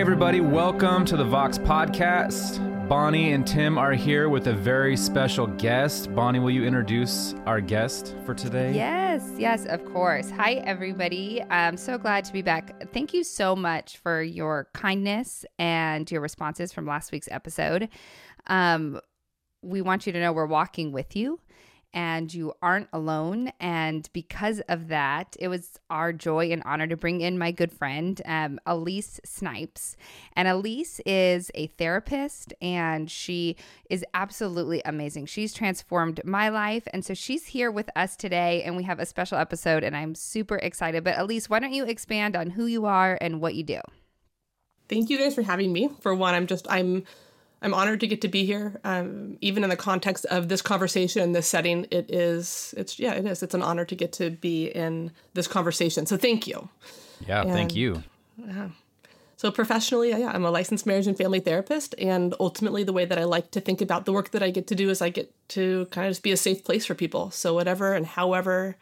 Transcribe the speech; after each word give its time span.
everybody. 0.00 0.40
Welcome 0.40 1.04
to 1.04 1.16
the 1.18 1.26
Vox 1.26 1.58
Podcast. 1.58 2.88
Bonnie 2.88 3.34
and 3.34 3.46
Tim 3.46 3.76
are 3.76 3.92
here 3.92 4.30
with 4.30 4.46
a 4.46 4.54
very 4.54 4.96
special 4.96 5.46
guest. 5.46 6.14
Bonnie, 6.14 6.38
will 6.38 6.50
you 6.50 6.64
introduce 6.64 7.34
our 7.44 7.60
guest 7.60 8.16
for 8.24 8.32
today? 8.32 8.72
Yes, 8.72 9.30
yes, 9.36 9.66
of 9.66 9.84
course. 9.84 10.30
Hi, 10.30 10.54
everybody. 10.54 11.42
I'm 11.50 11.76
so 11.76 11.98
glad 11.98 12.24
to 12.24 12.32
be 12.32 12.40
back. 12.40 12.90
Thank 12.94 13.12
you 13.12 13.22
so 13.22 13.54
much 13.54 13.98
for 13.98 14.22
your 14.22 14.70
kindness 14.72 15.44
and 15.58 16.10
your 16.10 16.22
responses 16.22 16.72
from 16.72 16.86
last 16.86 17.12
week's 17.12 17.28
episode. 17.30 17.90
Um, 18.46 19.02
we 19.60 19.82
want 19.82 20.06
you 20.06 20.14
to 20.14 20.18
know 20.18 20.32
we're 20.32 20.46
walking 20.46 20.92
with 20.92 21.14
you 21.14 21.40
and 21.92 22.32
you 22.32 22.52
aren't 22.62 22.88
alone. 22.92 23.52
And 23.60 24.08
because 24.12 24.60
of 24.68 24.88
that, 24.88 25.36
it 25.38 25.48
was 25.48 25.78
our 25.88 26.12
joy 26.12 26.50
and 26.50 26.62
honor 26.64 26.86
to 26.86 26.96
bring 26.96 27.20
in 27.20 27.38
my 27.38 27.50
good 27.50 27.72
friend, 27.72 28.20
um, 28.24 28.60
Elise 28.66 29.20
Snipes. 29.24 29.96
And 30.34 30.48
Elise 30.48 31.00
is 31.06 31.50
a 31.54 31.66
therapist 31.66 32.54
and 32.60 33.10
she 33.10 33.56
is 33.88 34.04
absolutely 34.14 34.82
amazing. 34.84 35.26
She's 35.26 35.52
transformed 35.52 36.20
my 36.24 36.48
life. 36.48 36.86
And 36.92 37.04
so 37.04 37.14
she's 37.14 37.46
here 37.46 37.70
with 37.70 37.90
us 37.96 38.16
today, 38.16 38.62
and 38.62 38.76
we 38.76 38.84
have 38.84 38.98
a 38.98 39.06
special 39.06 39.38
episode, 39.38 39.82
and 39.82 39.96
I'm 39.96 40.14
super 40.14 40.56
excited. 40.56 41.04
But 41.04 41.18
Elise, 41.18 41.50
why 41.50 41.58
don't 41.58 41.72
you 41.72 41.84
expand 41.84 42.36
on 42.36 42.50
who 42.50 42.66
you 42.66 42.86
are 42.86 43.18
and 43.20 43.40
what 43.40 43.54
you 43.54 43.62
do? 43.62 43.80
Thank 44.88 45.10
you 45.10 45.18
guys 45.18 45.34
for 45.34 45.42
having 45.42 45.72
me. 45.72 45.90
For 46.00 46.14
one, 46.14 46.34
I'm 46.34 46.46
just, 46.46 46.66
I'm, 46.70 47.04
I'm 47.62 47.74
honored 47.74 48.00
to 48.00 48.06
get 48.06 48.20
to 48.22 48.28
be 48.28 48.44
here. 48.44 48.80
Um, 48.84 49.36
even 49.40 49.64
in 49.64 49.70
the 49.70 49.76
context 49.76 50.24
of 50.26 50.48
this 50.48 50.62
conversation, 50.62 51.22
and 51.22 51.34
this 51.34 51.46
setting, 51.46 51.86
it 51.90 52.10
is, 52.10 52.74
it's, 52.76 52.98
yeah, 52.98 53.12
it 53.12 53.26
is. 53.26 53.42
It's 53.42 53.54
an 53.54 53.62
honor 53.62 53.84
to 53.84 53.94
get 53.94 54.12
to 54.14 54.30
be 54.30 54.66
in 54.68 55.12
this 55.34 55.46
conversation. 55.46 56.06
So 56.06 56.16
thank 56.16 56.46
you. 56.46 56.68
Yeah, 57.26 57.42
and, 57.42 57.52
thank 57.52 57.74
you. 57.74 58.02
Yeah. 58.38 58.70
So 59.36 59.50
professionally, 59.50 60.10
yeah, 60.10 60.32
I'm 60.34 60.44
a 60.44 60.50
licensed 60.50 60.86
marriage 60.86 61.06
and 61.06 61.16
family 61.16 61.40
therapist, 61.40 61.94
and 61.98 62.34
ultimately, 62.38 62.84
the 62.84 62.92
way 62.92 63.06
that 63.06 63.18
I 63.18 63.24
like 63.24 63.50
to 63.52 63.60
think 63.60 63.80
about 63.80 64.04
the 64.04 64.12
work 64.12 64.32
that 64.32 64.42
I 64.42 64.50
get 64.50 64.66
to 64.66 64.74
do 64.74 64.90
is 64.90 65.00
I 65.00 65.08
get 65.08 65.32
to 65.48 65.86
kind 65.86 66.06
of 66.06 66.10
just 66.10 66.22
be 66.22 66.32
a 66.32 66.36
safe 66.36 66.62
place 66.62 66.84
for 66.84 66.94
people. 66.94 67.30
So 67.30 67.54
whatever 67.54 67.94
and 67.94 68.06
however 68.06 68.76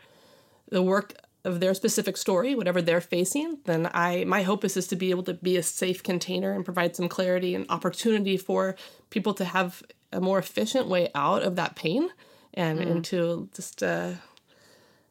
the 0.69 0.83
work 0.83 1.15
of 1.45 1.61
their 1.61 1.75
specific 1.75 2.17
story, 2.17 2.55
whatever 2.55 2.83
they're 2.83 3.01
facing, 3.01 3.59
then 3.65 3.89
I 3.95 4.25
my 4.25 4.43
hope 4.43 4.65
is, 4.65 4.77
is 4.77 4.87
to 4.89 4.97
be 4.97 5.11
able 5.11 5.23
to 5.25 5.35
be 5.35 5.57
a 5.57 5.63
safe 5.63 6.03
container 6.03 6.53
and 6.53 6.65
provide 6.65 6.97
some 6.97 7.09
clarity 7.09 7.55
and 7.55 7.67
opportunity 7.69 8.37
for 8.37 8.77
people 9.11 9.35
to 9.35 9.45
have 9.45 9.83
a 10.13 10.21
more 10.21 10.39
efficient 10.39 10.89
way 10.89 11.09
out 11.15 11.43
of 11.43 11.57
that 11.57 11.77
pain 11.77 12.11
and 12.55 12.81
mm. 12.81 12.87
into 12.87 13.49
just 13.55 13.83
uh 13.83 14.13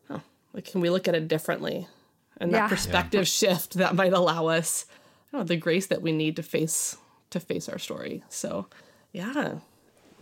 oh, 0.09 0.21
like 0.53 0.65
can 0.65 0.81
we 0.81 0.89
look 0.89 1.07
at 1.07 1.15
it 1.15 1.27
differently 1.27 1.87
and 2.39 2.53
that 2.53 2.57
yeah. 2.57 2.67
perspective 2.67 3.21
yeah. 3.21 3.23
shift 3.23 3.73
that 3.75 3.95
might 3.95 4.13
allow 4.13 4.47
us 4.47 4.85
know, 5.37 5.43
the 5.43 5.55
grace 5.55 5.87
that 5.87 6.01
we 6.01 6.11
need 6.11 6.35
to 6.35 6.43
face 6.43 6.97
to 7.29 7.39
face 7.39 7.69
our 7.69 7.77
story. 7.77 8.23
So 8.29 8.67
yeah. 9.11 9.55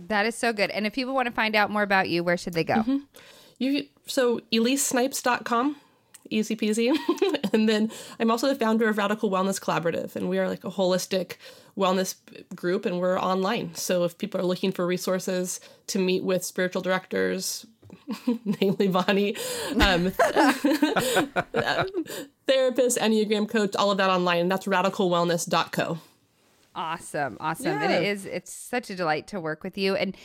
That 0.07 0.25
is 0.25 0.35
so 0.35 0.51
good. 0.51 0.69
And 0.71 0.85
if 0.85 0.93
people 0.93 1.13
want 1.13 1.27
to 1.27 1.31
find 1.31 1.55
out 1.55 1.71
more 1.71 1.83
about 1.83 2.09
you, 2.09 2.23
where 2.23 2.37
should 2.37 2.53
they 2.53 2.63
go? 2.63 2.75
Mm-hmm. 2.75 2.97
You 3.57 3.85
so 4.05 4.39
elisesnipes.com 4.51 5.77
easy 6.29 6.55
peasy. 6.55 6.95
and 7.53 7.67
then 7.69 7.91
I'm 8.19 8.31
also 8.31 8.47
the 8.47 8.55
founder 8.55 8.87
of 8.89 8.97
Radical 8.97 9.29
Wellness 9.29 9.59
Collaborative, 9.59 10.15
and 10.15 10.29
we 10.29 10.39
are 10.39 10.47
like 10.47 10.63
a 10.63 10.71
holistic 10.71 11.33
wellness 11.77 12.15
group, 12.55 12.85
and 12.85 12.99
we're 12.99 13.19
online. 13.19 13.75
So 13.75 14.03
if 14.03 14.17
people 14.17 14.39
are 14.39 14.45
looking 14.45 14.71
for 14.71 14.85
resources 14.85 15.59
to 15.87 15.99
meet 15.99 16.23
with 16.23 16.43
spiritual 16.43 16.81
directors, 16.81 17.65
namely 18.61 18.87
Bonnie, 18.87 19.35
um, 19.79 20.11
therapist, 22.47 22.97
Enneagram 22.97 23.49
coach, 23.49 23.75
all 23.75 23.91
of 23.91 23.97
that 23.97 24.09
online, 24.09 24.39
and 24.39 24.51
that's 24.51 24.65
radicalwellness.co. 24.65 25.97
Awesome, 26.77 27.37
awesome, 27.39 27.65
yeah. 27.67 27.83
and 27.83 27.93
it 27.93 28.03
is. 28.03 28.25
It's 28.25 28.51
such 28.51 28.89
a 28.89 28.95
delight 28.95 29.27
to 29.27 29.39
work 29.39 29.63
with 29.63 29.77
you, 29.77 29.95
and 29.95 30.15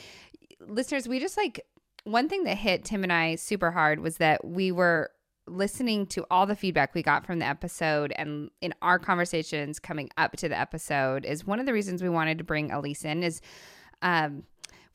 listeners, 0.66 1.08
we 1.08 1.20
just 1.20 1.36
like 1.36 1.64
one 2.04 2.28
thing 2.28 2.44
that 2.44 2.56
hit 2.56 2.84
Tim 2.84 3.03
and 3.03 3.12
I 3.12 3.36
super 3.36 3.70
hard 3.70 4.00
was 4.00 4.16
that 4.19 4.44
we 4.44 4.72
were 4.72 5.10
listening 5.50 6.06
to 6.06 6.24
all 6.30 6.46
the 6.46 6.56
feedback 6.56 6.94
we 6.94 7.02
got 7.02 7.26
from 7.26 7.38
the 7.38 7.46
episode 7.46 8.12
and 8.16 8.50
in 8.60 8.74
our 8.82 8.98
conversations 8.98 9.78
coming 9.78 10.08
up 10.16 10.36
to 10.36 10.48
the 10.48 10.58
episode 10.58 11.24
is 11.24 11.46
one 11.46 11.60
of 11.60 11.66
the 11.66 11.72
reasons 11.72 12.02
we 12.02 12.08
wanted 12.08 12.38
to 12.38 12.44
bring 12.44 12.70
Elise 12.70 13.04
in 13.04 13.22
is 13.22 13.40
um, 14.02 14.44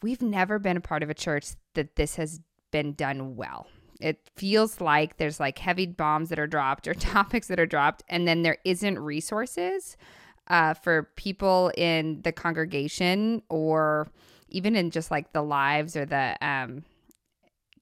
we've 0.01 0.21
never 0.21 0.59
been 0.59 0.77
a 0.77 0.81
part 0.81 1.03
of 1.03 1.09
a 1.09 1.13
church 1.13 1.47
that 1.73 1.95
this 1.95 2.15
has 2.15 2.39
been 2.71 2.93
done 2.93 3.35
well. 3.35 3.67
It 4.01 4.19
feels 4.35 4.81
like 4.81 5.17
there's 5.17 5.39
like 5.39 5.57
heavy 5.57 5.85
bombs 5.85 6.29
that 6.29 6.39
are 6.39 6.47
dropped 6.47 6.87
or 6.87 6.93
topics 6.95 7.47
that 7.47 7.59
are 7.59 7.65
dropped, 7.65 8.03
and 8.09 8.27
then 8.27 8.41
there 8.41 8.57
isn't 8.65 8.99
resources 8.99 9.97
uh, 10.47 10.73
for 10.73 11.09
people 11.15 11.71
in 11.77 12.21
the 12.23 12.31
congregation 12.31 13.41
or 13.49 14.09
even 14.49 14.75
in 14.75 14.91
just 14.91 15.11
like 15.11 15.33
the 15.33 15.41
lives 15.41 15.95
or 15.95 16.05
the 16.05 16.37
um, 16.45 16.83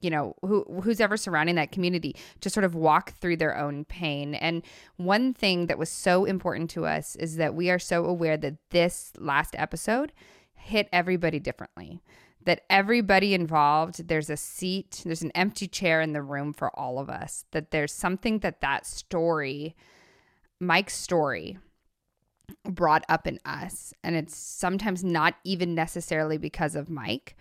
you 0.03 0.09
know 0.09 0.36
who 0.41 0.64
who's 0.84 1.00
ever 1.00 1.18
surrounding 1.18 1.56
that 1.56 1.72
community 1.72 2.16
to 2.41 2.50
sort 2.50 2.64
of 2.64 2.75
walk 2.75 3.14
through 3.14 3.38
their 3.38 3.58
own 3.58 3.86
pain. 3.86 4.36
And 4.36 4.64
one 4.97 5.34
thing 5.34 5.68
that 5.68 5.78
was 5.78 5.90
so 5.90 6.25
important 6.25 6.69
to 6.72 6.86
us 6.86 7.16
is 7.16 7.38
that 7.38 7.56
we 7.56 7.69
are 7.69 7.80
so 7.80 8.06
aware 8.06 8.38
that 8.38 8.58
this 8.69 9.14
last 9.18 9.56
episode 9.58 10.12
hit 10.53 10.88
everybody 10.94 11.40
differently 11.40 12.02
that 12.46 12.62
everybody 12.69 13.34
involved 13.34 14.08
there's 14.08 14.30
a 14.30 14.38
seat 14.38 15.02
there's 15.06 15.22
an 15.22 15.31
empty 15.36 15.68
chair 15.68 16.00
in 16.02 16.14
the 16.14 16.22
room 16.22 16.53
for 16.53 16.70
all 16.78 17.00
of 17.00 17.09
us 17.09 17.46
that 17.52 17.72
there's 17.72 17.91
something 17.91 18.40
that 18.40 18.62
that 18.62 18.85
story 18.85 19.75
mike's 20.62 20.96
story 20.96 21.58
brought 22.64 23.06
up 23.09 23.28
in 23.28 23.40
us. 23.46 23.94
And 24.03 24.16
it's 24.16 24.35
sometimes 24.35 25.03
not 25.03 25.35
even 25.44 25.75
necessarily 25.75 26.38
because 26.38 26.75
of 26.75 26.90
mike 26.90 27.35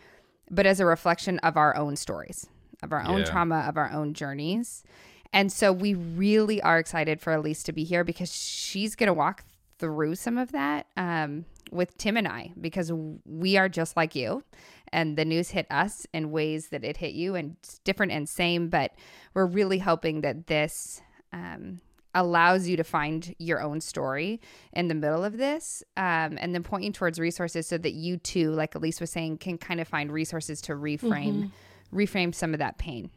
but 0.52 0.66
as 0.66 0.78
a 0.78 0.86
reflection 0.86 1.38
of 1.40 1.56
our 1.56 1.74
own 1.74 1.96
stories, 1.96 2.46
of 2.82 2.92
our 2.92 3.02
own 3.02 3.20
yeah. 3.20 3.24
trauma, 3.24 3.64
of 3.66 3.76
our 3.76 3.90
own 3.90 4.12
journeys. 4.12 4.84
And 5.32 5.50
so 5.50 5.72
we 5.72 5.94
really 5.94 6.60
are 6.60 6.78
excited 6.78 7.20
for 7.20 7.32
Elise 7.32 7.62
to 7.64 7.72
be 7.72 7.84
here 7.84 8.04
because 8.04 8.32
she's 8.32 8.94
going 8.94 9.06
to 9.06 9.14
walk 9.14 9.44
through 9.78 10.14
some 10.14 10.36
of 10.36 10.52
that 10.52 10.86
um, 10.96 11.46
with 11.70 11.96
Tim 11.96 12.18
and 12.18 12.28
I 12.28 12.52
because 12.60 12.92
we 13.24 13.56
are 13.56 13.68
just 13.68 13.96
like 13.96 14.14
you. 14.14 14.44
And 14.92 15.16
the 15.16 15.24
news 15.24 15.50
hit 15.50 15.66
us 15.70 16.06
in 16.12 16.30
ways 16.30 16.68
that 16.68 16.84
it 16.84 16.98
hit 16.98 17.14
you 17.14 17.34
and 17.34 17.56
different 17.82 18.12
and 18.12 18.28
same. 18.28 18.68
But 18.68 18.92
we're 19.32 19.46
really 19.46 19.78
hoping 19.78 20.20
that 20.20 20.48
this 20.48 21.00
um, 21.32 21.80
allows 22.14 22.68
you 22.68 22.76
to 22.76 22.84
find 22.84 23.34
your 23.38 23.60
own 23.60 23.80
story 23.80 24.40
in 24.72 24.88
the 24.88 24.94
middle 24.94 25.24
of 25.24 25.38
this 25.38 25.82
um, 25.96 26.36
and 26.38 26.54
then 26.54 26.62
pointing 26.62 26.92
towards 26.92 27.18
resources 27.18 27.66
so 27.66 27.78
that 27.78 27.92
you 27.92 28.16
too 28.18 28.50
like 28.52 28.74
elise 28.74 29.00
was 29.00 29.10
saying 29.10 29.38
can 29.38 29.56
kind 29.56 29.80
of 29.80 29.88
find 29.88 30.12
resources 30.12 30.60
to 30.60 30.72
reframe 30.72 31.50
mm-hmm. 31.50 31.96
reframe 31.96 32.34
some 32.34 32.52
of 32.52 32.58
that 32.58 32.78
pain. 32.78 33.10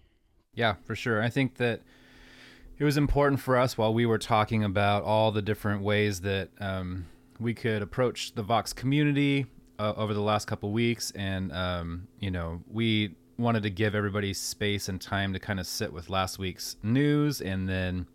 Yeah 0.54 0.76
for 0.86 0.96
sure. 0.96 1.22
I 1.22 1.30
think 1.30 1.56
that 1.56 1.82
it 2.78 2.84
was 2.84 2.98
important 2.98 3.40
for 3.40 3.58
us 3.58 3.78
while 3.78 3.94
we 3.94 4.06
were 4.06 4.18
talking 4.18 4.64
about 4.64 5.04
all 5.04 5.32
the 5.32 5.42
different 5.42 5.82
ways 5.82 6.22
that 6.22 6.50
um, 6.60 7.06
we 7.40 7.54
could 7.54 7.82
approach 7.82 8.36
the 8.36 8.44
vox 8.44 8.74
community 8.74 9.46
uh, 9.80 9.94
over 9.98 10.14
the 10.14 10.22
last 10.22 10.46
couple 10.46 10.72
weeks. 10.72 11.12
And 11.16 11.52
um, 11.52 12.08
you 12.20 12.32
know 12.32 12.62
we 12.70 13.16
wanted 13.38 13.64
to 13.64 13.70
give 13.70 13.96
everybody 13.96 14.34
space 14.34 14.88
and 14.88 15.02
time 15.02 15.34
to 15.34 15.40
kind 15.40 15.60
of 15.60 15.68
sit 15.68 15.92
with 15.92 16.10
last 16.10 16.40
week's 16.40 16.78
news 16.84 17.42
and 17.42 17.68
then 17.68 18.08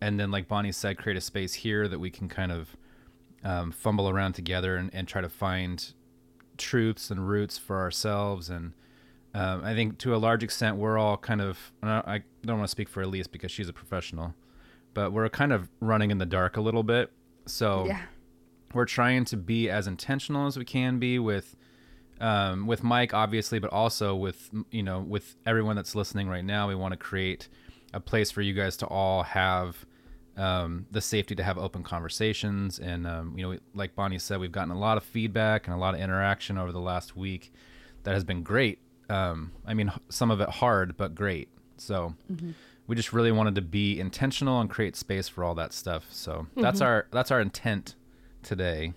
and 0.00 0.18
then 0.20 0.30
like 0.30 0.48
bonnie 0.48 0.72
said 0.72 0.98
create 0.98 1.16
a 1.16 1.20
space 1.20 1.54
here 1.54 1.88
that 1.88 1.98
we 1.98 2.10
can 2.10 2.28
kind 2.28 2.52
of 2.52 2.76
um, 3.44 3.70
fumble 3.70 4.08
around 4.08 4.32
together 4.32 4.76
and, 4.76 4.90
and, 4.92 5.06
try 5.06 5.20
to 5.20 5.28
find 5.28 5.92
truths 6.58 7.12
and 7.12 7.28
roots 7.28 7.56
for 7.58 7.78
ourselves. 7.78 8.50
And 8.50 8.72
um, 9.34 9.62
i 9.62 9.74
think 9.74 9.98
to 9.98 10.14
a 10.14 10.18
large 10.18 10.42
extent 10.42 10.76
we're 10.76 10.98
all 10.98 11.16
kind 11.16 11.40
of 11.40 11.72
i 11.82 12.22
don't 12.44 12.58
want 12.58 12.66
to 12.66 12.70
speak 12.70 12.88
for 12.88 13.02
elise 13.02 13.26
because 13.26 13.52
she's 13.52 13.68
a 13.68 13.72
professional 13.72 14.34
but 14.96 15.12
we're 15.12 15.28
kind 15.28 15.52
of 15.52 15.68
running 15.78 16.10
in 16.10 16.16
the 16.16 16.24
dark 16.24 16.56
a 16.56 16.60
little 16.62 16.82
bit. 16.82 17.12
So 17.44 17.84
yeah. 17.84 18.00
we're 18.72 18.86
trying 18.86 19.26
to 19.26 19.36
be 19.36 19.68
as 19.68 19.86
intentional 19.86 20.46
as 20.46 20.56
we 20.56 20.64
can 20.64 20.98
be 20.98 21.18
with 21.18 21.54
um, 22.18 22.66
with 22.66 22.82
mike 22.82 23.12
obviously 23.12 23.58
but 23.58 23.70
also 23.70 24.16
with 24.16 24.48
you 24.70 24.82
know 24.82 25.00
with 25.00 25.36
everyone 25.44 25.76
that's 25.76 25.94
listening 25.94 26.28
right 26.28 26.44
now. 26.44 26.66
We 26.66 26.74
want 26.74 26.92
to 26.92 26.96
create 26.96 27.48
a 27.92 28.00
place 28.00 28.30
for 28.30 28.42
you 28.42 28.52
guys 28.52 28.76
to 28.78 28.86
all 28.86 29.22
have 29.22 29.86
um, 30.36 30.86
the 30.90 31.00
safety 31.00 31.34
to 31.34 31.42
have 31.42 31.58
open 31.58 31.82
conversations. 31.82 32.78
And, 32.78 33.06
um, 33.06 33.38
you 33.38 33.48
know, 33.48 33.58
like 33.74 33.94
Bonnie 33.94 34.18
said, 34.18 34.38
we've 34.38 34.52
gotten 34.52 34.70
a 34.70 34.78
lot 34.78 34.96
of 34.96 35.04
feedback 35.04 35.66
and 35.66 35.74
a 35.74 35.78
lot 35.78 35.94
of 35.94 36.00
interaction 36.00 36.58
over 36.58 36.72
the 36.72 36.80
last 36.80 37.16
week 37.16 37.52
that 38.02 38.12
has 38.12 38.24
been 38.24 38.42
great. 38.42 38.80
Um, 39.08 39.52
I 39.66 39.74
mean, 39.74 39.92
some 40.08 40.30
of 40.30 40.40
it 40.40 40.48
hard, 40.48 40.96
but 40.96 41.14
great. 41.14 41.48
So 41.78 42.14
mm-hmm. 42.30 42.50
we 42.86 42.96
just 42.96 43.12
really 43.12 43.32
wanted 43.32 43.54
to 43.56 43.62
be 43.62 43.98
intentional 43.98 44.60
and 44.60 44.68
create 44.68 44.96
space 44.96 45.28
for 45.28 45.44
all 45.44 45.54
that 45.54 45.72
stuff. 45.72 46.06
So 46.10 46.32
mm-hmm. 46.32 46.60
that's 46.60 46.80
our 46.80 47.06
that's 47.12 47.30
our 47.30 47.40
intent 47.40 47.94
today. 48.42 48.92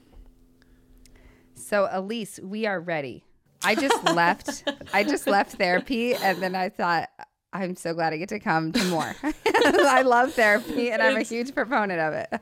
So 1.56 1.88
Elise, 1.92 2.40
we 2.42 2.66
are 2.66 2.80
ready. 2.80 3.24
I 3.64 3.76
just 3.76 4.04
left. 4.04 4.64
I 4.94 5.04
just 5.04 5.28
left 5.28 5.58
therapy, 5.58 6.16
and 6.16 6.42
then 6.42 6.56
I 6.56 6.70
thought 6.70 7.10
I'm 7.52 7.76
so 7.76 7.94
glad 7.94 8.14
I 8.14 8.18
get 8.18 8.30
to 8.30 8.40
come 8.40 8.72
to 8.74 8.84
more. 8.86 9.16
I 9.24 10.04
love 10.04 10.34
therapy 10.34 10.92
and 10.92 11.02
I'm 11.02 11.18
a 11.18 11.24
huge 11.24 11.56
proponent 11.56 12.00
of 12.00 12.14
it. 12.14 12.42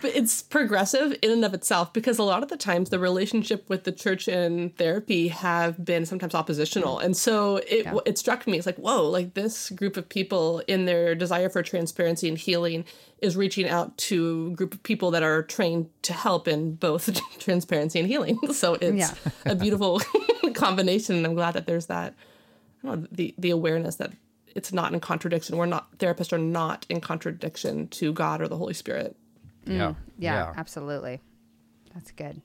But 0.00 0.14
it's 0.14 0.42
progressive 0.42 1.14
in 1.20 1.30
and 1.30 1.44
of 1.44 1.52
itself 1.52 1.92
because 1.92 2.18
a 2.18 2.22
lot 2.22 2.42
of 2.42 2.48
the 2.48 2.56
times 2.56 2.88
the 2.88 2.98
relationship 2.98 3.68
with 3.68 3.84
the 3.84 3.92
church 3.92 4.28
and 4.28 4.74
therapy 4.76 5.28
have 5.28 5.84
been 5.84 6.06
sometimes 6.06 6.34
oppositional. 6.34 7.00
And 7.00 7.14
so 7.16 7.56
it 7.56 7.84
yeah. 7.84 7.98
it 8.06 8.16
struck 8.16 8.46
me 8.46 8.56
it's 8.56 8.66
like, 8.66 8.78
whoa, 8.78 9.08
like 9.10 9.34
this 9.34 9.68
group 9.70 9.98
of 9.98 10.08
people 10.08 10.62
in 10.66 10.86
their 10.86 11.14
desire 11.14 11.50
for 11.50 11.62
transparency 11.62 12.28
and 12.28 12.38
healing 12.38 12.86
is 13.18 13.36
reaching 13.36 13.68
out 13.68 13.98
to 13.98 14.50
a 14.52 14.56
group 14.56 14.72
of 14.72 14.82
people 14.84 15.10
that 15.10 15.22
are 15.22 15.42
trained 15.42 15.90
to 16.02 16.14
help 16.14 16.48
in 16.48 16.76
both 16.76 17.20
transparency 17.38 17.98
and 17.98 18.08
healing. 18.08 18.38
So 18.52 18.74
it's 18.74 18.96
yeah. 18.96 19.32
a 19.44 19.54
beautiful 19.54 20.00
combination 20.54 21.16
and 21.16 21.26
I'm 21.26 21.34
glad 21.34 21.52
that 21.52 21.66
there's 21.66 21.86
that 21.86 22.14
know, 22.82 23.06
the 23.10 23.34
the 23.38 23.50
awareness 23.50 23.96
that 23.96 24.12
it's 24.54 24.72
not 24.72 24.92
in 24.92 25.00
contradiction. 25.00 25.56
We're 25.56 25.66
not 25.66 25.98
therapists 25.98 26.32
are 26.32 26.38
not 26.38 26.86
in 26.88 27.00
contradiction 27.00 27.88
to 27.88 28.12
God 28.12 28.40
or 28.40 28.48
the 28.48 28.56
Holy 28.56 28.74
Spirit. 28.74 29.16
Mm, 29.66 29.76
yeah. 29.76 29.94
yeah. 30.18 30.34
yeah, 30.34 30.52
absolutely. 30.56 31.20
That's 31.94 32.12
good. 32.12 32.40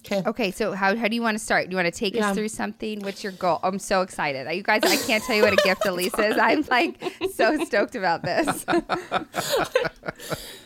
Okay. 0.00 0.22
Okay. 0.26 0.50
So 0.50 0.72
how, 0.72 0.96
how 0.96 1.08
do 1.08 1.14
you 1.14 1.22
want 1.22 1.36
to 1.36 1.44
start? 1.44 1.66
Do 1.66 1.72
you 1.72 1.76
want 1.76 1.92
to 1.92 1.98
take 1.98 2.14
yeah. 2.14 2.30
us 2.30 2.36
through 2.36 2.48
something? 2.48 3.00
What's 3.00 3.22
your 3.22 3.32
goal? 3.32 3.60
I'm 3.62 3.78
so 3.78 4.00
excited. 4.02 4.50
You 4.54 4.62
guys, 4.62 4.80
I 4.82 4.96
can't 4.96 5.22
tell 5.22 5.36
you 5.36 5.42
what 5.42 5.52
a 5.52 5.56
gift 5.56 5.84
Elise 5.86 6.18
is. 6.18 6.38
I'm 6.38 6.64
like 6.70 7.02
so 7.34 7.62
stoked 7.64 7.94
about 7.94 8.22
this. 8.22 8.64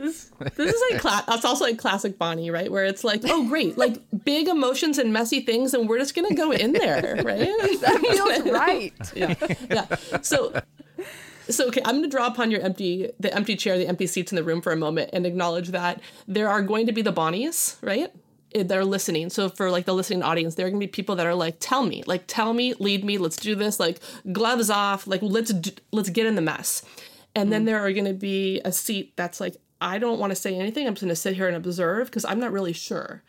this, 0.00 0.30
this 0.56 0.74
is 0.74 0.82
like 0.90 1.00
cla- 1.00 1.24
that's 1.26 1.44
also 1.44 1.64
like 1.64 1.78
classic 1.78 2.18
Bonnie, 2.18 2.50
right? 2.50 2.70
Where 2.70 2.84
it's 2.84 3.04
like, 3.04 3.22
oh 3.24 3.46
great, 3.48 3.76
like 3.78 3.98
big 4.24 4.48
emotions 4.48 4.98
and 4.98 5.12
messy 5.12 5.40
things, 5.40 5.74
and 5.74 5.88
we're 5.88 5.98
just 5.98 6.14
gonna 6.14 6.34
go 6.34 6.50
in 6.50 6.72
there, 6.72 7.16
right? 7.24 7.48
that 7.80 7.98
feels 8.00 8.52
right. 8.52 8.92
yeah, 9.14 9.34
yeah. 9.70 10.20
So, 10.22 10.60
so 11.48 11.68
okay, 11.68 11.82
I'm 11.84 11.96
gonna 11.96 12.08
draw 12.08 12.26
upon 12.26 12.50
your 12.50 12.60
empty, 12.60 13.10
the 13.20 13.34
empty 13.34 13.56
chair, 13.56 13.78
the 13.78 13.86
empty 13.86 14.06
seats 14.06 14.32
in 14.32 14.36
the 14.36 14.44
room 14.44 14.60
for 14.60 14.72
a 14.72 14.76
moment, 14.76 15.10
and 15.12 15.26
acknowledge 15.26 15.68
that 15.68 16.00
there 16.26 16.48
are 16.48 16.62
going 16.62 16.86
to 16.86 16.92
be 16.92 17.02
the 17.02 17.12
Bonnies, 17.12 17.76
right? 17.82 18.10
They're 18.52 18.84
listening. 18.84 19.30
So 19.30 19.48
for 19.48 19.70
like 19.70 19.84
the 19.84 19.94
listening 19.94 20.22
audience, 20.22 20.56
there 20.56 20.66
are 20.66 20.70
gonna 20.70 20.80
be 20.80 20.88
people 20.88 21.16
that 21.16 21.26
are 21.26 21.34
like, 21.34 21.56
"Tell 21.60 21.84
me, 21.84 22.02
like, 22.06 22.24
tell 22.26 22.52
me, 22.52 22.74
lead 22.74 23.04
me, 23.04 23.18
let's 23.18 23.36
do 23.36 23.54
this, 23.54 23.78
like, 23.78 24.00
gloves 24.32 24.70
off, 24.70 25.06
like, 25.06 25.20
let's 25.22 25.52
do, 25.52 25.70
let's 25.92 26.10
get 26.10 26.26
in 26.26 26.34
the 26.34 26.42
mess." 26.42 26.82
And 27.34 27.48
mm. 27.48 27.50
then 27.50 27.64
there 27.64 27.80
are 27.80 27.92
to 27.92 28.12
be 28.12 28.60
a 28.64 28.72
seat 28.72 29.12
that's 29.16 29.40
like 29.40 29.56
I 29.80 29.98
don't 29.98 30.18
want 30.18 30.30
to 30.30 30.36
say 30.36 30.54
anything. 30.54 30.86
I'm 30.86 30.94
just 30.94 31.02
going 31.02 31.08
to 31.08 31.16
sit 31.16 31.34
here 31.34 31.48
and 31.48 31.56
observe 31.56 32.08
because 32.08 32.24
I'm 32.24 32.38
not 32.38 32.52
really 32.52 32.72
sure. 32.72 33.22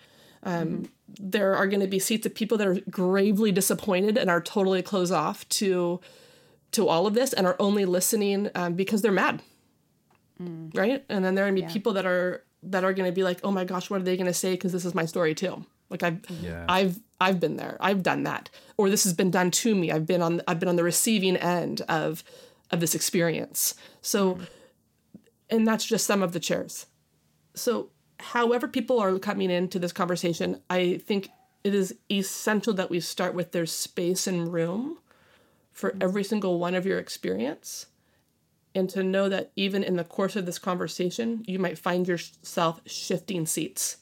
Um, 0.44 0.68
mm-hmm. 0.68 0.86
There 1.19 1.56
are 1.56 1.68
going 1.68 1.81
to 1.81 1.88
be 1.88 2.00
seats 2.00 2.25
of 2.25 2.36
people 2.36 2.57
that 2.57 2.68
are 2.68 2.80
gravely 2.89 3.51
disappointed 3.51 4.18
and 4.18 4.30
are 4.30 4.42
totally 4.42 4.81
closed 4.81 5.13
off 5.13 5.48
to 5.50 6.00
to 6.71 6.88
all 6.88 7.06
of 7.06 7.13
this 7.13 7.33
and 7.33 7.45
are 7.45 7.57
only 7.59 7.83
listening 7.83 8.50
um, 8.56 8.75
because 8.75 9.01
they're 9.01 9.12
mad, 9.12 9.42
mm. 10.42 10.75
right? 10.75 11.03
And 11.09 11.24
then 11.24 11.36
there 11.36 11.44
are 11.44 11.50
going 11.50 11.57
to 11.57 11.62
be 11.63 11.68
yeah. 11.68 11.74
people 11.74 11.94
that 11.94 12.06
are 12.06 12.44
that 12.63 12.83
are 12.86 12.94
going 12.94 13.09
to 13.09 13.13
be 13.13 13.24
like, 13.24 13.39
"Oh 13.44 13.51
my 13.51 13.65
gosh, 13.65 13.89
what 13.89 14.01
are 14.01 14.04
they 14.04 14.15
going 14.15 14.27
to 14.27 14.33
say?" 14.33 14.51
Because 14.51 14.71
this 14.71 14.86
is 14.86 14.95
my 14.95 15.06
story 15.06 15.36
too. 15.36 15.65
Like 15.89 16.04
I've 16.04 16.19
yeah. 16.42 16.65
I've 16.68 17.00
I've 17.19 17.39
been 17.39 17.57
there. 17.57 17.77
I've 17.80 18.04
done 18.04 18.24
that, 18.24 18.50
or 18.77 18.89
this 18.89 19.04
has 19.04 19.13
been 19.13 19.31
done 19.31 19.51
to 19.51 19.75
me. 19.75 19.92
I've 19.92 20.07
been 20.07 20.21
on 20.21 20.42
I've 20.47 20.59
been 20.59 20.69
on 20.69 20.77
the 20.77 20.83
receiving 20.83 21.36
end 21.36 21.81
of 21.88 22.24
of 22.71 22.80
this 22.80 22.95
experience. 22.95 23.75
So. 24.01 24.36
Mm 24.36 24.47
and 25.51 25.68
that's 25.68 25.86
just 25.86 26.07
some 26.07 26.24
of 26.24 26.31
the 26.31 26.39
chairs. 26.39 26.88
So, 27.53 27.89
however, 28.19 28.68
people 28.68 29.00
are 29.00 29.19
coming 29.19 29.51
into 29.51 29.77
this 29.77 29.92
conversation, 29.92 30.62
I 30.69 31.01
think 31.06 31.30
it 31.63 31.75
is 31.75 31.94
essential 32.09 32.74
that 32.74 32.89
we 32.89 33.01
start 33.01 33.36
with 33.36 33.51
there's 33.51 33.71
space 33.71 34.25
and 34.25 34.51
room 34.51 34.98
for 35.71 35.95
every 36.01 36.24
single 36.24 36.57
one 36.57 36.74
of 36.74 36.86
your 36.86 36.98
experience. 36.98 37.88
And 38.74 38.89
to 38.92 39.03
know 39.03 39.27
that 39.27 39.51
even 39.57 39.83
in 39.83 39.98
the 39.98 40.06
course 40.06 40.38
of 40.38 40.45
this 40.45 40.57
conversation, 40.57 41.44
you 41.45 41.59
might 41.59 41.77
find 41.77 42.07
yourself 42.07 42.80
shifting 42.86 43.45
seats 43.45 43.97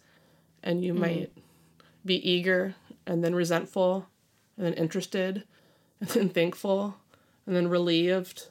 and 0.61 0.83
you 0.83 0.93
mm. 0.93 0.99
might 0.99 1.31
be 2.05 2.15
eager 2.29 2.75
and 3.07 3.23
then 3.23 3.33
resentful 3.33 4.07
and 4.55 4.67
then 4.67 4.73
interested 4.73 5.43
and 5.99 6.09
then 6.09 6.29
thankful 6.29 6.97
and 7.47 7.55
then 7.55 7.67
relieved 7.67 8.47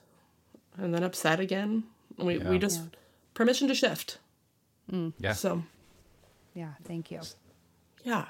and 0.76 0.92
then 0.92 1.04
upset 1.04 1.38
again 1.38 1.84
we 2.18 2.38
yeah. 2.38 2.50
we 2.50 2.58
just 2.58 2.80
yeah. 2.80 2.98
permission 3.34 3.68
to 3.68 3.74
shift. 3.74 4.18
Mm. 4.90 5.12
Yeah. 5.18 5.32
So. 5.32 5.62
Yeah. 6.54 6.72
Thank 6.84 7.10
you. 7.10 7.20
Yeah. 8.02 8.26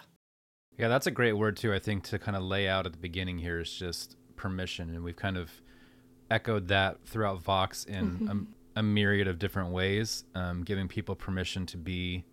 Yeah, 0.76 0.88
that's 0.88 1.06
a 1.08 1.10
great 1.10 1.32
word 1.32 1.56
too. 1.56 1.74
I 1.74 1.80
think 1.80 2.04
to 2.04 2.18
kind 2.18 2.36
of 2.36 2.42
lay 2.42 2.68
out 2.68 2.86
at 2.86 2.92
the 2.92 2.98
beginning 2.98 3.38
here 3.38 3.60
is 3.60 3.70
just 3.70 4.16
permission, 4.36 4.90
and 4.90 5.02
we've 5.02 5.16
kind 5.16 5.36
of 5.36 5.50
echoed 6.30 6.68
that 6.68 7.04
throughout 7.04 7.42
Vox 7.42 7.84
in 7.84 8.10
mm-hmm. 8.10 8.28
a, 8.76 8.80
a, 8.80 8.82
myriad 8.82 9.26
of 9.26 9.38
different 9.38 9.70
ways, 9.70 10.24
um, 10.34 10.62
giving 10.62 10.86
people 10.86 11.16
permission 11.16 11.66
to 11.66 11.76
be 11.76 12.24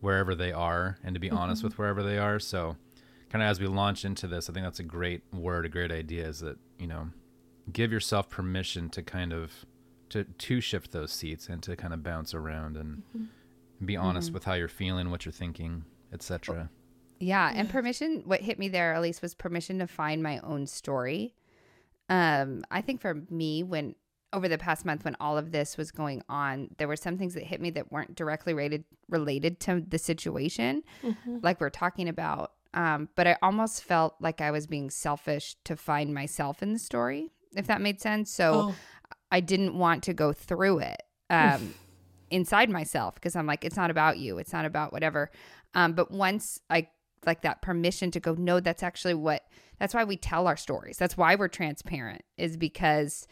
wherever 0.00 0.34
they 0.34 0.52
are 0.52 0.98
and 1.02 1.14
to 1.14 1.20
be 1.20 1.28
mm-hmm. 1.28 1.38
honest 1.38 1.64
with 1.64 1.76
wherever 1.76 2.02
they 2.02 2.18
are. 2.18 2.38
So, 2.38 2.76
kind 3.30 3.42
of 3.42 3.48
as 3.48 3.58
we 3.58 3.66
launch 3.66 4.04
into 4.04 4.28
this, 4.28 4.48
I 4.48 4.52
think 4.52 4.64
that's 4.64 4.80
a 4.80 4.84
great 4.84 5.22
word, 5.32 5.66
a 5.66 5.68
great 5.68 5.90
idea. 5.90 6.28
Is 6.28 6.38
that 6.38 6.58
you 6.78 6.86
know, 6.86 7.08
give 7.72 7.90
yourself 7.90 8.28
permission 8.28 8.90
to 8.90 9.02
kind 9.02 9.32
of 9.32 9.50
to 10.12 10.24
to 10.24 10.60
shift 10.60 10.92
those 10.92 11.12
seats 11.12 11.48
and 11.48 11.62
to 11.62 11.76
kind 11.76 11.92
of 11.92 12.02
bounce 12.02 12.34
around 12.34 12.76
and 12.76 13.02
mm-hmm. 13.16 13.84
be 13.84 13.96
honest 13.96 14.28
mm-hmm. 14.28 14.34
with 14.34 14.44
how 14.44 14.54
you're 14.54 14.68
feeling, 14.68 15.10
what 15.10 15.24
you're 15.24 15.32
thinking, 15.32 15.84
etc. 16.12 16.70
Yeah, 17.18 17.52
and 17.54 17.68
permission. 17.68 18.22
What 18.24 18.40
hit 18.40 18.58
me 18.58 18.68
there, 18.68 18.94
Elise, 18.94 19.22
was 19.22 19.34
permission 19.34 19.78
to 19.78 19.86
find 19.86 20.22
my 20.22 20.38
own 20.40 20.66
story. 20.66 21.34
Um, 22.08 22.64
I 22.70 22.80
think 22.80 23.00
for 23.00 23.22
me, 23.30 23.62
when 23.62 23.94
over 24.32 24.48
the 24.48 24.58
past 24.58 24.84
month, 24.84 25.04
when 25.04 25.16
all 25.20 25.38
of 25.38 25.52
this 25.52 25.76
was 25.76 25.90
going 25.90 26.22
on, 26.28 26.70
there 26.78 26.88
were 26.88 26.96
some 26.96 27.18
things 27.18 27.34
that 27.34 27.44
hit 27.44 27.60
me 27.60 27.70
that 27.70 27.92
weren't 27.92 28.14
directly 28.14 28.54
related 28.54 28.84
related 29.08 29.60
to 29.60 29.82
the 29.86 29.98
situation, 29.98 30.82
mm-hmm. 31.02 31.38
like 31.42 31.60
we're 31.60 31.70
talking 31.70 32.08
about. 32.08 32.52
Um, 32.74 33.08
but 33.14 33.26
I 33.26 33.36
almost 33.42 33.84
felt 33.84 34.16
like 34.20 34.40
I 34.40 34.50
was 34.50 34.66
being 34.66 34.90
selfish 34.90 35.56
to 35.64 35.76
find 35.76 36.14
myself 36.14 36.62
in 36.62 36.72
the 36.72 36.78
story, 36.78 37.30
if 37.54 37.66
that 37.66 37.80
made 37.80 38.00
sense. 38.00 38.30
So 38.30 38.52
oh. 38.54 38.74
I 39.32 39.40
didn't 39.40 39.74
want 39.76 40.04
to 40.04 40.12
go 40.12 40.32
through 40.34 40.80
it 40.80 41.02
um, 41.30 41.74
inside 42.30 42.68
myself 42.68 43.14
because 43.14 43.34
I'm 43.34 43.46
like, 43.46 43.64
it's 43.64 43.76
not 43.76 43.90
about 43.90 44.18
you. 44.18 44.36
It's 44.38 44.52
not 44.52 44.66
about 44.66 44.92
whatever. 44.92 45.30
Um, 45.74 45.94
but 45.94 46.10
once 46.10 46.60
I 46.68 46.88
like 47.24 47.40
that 47.42 47.62
permission 47.62 48.10
to 48.10 48.20
go, 48.20 48.34
no, 48.34 48.60
that's 48.60 48.82
actually 48.82 49.14
what, 49.14 49.42
that's 49.78 49.94
why 49.94 50.04
we 50.04 50.18
tell 50.18 50.46
our 50.46 50.56
stories. 50.56 50.98
That's 50.98 51.16
why 51.16 51.34
we're 51.34 51.48
transparent, 51.48 52.22
is 52.36 52.58
because 52.58 53.26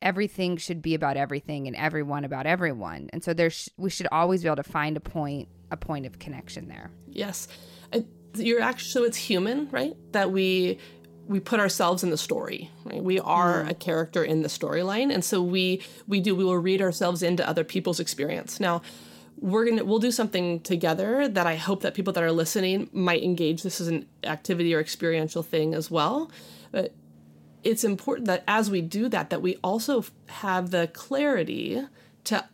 everything 0.00 0.56
should 0.56 0.80
be 0.80 0.94
about 0.94 1.18
everything 1.18 1.66
and 1.66 1.76
everyone 1.76 2.24
about 2.24 2.46
everyone. 2.46 3.10
And 3.12 3.22
so 3.22 3.34
there's, 3.34 3.68
we 3.76 3.90
should 3.90 4.08
always 4.10 4.42
be 4.42 4.48
able 4.48 4.56
to 4.56 4.62
find 4.62 4.96
a 4.96 5.00
point, 5.00 5.48
a 5.70 5.76
point 5.76 6.06
of 6.06 6.18
connection 6.18 6.68
there. 6.68 6.90
Yes. 7.06 7.46
You're 8.34 8.62
actually, 8.62 8.90
so 8.90 9.04
it's 9.04 9.18
human, 9.18 9.68
right? 9.70 9.94
That 10.12 10.32
we, 10.32 10.78
we 11.26 11.40
put 11.40 11.60
ourselves 11.60 12.02
in 12.02 12.10
the 12.10 12.16
story 12.18 12.70
right 12.84 13.02
we 13.02 13.18
are 13.20 13.64
mm. 13.64 13.70
a 13.70 13.74
character 13.74 14.24
in 14.24 14.42
the 14.42 14.48
storyline 14.48 15.12
and 15.12 15.24
so 15.24 15.42
we 15.42 15.82
we 16.06 16.20
do 16.20 16.34
we 16.34 16.44
will 16.44 16.58
read 16.58 16.82
ourselves 16.82 17.22
into 17.22 17.46
other 17.48 17.64
people's 17.64 18.00
experience 18.00 18.60
now 18.60 18.82
we're 19.38 19.64
gonna 19.64 19.84
we'll 19.84 19.98
do 19.98 20.10
something 20.10 20.60
together 20.60 21.28
that 21.28 21.46
i 21.46 21.56
hope 21.56 21.82
that 21.82 21.94
people 21.94 22.12
that 22.12 22.22
are 22.22 22.32
listening 22.32 22.88
might 22.92 23.22
engage 23.22 23.62
this 23.62 23.80
is 23.80 23.88
an 23.88 24.06
activity 24.24 24.74
or 24.74 24.80
experiential 24.80 25.42
thing 25.42 25.74
as 25.74 25.90
well 25.90 26.30
but 26.70 26.94
it's 27.64 27.84
important 27.84 28.26
that 28.26 28.42
as 28.48 28.70
we 28.70 28.80
do 28.80 29.08
that 29.08 29.30
that 29.30 29.42
we 29.42 29.56
also 29.62 30.04
have 30.26 30.70
the 30.70 30.88
clarity 30.88 31.82
to 32.24 32.44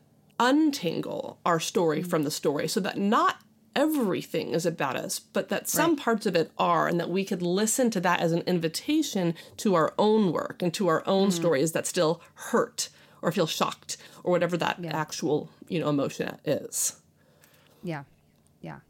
untangle 0.41 1.39
our 1.45 1.59
story 1.59 2.03
mm. 2.03 2.09
from 2.09 2.23
the 2.23 2.31
story 2.31 2.69
so 2.69 2.81
that 2.81 2.97
not 2.97 3.41
everything 3.75 4.51
is 4.53 4.67
about 4.67 4.97
us, 4.97 5.19
but 5.19 5.49
that 5.49 5.69
some 5.69 5.91
right. 5.91 6.01
parts 6.01 6.27
of 6.27 6.37
it 6.37 6.51
are, 6.59 6.89
and 6.89 6.99
that 7.01 7.11
we 7.11 7.25
could 7.25 7.43
listen 7.43 7.91
to 7.91 8.01
that 8.01 8.21
as 8.21 8.33
an 8.33 8.43
invitation 8.43 9.35
to 9.59 9.75
our 9.75 9.95
own 9.99 10.33
work 10.33 10.63
and 10.63 10.73
to 10.75 10.89
our 10.89 11.03
own 11.07 11.29
mm. 11.29 11.33
stories 11.33 11.73
that 11.73 11.87
still 11.87 12.21
hurt 12.35 12.89
or 13.23 13.33
feel 13.33 13.47
shocked 13.47 13.97
or 14.25 14.31
whatever 14.31 14.57
that 14.57 14.79
yeah. 14.81 14.97
actual 14.97 15.51
you 15.69 15.81
know 15.81 15.89
emotion 15.89 16.37
is. 16.45 16.97
Yeah, 17.83 18.05
yeah. 18.61 18.81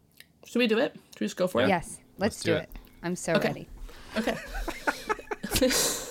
Should 0.44 0.58
we 0.58 0.66
do 0.66 0.78
it? 0.78 0.94
Should 1.12 1.20
we 1.20 1.26
just 1.26 1.36
go 1.36 1.46
for 1.46 1.62
it? 1.62 1.68
Yes, 1.68 1.98
let's, 2.18 2.36
let's 2.36 2.42
do, 2.42 2.52
do 2.52 2.56
it. 2.56 2.62
it. 2.62 2.80
I'm 3.02 3.16
so 3.16 3.34
okay. 3.34 3.48
ready. 3.48 3.68
Okay. 4.16 4.36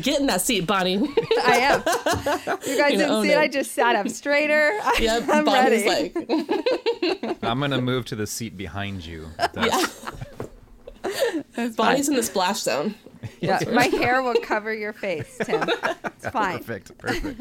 Get 0.00 0.20
in 0.20 0.26
that 0.26 0.40
seat, 0.40 0.66
Bonnie. 0.66 0.96
I 1.44 1.56
am. 1.58 1.82
You 2.66 2.76
guys 2.78 2.92
didn't 2.98 3.22
see 3.22 3.30
it. 3.30 3.34
it. 3.34 3.38
I 3.38 3.48
just 3.48 3.72
sat 3.72 3.96
up 3.96 4.08
straighter. 4.08 4.72
Yep, 5.00 5.24
I'm 5.32 5.44
Bonnie's 5.44 5.84
ready. 5.86 6.12
like. 6.14 7.38
I'm 7.42 7.60
gonna 7.60 7.80
move 7.80 8.04
to 8.06 8.16
the 8.16 8.26
seat 8.26 8.56
behind 8.56 9.04
you. 9.06 9.28
Yeah. 9.54 9.86
That's 11.54 11.76
Bonnie's 11.76 12.06
fine. 12.06 12.14
in 12.14 12.16
the 12.16 12.22
splash 12.22 12.58
zone. 12.60 12.94
Yeah, 13.40 13.60
my 13.72 13.84
hair 13.84 14.22
will 14.22 14.40
cover 14.42 14.72
your 14.74 14.92
face, 14.92 15.38
Tim. 15.42 15.68
It's 15.68 16.28
fine. 16.30 16.58
Perfect. 16.58 16.98
Perfect. 16.98 17.40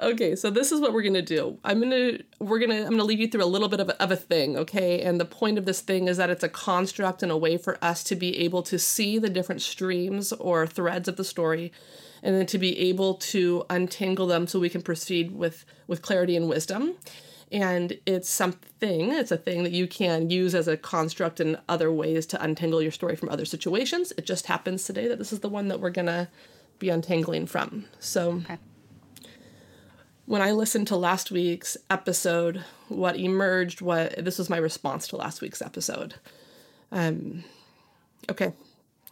Okay, 0.00 0.34
so 0.34 0.50
this 0.50 0.72
is 0.72 0.80
what 0.80 0.94
we're 0.94 1.02
gonna 1.02 1.20
do. 1.20 1.58
I'm 1.64 1.78
gonna 1.78 2.18
we're 2.38 2.58
gonna 2.58 2.82
I'm 2.82 2.90
gonna 2.90 3.04
lead 3.04 3.18
you 3.18 3.28
through 3.28 3.44
a 3.44 3.46
little 3.46 3.68
bit 3.68 3.80
of 3.80 3.90
a, 3.90 4.02
of 4.02 4.10
a 4.10 4.16
thing, 4.16 4.56
okay? 4.56 5.02
And 5.02 5.20
the 5.20 5.26
point 5.26 5.58
of 5.58 5.66
this 5.66 5.80
thing 5.80 6.08
is 6.08 6.16
that 6.16 6.30
it's 6.30 6.42
a 6.42 6.48
construct 6.48 7.22
and 7.22 7.30
a 7.30 7.36
way 7.36 7.58
for 7.58 7.76
us 7.84 8.02
to 8.04 8.16
be 8.16 8.38
able 8.38 8.62
to 8.64 8.78
see 8.78 9.18
the 9.18 9.28
different 9.28 9.60
streams 9.60 10.32
or 10.32 10.66
threads 10.66 11.08
of 11.08 11.16
the 11.16 11.24
story, 11.24 11.72
and 12.22 12.34
then 12.34 12.46
to 12.46 12.58
be 12.58 12.78
able 12.78 13.14
to 13.14 13.64
untangle 13.68 14.26
them 14.26 14.46
so 14.46 14.58
we 14.58 14.70
can 14.70 14.80
proceed 14.80 15.32
with 15.32 15.66
with 15.86 16.00
clarity 16.00 16.36
and 16.36 16.48
wisdom. 16.48 16.94
And 17.50 17.98
it's 18.06 18.30
something, 18.30 19.12
it's 19.12 19.30
a 19.30 19.36
thing 19.36 19.62
that 19.62 19.72
you 19.72 19.86
can 19.86 20.30
use 20.30 20.54
as 20.54 20.68
a 20.68 20.76
construct 20.78 21.38
in 21.38 21.58
other 21.68 21.92
ways 21.92 22.24
to 22.28 22.42
untangle 22.42 22.80
your 22.80 22.90
story 22.90 23.14
from 23.14 23.28
other 23.28 23.44
situations. 23.44 24.10
It 24.16 24.24
just 24.24 24.46
happens 24.46 24.84
today 24.84 25.06
that 25.08 25.18
this 25.18 25.34
is 25.34 25.40
the 25.40 25.50
one 25.50 25.68
that 25.68 25.78
we're 25.78 25.90
gonna 25.90 26.30
be 26.78 26.88
untangling 26.88 27.44
from. 27.44 27.84
So. 28.00 28.42
Okay 28.44 28.58
when 30.26 30.42
I 30.42 30.52
listened 30.52 30.88
to 30.88 30.96
last 30.96 31.30
week's 31.30 31.76
episode, 31.90 32.64
what 32.88 33.16
emerged 33.16 33.80
what 33.80 34.24
this 34.24 34.38
was 34.38 34.50
my 34.50 34.56
response 34.56 35.08
to 35.08 35.16
last 35.16 35.40
week's 35.40 35.62
episode. 35.62 36.14
Um, 36.90 37.44
okay, 38.30 38.52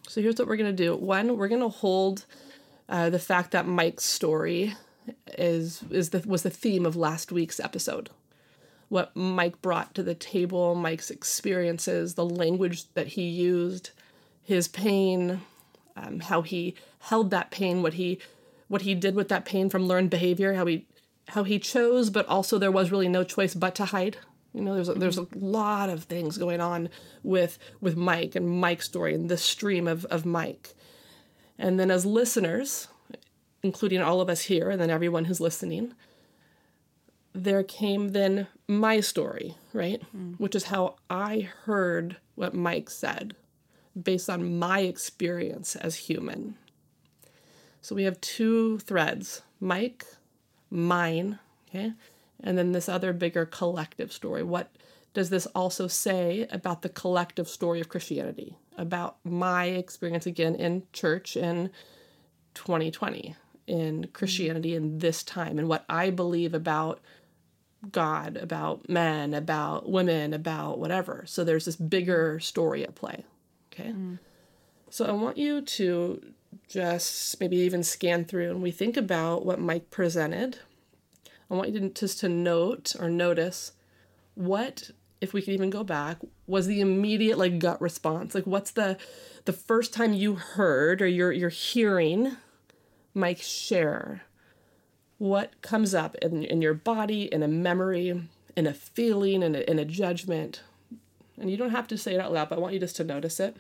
so 0.07 0.21
here's 0.21 0.39
what 0.39 0.47
we're 0.49 0.57
gonna 0.57 0.73
do. 0.73 0.95
One, 0.97 1.37
we're 1.37 1.49
gonna 1.49 1.69
hold 1.69 2.27
uh, 2.89 3.11
the 3.11 3.19
fact 3.19 3.51
that 3.53 3.67
Mike's 3.67 4.05
story 4.05 4.75
is 5.39 5.83
is 5.91 6.11
the 6.11 6.23
was 6.27 6.43
the 6.43 6.51
theme 6.51 6.87
of 6.87 6.97
last 6.97 7.33
week's 7.33 7.61
episode. 7.61 8.11
What 8.89 9.15
Mike 9.15 9.63
brought 9.63 9.95
to 9.95 10.03
the 10.03 10.17
table, 10.17 10.75
Mike's 10.75 11.11
experiences, 11.11 12.15
the 12.15 12.25
language 12.25 12.93
that 12.95 13.09
he 13.09 13.23
used, 13.23 13.91
his 14.43 14.67
pain, 14.67 15.43
um, 15.97 16.21
how 16.21 16.43
he 16.43 16.75
held 16.99 17.31
that 17.31 17.51
pain, 17.51 17.83
what 17.83 17.95
he 17.95 18.19
what 18.69 18.83
he 18.83 18.95
did 18.95 19.15
with 19.15 19.29
that 19.29 19.45
pain 19.45 19.69
from 19.69 19.87
learned 19.87 20.11
behavior, 20.11 20.55
how 20.55 20.67
he 20.67 20.87
how 21.29 21.45
he 21.45 21.59
chose, 21.59 22.11
but 22.11 22.27
also 22.27 22.59
there 22.59 22.73
was 22.73 22.91
really 22.91 23.09
no 23.09 23.25
choice 23.25 23.55
but 23.55 23.75
to 23.77 23.87
hide. 23.87 24.17
You 24.53 24.63
know, 24.63 24.75
there's 24.75 24.89
a, 24.89 24.95
there's 24.95 25.19
a 25.19 25.29
lot 25.35 25.89
of 25.89 26.05
things 26.05 26.37
going 26.39 26.61
on 26.61 26.89
with 27.23 27.59
with 27.81 27.97
Mike 27.97 28.35
and 28.35 28.49
Mike's 28.49 28.87
story 28.87 29.15
and 29.15 29.29
this 29.29 29.43
stream 29.43 29.87
of 29.87 30.05
of 30.07 30.27
Mike. 30.27 30.75
And 31.59 31.79
then 31.79 31.91
as 31.91 32.07
listeners, 32.07 32.89
including 33.63 34.01
all 34.01 34.21
of 34.21 34.29
us 34.29 34.43
here 34.43 34.71
and 34.71 34.81
then 34.81 34.91
everyone 34.91 35.27
who's 35.27 35.41
listening, 35.41 35.95
there 37.33 37.63
came 37.63 38.09
then 38.09 38.49
my 38.67 39.01
story, 39.01 39.55
right? 39.73 40.03
Mm. 40.17 40.41
Which 40.41 40.55
is 40.55 40.65
how 40.65 40.97
I 41.09 41.49
heard 41.65 42.17
what 42.35 42.55
Mike 42.55 42.91
said 42.91 43.37
based 44.01 44.31
on 44.31 44.59
my 44.59 44.81
experience 44.81 45.77
as 45.77 45.97
human. 45.97 46.57
So 47.81 47.95
we 47.95 48.05
have 48.05 48.21
two 48.21 48.79
threads 48.81 49.43
Mike 49.61 50.07
mine, 50.71 51.39
okay? 51.69 51.93
And 52.43 52.57
then 52.57 52.73
this 52.73 52.89
other 52.89 53.13
bigger 53.13 53.45
collective 53.45 54.13
story. 54.13 54.43
What 54.43 54.71
does 55.13 55.31
this 55.31 55.47
also 55.47 55.89
say 55.89 56.47
about 56.51 56.83
the 56.83 56.89
collective 56.89 57.49
story 57.49 57.81
of 57.81 57.89
Christianity? 57.89 58.57
About 58.79 59.17
my 59.25 59.67
experience 59.67 60.27
again 60.27 60.55
in 60.55 60.85
church 60.93 61.37
in 61.37 61.71
2020, 62.55 63.35
in 63.67 64.09
Christianity 64.13 64.75
in 64.75 64.99
this 64.99 65.23
time, 65.23 65.59
and 65.59 65.69
what 65.69 65.85
I 65.89 66.11
believe 66.11 66.55
about 66.55 67.01
God, 67.93 68.37
about 68.37 68.89
men, 68.89 69.35
about 69.35 69.89
women, 69.89 70.33
about 70.35 70.79
whatever. 70.79 71.25
So 71.27 71.45
there's 71.45 71.65
this 71.65 71.77
bigger 71.77 72.39
story 72.41 72.85
at 72.85 72.95
play. 72.95 73.25
Okay. 73.73 73.91
Mm. 73.91 74.19
So 74.91 75.07
I 75.07 75.13
want 75.13 75.39
you 75.39 75.63
to 75.63 76.21
just 76.71 77.41
maybe 77.41 77.57
even 77.57 77.83
scan 77.83 78.25
through 78.25 78.51
and 78.51 78.63
we 78.63 78.71
think 78.71 78.97
about 78.97 79.45
what 79.45 79.59
Mike 79.59 79.91
presented, 79.91 80.61
I 81.51 81.55
want 81.55 81.71
you 81.71 81.81
to 81.81 81.89
just 81.89 82.21
to 82.21 82.29
note 82.29 82.95
or 82.99 83.11
notice 83.11 83.73
what, 84.35 84.91
if 85.21 85.35
we 85.35 85.43
could 85.43 85.53
even 85.53 85.69
go 85.69 85.83
back, 85.83 86.19
was 86.47 86.69
the 86.69 86.81
immediate 86.81 87.39
like 87.39 87.59
gut 87.59 87.81
response. 87.81 88.35
Like 88.35 88.47
what's 88.47 88.71
the 88.71 88.97
the 89.47 89.53
first 89.53 89.93
time 89.93 90.13
you 90.13 90.37
heard 90.37 91.03
or 91.03 91.09
you're 91.09 91.33
you're 91.33 91.49
hearing 91.49 92.37
Mike 93.15 93.41
share 93.41 94.23
what 95.19 95.61
comes 95.61 95.93
up 95.93 96.15
in, 96.23 96.45
in 96.45 96.63
your 96.63 96.73
body, 96.73 97.25
in 97.25 97.43
a 97.43 97.49
memory, 97.49 98.29
in 98.57 98.67
a 98.67 98.73
feeling, 98.73 99.43
in 99.43 99.55
a, 99.55 99.59
in 99.71 99.79
a 99.79 99.85
judgment. 99.85 100.63
And 101.39 101.51
you 101.51 101.57
don't 101.57 101.71
have 101.71 101.89
to 101.89 101.99
say 101.99 102.15
it 102.15 102.21
out 102.21 102.33
loud, 102.33 102.49
but 102.49 102.59
I 102.59 102.61
want 102.61 102.75
you 102.75 102.81
just 102.81 102.97
to 102.97 103.05
notice 103.05 103.41
it. 103.41 103.57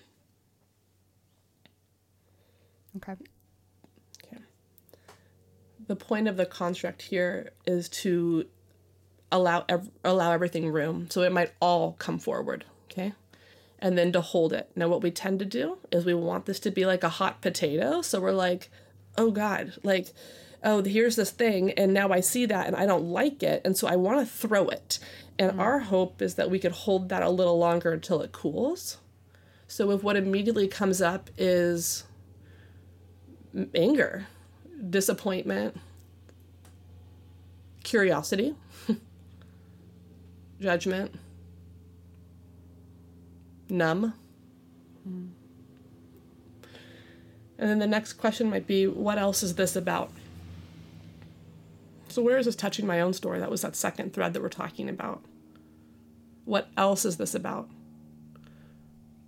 Okay. 2.97 3.15
Okay. 4.25 4.43
The 5.87 5.97
point 5.97 6.29
of 6.29 6.37
the 6.37 6.47
construct 6.47 7.03
here 7.03 7.53
is 7.67 7.89
to 7.89 8.47
allow 9.33 9.65
ev- 9.69 9.91
allow 10.05 10.33
everything 10.33 10.71
room, 10.71 11.09
so 11.11 11.23
it 11.23 11.33
might 11.33 11.53
all 11.61 11.93
come 11.93 12.19
forward. 12.19 12.65
Okay. 12.91 13.13
And 13.79 13.97
then 13.97 14.13
to 14.13 14.21
hold 14.21 14.53
it. 14.53 14.71
Now, 14.77 14.89
what 14.89 15.03
we 15.03 15.11
tend 15.11 15.39
to 15.39 15.45
do 15.45 15.79
is 15.91 16.05
we 16.05 16.13
want 16.13 16.47
this 16.47 16.61
to 16.61 16.71
be 16.71 16.85
like 16.85 17.03
a 17.03 17.09
hot 17.09 17.41
potato. 17.41 18.03
So 18.03 18.21
we're 18.21 18.33
like, 18.33 18.71
oh 19.17 19.31
God, 19.31 19.73
like, 19.83 20.13
oh, 20.63 20.83
here's 20.83 21.17
this 21.17 21.31
thing. 21.31 21.71
And 21.73 21.95
now 21.95 22.11
I 22.11 22.21
see 22.21 22.45
that 22.47 22.67
and 22.67 22.77
I 22.77 22.85
don't 22.85 23.07
like 23.07 23.43
it. 23.43 23.63
And 23.65 23.77
so 23.77 23.89
I 23.89 23.97
want 23.97 24.21
to 24.21 24.27
throw 24.27 24.69
it. 24.69 24.99
And 25.39 25.53
mm-hmm. 25.53 25.61
our 25.61 25.79
hope 25.79 26.21
is 26.21 26.35
that 26.35 26.51
we 26.51 26.59
could 26.59 26.73
hold 26.73 27.09
that 27.09 27.23
a 27.23 27.31
little 27.31 27.59
longer 27.59 27.93
until 27.93 28.21
it 28.21 28.33
cools. 28.33 28.99
So 29.67 29.91
if 29.93 30.03
what 30.03 30.17
immediately 30.17 30.69
comes 30.69 31.01
up 31.01 31.31
is 31.39 32.05
anger, 33.75 34.27
disappointment, 34.89 35.77
curiosity, 37.83 38.55
judgment, 40.61 41.15
numb. 43.69 44.15
Mm. 45.09 45.29
And 47.59 47.69
then 47.69 47.79
the 47.79 47.87
next 47.87 48.15
question 48.15 48.49
might 48.49 48.67
be 48.67 48.87
what 48.87 49.19
else 49.19 49.43
is 49.43 49.55
this 49.55 49.77
about? 49.77 50.11
So, 52.09 52.23
where 52.23 52.39
is 52.39 52.47
this 52.47 52.57
touching 52.57 52.87
my 52.87 53.01
own 53.01 53.13
story? 53.13 53.39
That 53.39 53.51
was 53.51 53.63
that 53.63 53.77
second 53.77 54.13
thread 54.13 54.33
that 54.33 54.43
we're 54.43 54.49
talking 54.49 54.89
about. 54.89 55.23
What 56.45 56.69
else 56.77 57.05
is 57.05 57.19
this 57.19 57.35
about? 57.35 57.69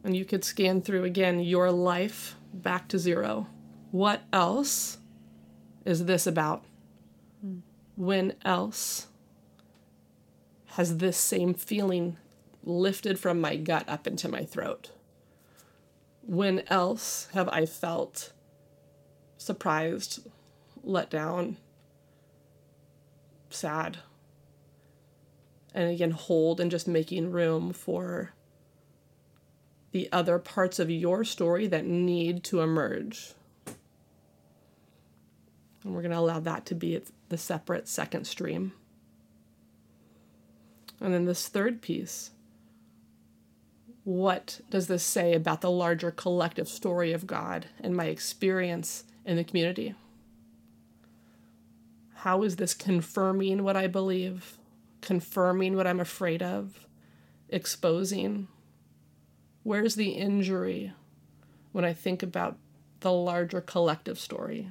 And 0.02 0.16
you 0.16 0.24
could 0.24 0.44
scan 0.44 0.82
through 0.82 1.04
again 1.04 1.40
your 1.40 1.70
life 1.70 2.36
back 2.52 2.88
to 2.88 2.98
zero 2.98 3.46
what 3.92 4.22
else 4.32 4.98
is 5.84 6.06
this 6.06 6.26
about? 6.26 6.64
Mm. 7.46 7.60
When 7.94 8.34
else 8.44 9.06
has 10.76 10.96
this 10.96 11.18
same 11.18 11.52
feeling 11.52 12.16
lifted 12.64 13.18
from 13.18 13.40
my 13.40 13.56
gut 13.56 13.86
up 13.88 14.06
into 14.06 14.28
my 14.28 14.44
throat? 14.44 14.90
When 16.22 16.62
else 16.68 17.28
have 17.34 17.48
I 17.50 17.66
felt 17.66 18.32
surprised, 19.36 20.26
let 20.82 21.10
down, 21.10 21.58
sad? 23.50 23.98
And 25.74 25.90
again, 25.90 26.12
hold 26.12 26.60
and 26.60 26.70
just 26.70 26.88
making 26.88 27.30
room 27.30 27.74
for 27.74 28.32
the 29.90 30.08
other 30.10 30.38
parts 30.38 30.78
of 30.78 30.90
your 30.90 31.24
story 31.24 31.66
that 31.66 31.84
need 31.84 32.42
to 32.44 32.60
emerge. 32.60 33.34
And 35.84 35.94
we're 35.94 36.02
going 36.02 36.12
to 36.12 36.18
allow 36.18 36.40
that 36.40 36.66
to 36.66 36.74
be 36.74 37.00
the 37.28 37.38
separate 37.38 37.88
second 37.88 38.26
stream. 38.26 38.72
And 41.00 41.12
then 41.12 41.24
this 41.24 41.48
third 41.48 41.82
piece 41.82 42.30
what 44.04 44.60
does 44.68 44.88
this 44.88 45.04
say 45.04 45.32
about 45.32 45.60
the 45.60 45.70
larger 45.70 46.10
collective 46.10 46.68
story 46.68 47.12
of 47.12 47.26
God 47.26 47.66
and 47.80 47.96
my 47.96 48.06
experience 48.06 49.04
in 49.24 49.36
the 49.36 49.44
community? 49.44 49.94
How 52.14 52.42
is 52.42 52.56
this 52.56 52.74
confirming 52.74 53.62
what 53.62 53.76
I 53.76 53.86
believe, 53.86 54.58
confirming 55.00 55.76
what 55.76 55.86
I'm 55.86 56.00
afraid 56.00 56.42
of, 56.42 56.86
exposing? 57.48 58.48
Where's 59.62 59.94
the 59.94 60.10
injury 60.10 60.92
when 61.70 61.84
I 61.84 61.92
think 61.92 62.22
about 62.24 62.58
the 63.00 63.12
larger 63.12 63.60
collective 63.60 64.18
story? 64.18 64.70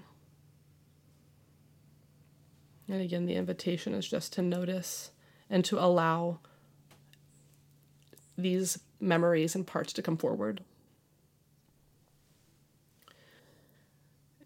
And 2.91 3.01
again, 3.01 3.25
the 3.25 3.35
invitation 3.35 3.93
is 3.93 4.05
just 4.05 4.33
to 4.33 4.41
notice 4.41 5.11
and 5.49 5.63
to 5.63 5.79
allow 5.79 6.39
these 8.37 8.79
memories 8.99 9.55
and 9.55 9.65
parts 9.65 9.93
to 9.93 10.01
come 10.01 10.17
forward. 10.17 10.61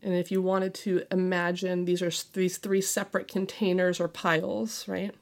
And 0.03 0.13
if 0.13 0.31
you 0.31 0.43
wanted 0.43 0.75
to 0.75 1.01
imagine 1.09 1.85
these 1.85 2.03
are 2.03 2.11
these 2.33 2.57
three 2.57 2.81
separate 2.81 3.27
containers 3.27 3.99
or 3.99 4.07
piles, 4.07 4.87
right? 4.87 5.15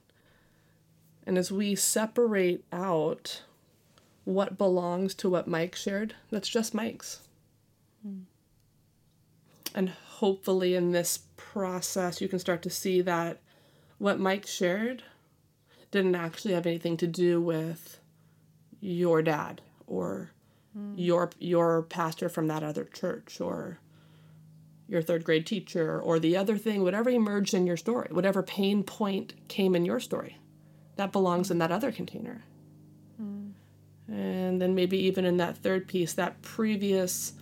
And 1.25 1.37
as 1.37 1.49
we 1.49 1.75
separate 1.75 2.65
out 2.73 3.43
what 4.25 4.57
belongs 4.57 5.15
to 5.15 5.29
what 5.29 5.47
Mike 5.47 5.75
shared, 5.75 6.13
that's 6.29 6.49
just 6.49 6.73
Mike's. 6.73 7.21
Mm. 8.05 8.23
And 9.73 9.89
hopefully, 9.89 10.75
in 10.75 10.91
this 10.91 11.19
process, 11.53 12.19
you 12.19 12.27
can 12.27 12.39
start 12.39 12.63
to 12.63 12.69
see 12.69 12.99
that 13.01 13.39
what 13.99 14.19
Mike 14.19 14.47
shared 14.47 15.03
didn't 15.91 16.15
actually 16.15 16.55
have 16.55 16.65
anything 16.65 16.97
to 16.97 17.05
do 17.05 17.39
with 17.39 17.99
your 18.81 19.21
dad 19.21 19.61
or 19.85 20.31
mm. 20.75 20.93
your 20.97 21.29
your 21.39 21.83
pastor 21.83 22.27
from 22.27 22.47
that 22.47 22.63
other 22.63 22.83
church 22.83 23.39
or 23.39 23.79
your 24.87 25.03
third 25.03 25.23
grade 25.23 25.45
teacher 25.45 26.01
or 26.01 26.19
the 26.19 26.35
other 26.35 26.57
thing 26.57 26.81
whatever 26.81 27.11
emerged 27.11 27.53
in 27.53 27.67
your 27.67 27.77
story 27.77 28.07
whatever 28.11 28.41
pain 28.41 28.83
point 28.83 29.35
came 29.47 29.75
in 29.75 29.85
your 29.85 29.99
story 29.99 30.39
that 30.95 31.11
belongs 31.11 31.51
in 31.51 31.59
that 31.59 31.71
other 31.71 31.91
container 31.91 32.43
mm. 33.21 33.51
and 34.07 34.59
then 34.59 34.73
maybe 34.73 34.97
even 34.97 35.23
in 35.23 35.37
that 35.37 35.57
third 35.57 35.87
piece 35.87 36.13
that 36.13 36.41
previous 36.41 37.33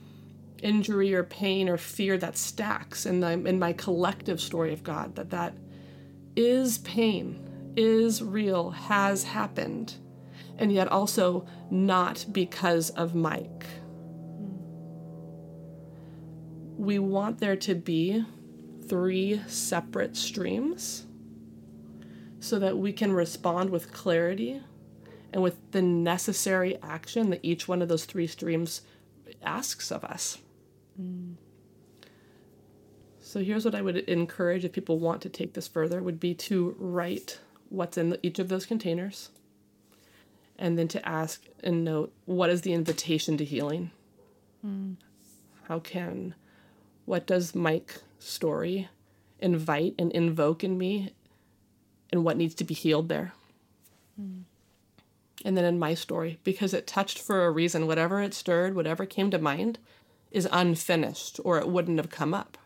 injury 0.62 1.14
or 1.14 1.24
pain 1.24 1.68
or 1.68 1.78
fear 1.78 2.18
that 2.18 2.38
stacks 2.38 3.06
in 3.06 3.20
the 3.20 3.32
in 3.32 3.60
my 3.60 3.74
collective 3.74 4.40
story 4.40 4.74
of 4.74 4.84
God 4.84 5.16
that 5.16 5.30
that 5.32 5.56
is 6.36 6.78
pain 6.80 7.74
is 7.76 8.22
real 8.22 8.72
has 8.72 9.24
happened 9.24 9.96
and 10.58 10.72
yet 10.72 10.88
also 10.88 11.46
not 11.70 12.26
because 12.32 12.90
of 12.92 13.16
Mike 13.16 13.66
we 16.78 16.98
want 17.00 17.40
there 17.40 17.56
to 17.56 17.76
be 17.76 18.26
three 18.88 19.42
separate 19.48 20.18
streams 20.18 21.06
so 22.40 22.58
that 22.58 22.78
we 22.78 22.92
can 22.92 23.14
respond 23.14 23.70
with 23.70 23.94
clarity 23.94 24.62
and 25.32 25.44
with 25.44 25.72
the 25.72 25.82
necessary 25.82 26.78
action 26.82 27.30
that 27.30 27.40
each 27.44 27.68
one 27.68 27.82
of 27.82 27.88
those 27.88 28.06
three 28.06 28.28
streams 28.28 28.82
asks 29.44 29.92
of 29.92 30.04
us. 30.04 30.40
Mm. 31.02 31.36
So 33.20 33.42
here's 33.42 33.64
what 33.64 33.76
I 33.76 33.82
would 33.82 33.98
encourage 33.98 34.66
if 34.66 34.74
people 34.74 35.00
want 35.00 35.22
to 35.22 35.30
take 35.30 35.54
this 35.54 35.68
further 35.68 36.02
would 36.02 36.20
be 36.20 36.34
to 36.34 36.76
write 36.78 37.40
what's 37.70 37.98
in 37.98 38.18
each 38.22 38.40
of 38.40 38.50
those 38.50 38.66
containers 38.66 39.30
and 40.60 40.78
then 40.78 40.88
to 40.90 41.08
ask 41.08 41.46
and 41.64 41.86
note 41.86 42.12
what 42.26 42.50
is 42.50 42.62
the 42.62 42.74
invitation 42.74 43.38
to 43.38 43.46
healing? 43.46 43.92
Mm. 44.66 44.98
How 45.64 45.80
can 45.80 46.36
what 47.06 47.26
does 47.26 47.56
Mike's 47.56 48.02
story 48.20 48.90
invite 49.40 49.96
and 49.98 50.12
invoke 50.12 50.64
in 50.64 50.78
me 50.78 51.14
and 52.12 52.24
what 52.24 52.38
needs 52.38 52.56
to 52.56 52.64
be 52.64 52.74
healed 52.74 53.10
there? 53.10 53.34
Mm. 54.22 54.44
And 55.44 55.58
then 55.58 55.66
in 55.66 55.80
my 55.80 55.94
story, 55.94 56.40
because 56.44 56.74
it 56.74 56.86
touched 56.86 57.20
for 57.20 57.46
a 57.46 57.52
reason, 57.52 57.88
whatever 57.88 58.22
it 58.22 58.34
stirred, 58.34 58.76
whatever 58.76 59.06
came 59.06 59.32
to 59.32 59.40
mind, 59.40 59.80
is 60.32 60.48
unfinished 60.52 61.40
or 61.44 61.60
it 61.60 61.68
wouldn't 61.68 61.98
have 61.98 62.10
come 62.10 62.34
up. 62.34 62.58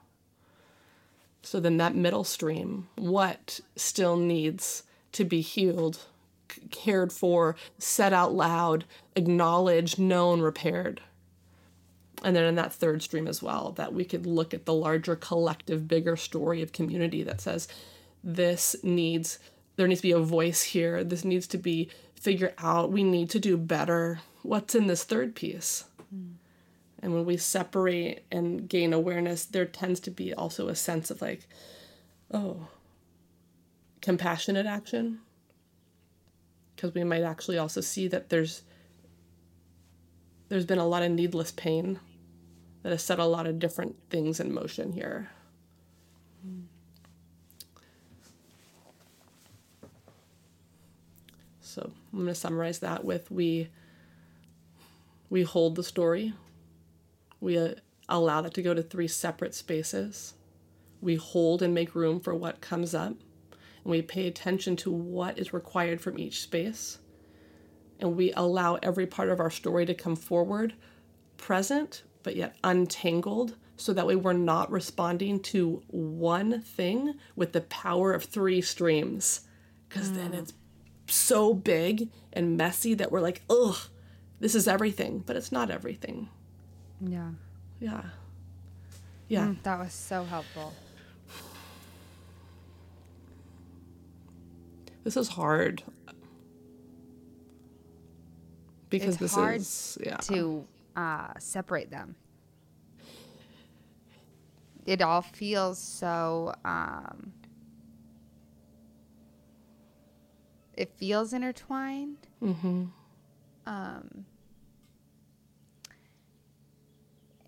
So 1.41 1.59
then 1.59 1.77
that 1.77 1.95
middle 1.95 2.23
stream, 2.23 2.87
what 2.95 3.59
still 3.75 4.17
needs 4.17 4.83
to 5.11 5.23
be 5.23 5.41
healed, 5.41 5.99
cared 6.71 7.13
for, 7.13 7.55
said 7.77 8.13
out 8.13 8.33
loud, 8.33 8.85
acknowledged, 9.15 9.99
known, 9.99 10.41
repaired. 10.41 11.01
And 12.23 12.35
then 12.35 12.45
in 12.45 12.55
that 12.55 12.73
third 12.73 13.03
stream 13.03 13.27
as 13.27 13.43
well, 13.43 13.71
that 13.73 13.93
we 13.93 14.05
could 14.05 14.25
look 14.25 14.53
at 14.53 14.65
the 14.65 14.73
larger 14.73 15.15
collective, 15.15 15.87
bigger 15.87 16.15
story 16.15 16.61
of 16.63 16.71
community 16.71 17.21
that 17.23 17.41
says 17.41 17.67
this 18.23 18.75
needs, 18.81 19.37
there 19.75 19.87
needs 19.87 20.01
to 20.01 20.07
be 20.07 20.11
a 20.11 20.19
voice 20.19 20.63
here. 20.63 21.03
This 21.03 21.23
needs 21.23 21.45
to 21.47 21.59
be 21.59 21.89
figured 22.15 22.55
out. 22.57 22.91
We 22.91 23.03
need 23.03 23.29
to 23.31 23.39
do 23.39 23.55
better. 23.55 24.21
What's 24.41 24.73
in 24.73 24.87
this 24.87 25.03
third 25.03 25.35
piece? 25.35 25.83
Mm. 26.13 26.33
And 27.05 27.13
when 27.13 27.25
we 27.25 27.37
separate 27.37 28.25
and 28.31 28.67
gain 28.67 28.91
awareness, 28.91 29.45
there 29.45 29.67
tends 29.67 29.99
to 29.99 30.09
be 30.09 30.33
also 30.33 30.69
a 30.69 30.75
sense 30.75 31.11
of 31.11 31.21
like, 31.21 31.47
oh, 32.33 32.67
compassionate 34.01 34.65
action. 34.65 35.19
Because 36.75 36.95
we 36.95 37.03
might 37.03 37.21
actually 37.21 37.59
also 37.59 37.79
see 37.79 38.07
that 38.07 38.29
there's 38.29 38.63
there's 40.49 40.65
been 40.65 40.79
a 40.79 40.87
lot 40.87 41.03
of 41.03 41.11
needless 41.11 41.51
pain 41.51 41.99
that 42.81 42.89
has 42.89 43.03
set 43.03 43.19
a 43.19 43.25
lot 43.25 43.45
of 43.45 43.59
different 43.59 43.95
things 44.09 44.39
in 44.39 44.51
motion 44.51 44.91
here. 44.91 45.29
So 51.61 51.91
I'm 52.11 52.19
going 52.19 52.29
to 52.29 52.33
summarize 52.33 52.79
that 52.79 53.05
with 53.05 53.29
we 53.29 53.69
we 55.29 55.43
hold 55.43 55.75
the 55.75 55.83
story 55.83 56.33
we 57.39 57.57
uh, 57.57 57.75
allow 58.09 58.41
that 58.41 58.53
to 58.55 58.61
go 58.61 58.73
to 58.73 58.83
three 58.83 59.07
separate 59.07 59.53
spaces. 59.53 60.33
We 61.01 61.15
hold 61.15 61.61
and 61.61 61.73
make 61.73 61.95
room 61.95 62.19
for 62.19 62.33
what 62.33 62.61
comes 62.61 62.95
up. 62.95 63.11
And 63.11 63.91
we 63.91 64.01
pay 64.01 64.27
attention 64.27 64.75
to 64.77 64.91
what 64.91 65.37
is 65.37 65.53
required 65.53 66.01
from 66.01 66.17
each 66.17 66.41
space. 66.41 66.99
And 67.99 68.15
we 68.15 68.33
allow 68.33 68.75
every 68.75 69.05
part 69.05 69.29
of 69.29 69.39
our 69.39 69.51
story 69.51 69.85
to 69.85 69.93
come 69.93 70.15
forward, 70.15 70.73
present, 71.37 72.03
but 72.23 72.35
yet 72.35 72.55
untangled, 72.63 73.55
so 73.77 73.93
that 73.93 74.07
way 74.07 74.15
we're 74.15 74.33
not 74.33 74.71
responding 74.71 75.39
to 75.41 75.83
one 75.87 76.61
thing 76.61 77.15
with 77.35 77.51
the 77.51 77.61
power 77.61 78.13
of 78.13 78.23
three 78.23 78.61
streams. 78.61 79.41
Because 79.87 80.09
mm. 80.09 80.15
then 80.15 80.33
it's 80.33 80.53
so 81.07 81.53
big 81.53 82.09
and 82.33 82.57
messy 82.57 82.93
that 82.95 83.11
we're 83.11 83.21
like, 83.21 83.43
ugh, 83.49 83.77
this 84.39 84.55
is 84.55 84.67
everything. 84.67 85.19
But 85.25 85.35
it's 85.35 85.51
not 85.51 85.69
everything. 85.69 86.29
Yeah. 87.01 87.31
Yeah. 87.79 88.01
Yeah. 89.27 89.45
Mm, 89.47 89.63
that 89.63 89.79
was 89.79 89.93
so 89.93 90.23
helpful. 90.23 90.73
This 95.03 95.17
is 95.17 95.27
hard. 95.29 95.83
Because 98.89 99.09
it's 99.09 99.17
this 99.17 99.33
hard 99.35 99.57
is 99.57 99.97
yeah. 100.03 100.17
to 100.17 100.65
uh, 100.95 101.33
separate 101.37 101.91
them. 101.91 102.15
It 104.85 105.01
all 105.01 105.21
feels 105.21 105.79
so 105.79 106.53
um, 106.63 107.33
it 110.73 110.91
feels 110.97 111.33
intertwined. 111.33 112.17
Mm-hmm. 112.41 112.85
Um, 113.65 114.25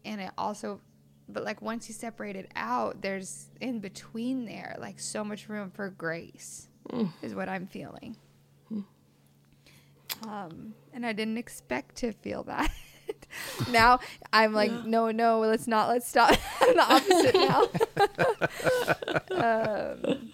and 0.08 0.22
it 0.22 0.32
also 0.38 0.80
but 1.30 1.44
like 1.44 1.62
once 1.62 1.88
you 1.88 1.94
separate 1.94 2.36
it 2.36 2.50
out 2.56 3.02
there's 3.02 3.50
in 3.60 3.80
between 3.80 4.46
there 4.46 4.76
like 4.80 5.00
so 5.00 5.24
much 5.24 5.50
room 5.50 5.70
for 5.70 5.90
grace 5.90 6.70
mm. 6.90 7.12
is 7.22 7.36
what 7.36 7.50
i'm 7.50 7.68
feeling 7.68 8.16
mm. 8.72 8.84
um 10.26 10.74
and 10.94 11.06
i 11.06 11.14
didn't 11.14 11.38
expect 11.38 11.96
to 11.96 12.12
feel 12.12 12.44
that 12.44 12.72
now 13.72 14.00
i'm 14.32 14.54
like 14.54 14.72
yeah. 14.72 14.84
no 14.86 15.12
no 15.12 15.40
let's 15.40 15.68
not 15.68 15.90
let's 15.90 16.08
stop 16.08 16.34
i'm 16.62 16.76
the 16.76 16.94
opposite 16.94 17.36
now 17.36 17.64
um, 20.12 20.32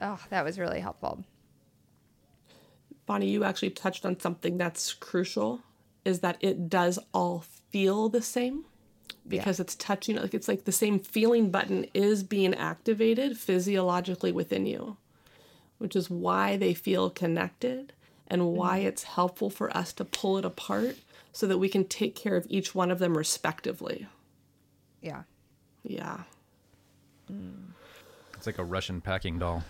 oh 0.00 0.18
that 0.30 0.44
was 0.44 0.58
really 0.58 0.80
helpful 0.80 1.22
bonnie 3.04 3.28
you 3.28 3.44
actually 3.44 3.70
touched 3.70 4.06
on 4.06 4.18
something 4.18 4.56
that's 4.56 4.94
crucial 4.94 5.60
is 6.04 6.20
that 6.20 6.36
it 6.40 6.68
does 6.68 6.98
all 7.12 7.44
feel 7.72 8.08
the 8.08 8.22
same 8.22 8.64
because 9.26 9.58
yeah. 9.58 9.62
it's 9.62 9.74
touching 9.74 10.16
like 10.16 10.34
it's 10.34 10.48
like 10.48 10.64
the 10.64 10.72
same 10.72 10.98
feeling 10.98 11.50
button 11.50 11.86
is 11.94 12.22
being 12.22 12.54
activated 12.54 13.36
physiologically 13.36 14.32
within 14.32 14.66
you 14.66 14.96
which 15.82 15.96
is 15.96 16.08
why 16.08 16.56
they 16.56 16.72
feel 16.72 17.10
connected 17.10 17.92
and 18.28 18.46
why 18.46 18.80
mm. 18.80 18.84
it's 18.84 19.02
helpful 19.02 19.50
for 19.50 19.76
us 19.76 19.92
to 19.92 20.04
pull 20.04 20.38
it 20.38 20.44
apart 20.44 20.96
so 21.32 21.46
that 21.48 21.58
we 21.58 21.68
can 21.68 21.84
take 21.84 22.14
care 22.14 22.36
of 22.36 22.46
each 22.48 22.72
one 22.72 22.90
of 22.90 23.00
them 23.00 23.18
respectively. 23.18 24.06
Yeah. 25.00 25.24
Yeah. 25.82 26.20
Mm. 27.30 27.72
it's 28.34 28.46
like 28.46 28.58
a 28.58 28.64
russian 28.64 29.00
packing 29.00 29.38
doll. 29.38 29.64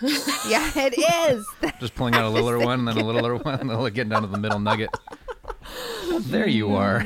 Yeah 0.46 0.70
it 0.76 0.98
is. 0.98 1.46
Just 1.80 1.94
pulling 1.94 2.14
out 2.14 2.24
a 2.24 2.28
littler 2.28 2.58
one 2.64 2.80
and 2.80 2.88
then 2.88 2.98
a 2.98 3.04
littler 3.04 3.36
one 3.36 3.60
and 3.60 3.70
then 3.70 3.78
getting 3.94 4.10
down 4.10 4.22
to 4.22 4.28
the 4.28 4.38
middle 4.38 4.58
nugget 4.58 4.90
there 6.20 6.48
you 6.48 6.74
are. 6.74 6.98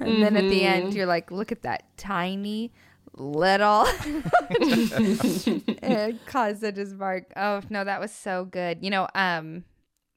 And 0.00 0.08
mm-hmm. 0.08 0.20
then 0.20 0.36
at 0.36 0.48
the 0.48 0.62
end, 0.62 0.88
mm-hmm. 0.88 0.96
you're 0.96 1.06
like, 1.06 1.30
look 1.30 1.52
at 1.52 1.62
that 1.62 1.84
tiny 1.96 2.72
little. 3.14 3.84
it 5.80 6.26
caused 6.26 6.60
such 6.60 6.78
a 6.78 6.86
spark. 6.86 7.32
Oh 7.36 7.60
no, 7.70 7.84
that 7.84 8.00
was 8.00 8.12
so 8.12 8.44
good. 8.44 8.78
You 8.82 8.90
know, 8.90 9.08
um, 9.14 9.64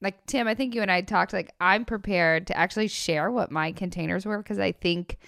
like 0.00 0.24
Tim, 0.26 0.48
I 0.48 0.54
think 0.54 0.74
you 0.74 0.82
and 0.82 0.90
I 0.90 1.00
talked. 1.02 1.32
Like, 1.32 1.52
I'm 1.60 1.84
prepared 1.84 2.46
to 2.48 2.56
actually 2.56 2.88
share 2.88 3.30
what 3.30 3.50
my 3.50 3.72
containers 3.72 4.24
were 4.26 4.38
because 4.38 4.58
I 4.58 4.72
think 4.72 5.18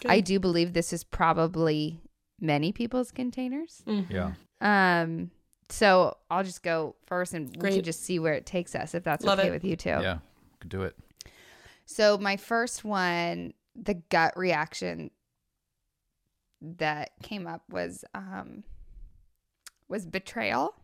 good. 0.00 0.10
I 0.10 0.20
do 0.20 0.38
believe 0.38 0.72
this 0.72 0.92
is 0.92 1.04
probably 1.04 2.00
many 2.40 2.72
people's 2.72 3.10
containers. 3.10 3.82
Mm-hmm. 3.86 4.12
Yeah. 4.12 4.32
Um. 4.60 5.30
So 5.68 6.18
I'll 6.30 6.44
just 6.44 6.62
go 6.62 6.96
first, 7.06 7.32
and 7.32 7.58
Great. 7.58 7.70
we 7.70 7.76
can 7.78 7.84
just 7.84 8.04
see 8.04 8.18
where 8.18 8.34
it 8.34 8.44
takes 8.44 8.74
us 8.74 8.94
if 8.94 9.04
that's 9.04 9.24
Love 9.24 9.38
okay 9.38 9.48
it. 9.48 9.52
with 9.52 9.64
you 9.64 9.76
too. 9.76 9.90
Yeah, 9.90 10.18
could 10.60 10.70
do 10.70 10.82
it. 10.82 10.96
So 11.92 12.16
my 12.16 12.38
first 12.38 12.84
one, 12.84 13.52
the 13.76 13.94
gut 13.94 14.34
reaction 14.36 15.10
that 16.62 17.10
came 17.22 17.46
up 17.46 17.62
was 17.68 18.04
um 18.14 18.64
was 19.88 20.06
betrayal. 20.06 20.74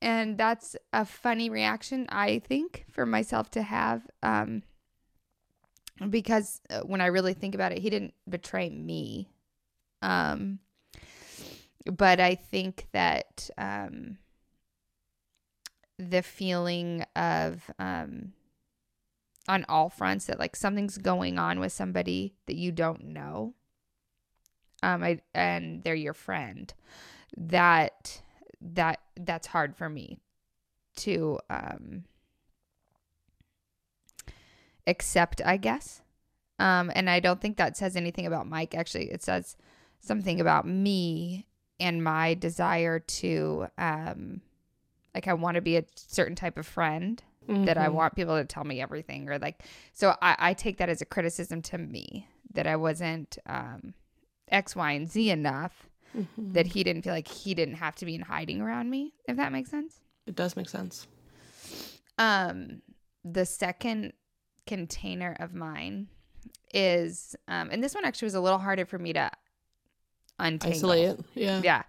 And 0.00 0.38
that's 0.38 0.76
a 0.92 1.04
funny 1.04 1.50
reaction, 1.50 2.06
I 2.08 2.38
think, 2.38 2.86
for 2.90 3.04
myself 3.04 3.50
to 3.50 3.62
have. 3.62 4.06
Um, 4.22 4.62
because 6.08 6.60
uh, 6.70 6.80
when 6.80 7.00
I 7.00 7.06
really 7.06 7.34
think 7.34 7.54
about 7.54 7.72
it, 7.72 7.78
he 7.78 7.90
didn't 7.90 8.14
betray 8.28 8.70
me. 8.70 9.28
Um, 10.00 10.60
but 11.84 12.20
I 12.20 12.36
think 12.36 12.86
that 12.92 13.50
um, 13.58 14.18
the 15.98 16.22
feeling 16.22 17.04
of 17.16 17.68
um, 17.80 18.32
on 19.48 19.64
all 19.68 19.88
fronts 19.88 20.26
that 20.26 20.38
like 20.38 20.54
something's 20.54 20.98
going 20.98 21.38
on 21.38 21.58
with 21.58 21.72
somebody 21.72 22.34
that 22.46 22.56
you 22.56 22.70
don't 22.70 23.02
know, 23.04 23.54
um, 24.82 25.02
I, 25.02 25.20
and 25.34 25.82
they're 25.82 25.94
your 25.94 26.14
friend, 26.14 26.72
that 27.36 28.22
that 28.60 29.00
that's 29.16 29.48
hard 29.48 29.76
for 29.76 29.88
me 29.88 30.18
to 30.96 31.38
um 31.48 32.04
accept, 34.86 35.40
I 35.44 35.56
guess. 35.56 36.02
Um, 36.58 36.90
and 36.94 37.08
I 37.08 37.20
don't 37.20 37.40
think 37.40 37.56
that 37.56 37.76
says 37.76 37.94
anything 37.94 38.26
about 38.26 38.48
Mike. 38.48 38.74
Actually, 38.74 39.10
it 39.10 39.22
says 39.22 39.56
something 40.00 40.40
about 40.40 40.66
me 40.66 41.46
and 41.78 42.02
my 42.02 42.34
desire 42.34 42.98
to, 42.98 43.68
um, 43.78 44.40
like, 45.14 45.28
I 45.28 45.34
want 45.34 45.54
to 45.54 45.60
be 45.60 45.76
a 45.76 45.84
certain 45.94 46.34
type 46.34 46.58
of 46.58 46.66
friend 46.66 47.22
mm-hmm. 47.48 47.64
that 47.64 47.78
I 47.78 47.86
mm-hmm. 47.86 47.94
want 47.94 48.14
people 48.14 48.36
to 48.36 48.44
tell 48.44 48.64
me 48.64 48.80
everything, 48.80 49.28
or 49.28 49.38
like, 49.38 49.62
so 49.92 50.14
I, 50.20 50.36
I 50.38 50.54
take 50.54 50.78
that 50.78 50.88
as 50.88 51.00
a 51.00 51.06
criticism 51.06 51.62
to 51.62 51.78
me 51.78 52.28
that 52.52 52.66
I 52.66 52.76
wasn't 52.76 53.38
um, 53.46 53.94
X, 54.50 54.76
Y, 54.76 54.92
and 54.92 55.10
Z 55.10 55.30
enough 55.30 55.88
mm-hmm. 56.16 56.52
that 56.52 56.66
he 56.66 56.84
didn't 56.84 57.02
feel 57.02 57.12
like 57.12 57.28
he 57.28 57.54
didn't 57.54 57.76
have 57.76 57.94
to 57.96 58.06
be 58.06 58.14
in 58.14 58.22
hiding 58.22 58.60
around 58.60 58.90
me, 58.90 59.14
if 59.26 59.36
that 59.36 59.52
makes 59.52 59.70
sense. 59.70 60.00
It 60.26 60.36
does 60.36 60.56
make 60.56 60.68
sense. 60.68 61.06
Um, 62.18 62.82
the 63.24 63.46
second 63.46 64.12
container 64.66 65.36
of 65.40 65.54
mine 65.54 66.08
is, 66.74 67.34
um, 67.48 67.70
and 67.70 67.82
this 67.82 67.94
one 67.94 68.04
actually 68.04 68.26
was 68.26 68.34
a 68.34 68.40
little 68.40 68.58
harder 68.58 68.84
for 68.84 68.98
me 68.98 69.12
to 69.14 69.30
untangle. 70.38 70.90
Isolate 70.90 71.08
it. 71.08 71.24
Yeah. 71.34 71.60
Yeah. 71.64 71.82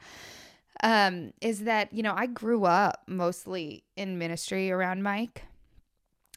Um, 0.82 1.34
is 1.42 1.66
that, 1.66 1.92
you 1.92 2.04
know, 2.04 2.14
I 2.16 2.28
grew 2.28 2.64
up 2.64 3.04
mostly 3.08 3.84
in 3.98 4.18
ministry 4.18 4.72
around 4.72 5.04
Mike. 5.04 5.44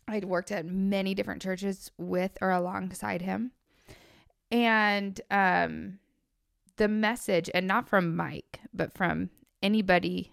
I'd 0.09 0.25
worked 0.25 0.53
at 0.53 0.67
many 0.67 1.15
different 1.15 1.43
churches 1.43 1.91
with 1.97 2.33
or 2.41 2.51
alongside 2.51 3.23
him. 3.23 3.53
And 4.51 5.21
um, 5.31 5.99
the 6.77 6.88
message, 6.88 7.49
and 7.55 7.67
not 7.67 7.88
from 7.88 8.17
Mike, 8.17 8.61
but 8.75 8.93
from 8.93 9.31
anybody 9.62 10.33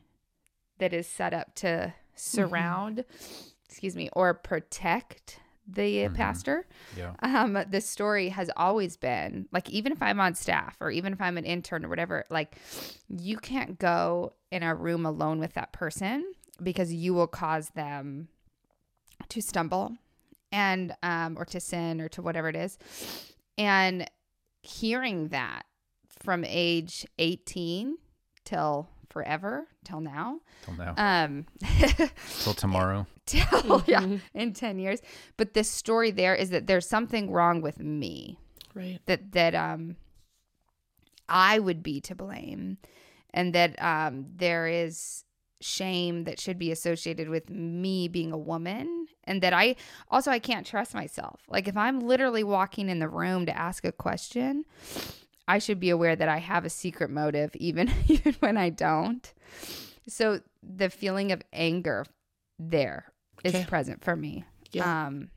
that 0.79 0.93
is 0.93 1.07
set 1.07 1.33
up 1.33 1.55
to 1.55 1.67
mm-hmm. 1.67 1.91
surround, 2.15 2.97
mm-hmm. 2.97 3.49
excuse 3.65 3.95
me, 3.95 4.09
or 4.13 4.33
protect 4.33 5.39
the 5.67 5.81
mm-hmm. 5.81 6.15
pastor. 6.15 6.67
Yeah. 6.97 7.13
Um, 7.21 7.57
the 7.69 7.81
story 7.81 8.29
has 8.29 8.49
always 8.57 8.97
been 8.97 9.47
like, 9.51 9.69
even 9.69 9.91
if 9.91 10.01
I'm 10.01 10.19
on 10.19 10.33
staff 10.33 10.75
or 10.81 10.89
even 10.89 11.13
if 11.13 11.21
I'm 11.21 11.37
an 11.37 11.45
intern 11.45 11.85
or 11.85 11.89
whatever, 11.89 12.25
like, 12.29 12.55
you 13.07 13.37
can't 13.37 13.77
go 13.77 14.33
in 14.51 14.63
a 14.63 14.73
room 14.73 15.05
alone 15.05 15.39
with 15.39 15.53
that 15.53 15.71
person 15.71 16.25
because 16.61 16.91
you 16.91 17.13
will 17.13 17.27
cause 17.27 17.69
them 17.69 18.29
to 19.29 19.41
stumble 19.41 19.95
and 20.51 20.95
um 21.03 21.37
or 21.37 21.45
to 21.45 21.59
sin 21.59 22.01
or 22.01 22.09
to 22.09 22.21
whatever 22.21 22.49
it 22.49 22.55
is. 22.55 22.77
And 23.57 24.09
hearing 24.61 25.29
that 25.29 25.63
from 26.07 26.43
age 26.45 27.05
18 27.17 27.97
till 28.43 28.89
forever 29.09 29.67
till 29.83 30.01
now 30.01 30.39
till 30.63 30.75
now. 30.75 30.93
um 30.97 31.45
till 32.41 32.53
tomorrow. 32.53 33.07
till 33.25 33.83
yeah 33.87 34.01
mm-hmm. 34.01 34.17
in 34.33 34.53
10 34.53 34.79
years. 34.79 35.01
But 35.37 35.53
the 35.53 35.63
story 35.63 36.11
there 36.11 36.35
is 36.35 36.49
that 36.49 36.67
there's 36.67 36.87
something 36.87 37.31
wrong 37.31 37.61
with 37.61 37.79
me. 37.79 38.39
Right. 38.73 38.99
That 39.05 39.31
that 39.33 39.55
um 39.55 39.95
i 41.27 41.59
would 41.59 41.83
be 41.83 42.01
to 42.01 42.15
blame. 42.15 42.77
And 43.31 43.53
that 43.53 43.81
um 43.81 44.25
there 44.35 44.67
is 44.67 45.23
shame 45.61 46.23
that 46.23 46.39
should 46.39 46.57
be 46.57 46.71
associated 46.71 47.29
with 47.29 47.49
me 47.49 48.07
being 48.07 48.31
a 48.31 48.37
woman 48.37 49.07
and 49.25 49.41
that 49.41 49.53
I 49.53 49.75
also 50.09 50.31
I 50.31 50.39
can't 50.39 50.65
trust 50.65 50.93
myself. 50.93 51.41
Like 51.49 51.67
if 51.67 51.75
I'm 51.75 51.99
literally 51.99 52.43
walking 52.43 52.89
in 52.89 52.99
the 52.99 53.09
room 53.09 53.45
to 53.45 53.57
ask 53.57 53.85
a 53.85 53.91
question, 53.91 54.65
I 55.47 55.59
should 55.59 55.79
be 55.79 55.89
aware 55.89 56.15
that 56.15 56.29
I 56.29 56.37
have 56.37 56.65
a 56.65 56.69
secret 56.69 57.09
motive 57.09 57.51
even 57.55 57.91
even 58.07 58.35
when 58.39 58.57
I 58.57 58.69
don't. 58.69 59.31
So 60.07 60.41
the 60.63 60.89
feeling 60.89 61.31
of 61.31 61.41
anger 61.53 62.05
there 62.57 63.11
is 63.43 63.55
okay. 63.55 63.65
present 63.65 64.03
for 64.03 64.15
me. 64.15 64.45
Yeah. 64.71 65.07
Um 65.07 65.29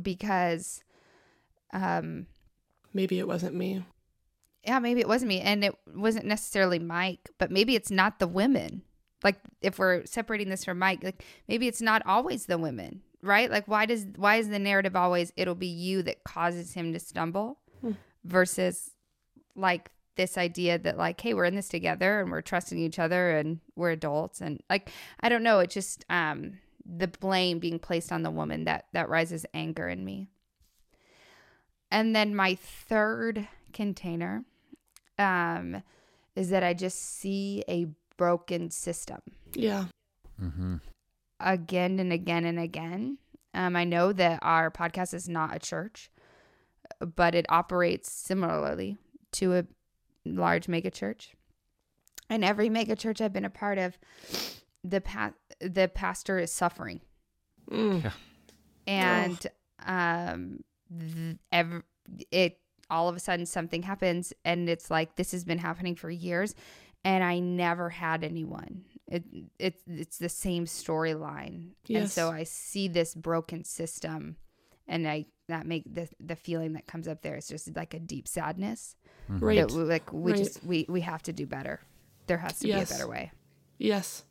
because 0.00 0.82
um 1.72 2.26
maybe 2.92 3.18
it 3.18 3.26
wasn't 3.26 3.54
me. 3.54 3.84
Yeah, 4.64 4.78
maybe 4.78 5.00
it 5.00 5.08
wasn't 5.08 5.30
me 5.30 5.40
and 5.40 5.64
it 5.64 5.74
wasn't 5.92 6.26
necessarily 6.26 6.78
Mike, 6.78 7.30
but 7.38 7.50
maybe 7.50 7.74
it's 7.74 7.90
not 7.90 8.18
the 8.18 8.28
women. 8.28 8.82
Like 9.22 9.36
if 9.60 9.78
we're 9.78 10.04
separating 10.06 10.48
this 10.48 10.64
from 10.64 10.78
Mike, 10.78 11.04
like 11.04 11.24
maybe 11.48 11.68
it's 11.68 11.82
not 11.82 12.02
always 12.06 12.46
the 12.46 12.58
women, 12.58 13.02
right? 13.22 13.50
Like 13.50 13.68
why 13.68 13.86
does 13.86 14.06
why 14.16 14.36
is 14.36 14.48
the 14.48 14.58
narrative 14.58 14.96
always 14.96 15.32
it'll 15.36 15.54
be 15.54 15.66
you 15.66 16.02
that 16.02 16.24
causes 16.24 16.74
him 16.74 16.92
to 16.92 16.98
stumble 16.98 17.58
hmm. 17.80 17.92
versus 18.24 18.90
like 19.54 19.90
this 20.16 20.36
idea 20.36 20.78
that 20.78 20.98
like 20.98 21.20
hey 21.20 21.34
we're 21.34 21.44
in 21.44 21.54
this 21.54 21.68
together 21.68 22.20
and 22.20 22.30
we're 22.30 22.42
trusting 22.42 22.78
each 22.78 22.98
other 22.98 23.36
and 23.36 23.60
we're 23.76 23.90
adults 23.90 24.40
and 24.40 24.62
like 24.68 24.90
i 25.20 25.28
don't 25.28 25.42
know 25.42 25.58
it 25.58 25.70
just 25.70 26.04
um 26.10 26.58
the 26.84 27.08
blame 27.08 27.58
being 27.58 27.78
placed 27.78 28.12
on 28.12 28.22
the 28.22 28.30
woman 28.30 28.64
that 28.64 28.86
that 28.92 29.08
rises 29.08 29.46
anger 29.54 29.88
in 29.88 30.04
me 30.04 30.28
and 31.90 32.14
then 32.14 32.34
my 32.34 32.54
third 32.54 33.48
container 33.72 34.44
um 35.18 35.82
is 36.36 36.50
that 36.50 36.62
i 36.62 36.74
just 36.74 37.18
see 37.18 37.64
a 37.68 37.86
broken 38.22 38.70
system 38.70 39.20
yeah 39.54 39.84
mm-hmm. 40.40 40.76
again 41.40 41.98
and 41.98 42.12
again 42.12 42.44
and 42.44 42.58
again 42.58 43.18
um 43.54 43.74
i 43.76 43.84
know 43.84 44.12
that 44.12 44.38
our 44.42 44.70
podcast 44.70 45.12
is 45.14 45.28
not 45.28 45.56
a 45.56 45.58
church 45.58 46.10
but 47.14 47.34
it 47.34 47.46
operates 47.48 48.10
similarly 48.10 48.96
to 49.32 49.54
a 49.54 49.64
large 50.24 50.66
megachurch. 50.66 51.28
And 52.28 52.44
every 52.44 52.68
megachurch 52.68 53.20
I've 53.20 53.32
been 53.32 53.44
a 53.44 53.50
part 53.50 53.78
of, 53.78 53.98
the 54.84 55.00
pa- 55.00 55.34
the 55.60 55.88
pastor 55.88 56.38
is 56.38 56.52
suffering. 56.52 57.00
Mm. 57.70 58.04
Yeah. 58.04 58.12
And 58.86 59.46
um 59.84 60.64
th- 60.98 61.36
ev- 61.50 61.82
it 62.30 62.58
all 62.90 63.08
of 63.08 63.16
a 63.16 63.20
sudden 63.20 63.46
something 63.46 63.82
happens 63.82 64.32
and 64.44 64.68
it's 64.68 64.90
like 64.90 65.16
this 65.16 65.32
has 65.32 65.44
been 65.44 65.58
happening 65.58 65.94
for 65.94 66.10
years 66.10 66.54
and 67.04 67.24
I 67.24 67.38
never 67.38 67.90
had 67.90 68.24
anyone. 68.24 68.84
It 69.08 69.24
it's 69.58 69.82
it's 69.86 70.18
the 70.18 70.28
same 70.28 70.66
storyline. 70.66 71.70
Yes. 71.86 72.02
And 72.02 72.10
so 72.10 72.30
I 72.30 72.44
see 72.44 72.88
this 72.88 73.14
broken 73.14 73.64
system 73.64 74.36
and 74.86 75.06
I 75.06 75.26
that 75.48 75.66
make 75.66 75.92
the 75.92 76.08
the 76.20 76.36
feeling 76.36 76.74
that 76.74 76.86
comes 76.86 77.08
up 77.08 77.22
there 77.22 77.36
is 77.36 77.48
just 77.48 77.74
like 77.76 77.94
a 77.94 78.00
deep 78.00 78.28
sadness. 78.28 78.96
Mm-hmm. 79.30 79.44
Right. 79.44 79.68
That 79.68 79.74
like 79.74 80.12
we 80.12 80.32
right. 80.32 80.38
just 80.38 80.64
we 80.64 80.86
we 80.88 81.00
have 81.02 81.22
to 81.24 81.32
do 81.32 81.46
better. 81.46 81.80
There 82.26 82.38
has 82.38 82.58
to 82.60 82.68
yes. 82.68 82.88
be 82.88 82.94
a 82.94 82.98
better 82.98 83.10
way. 83.10 83.32
Yes. 83.78 84.24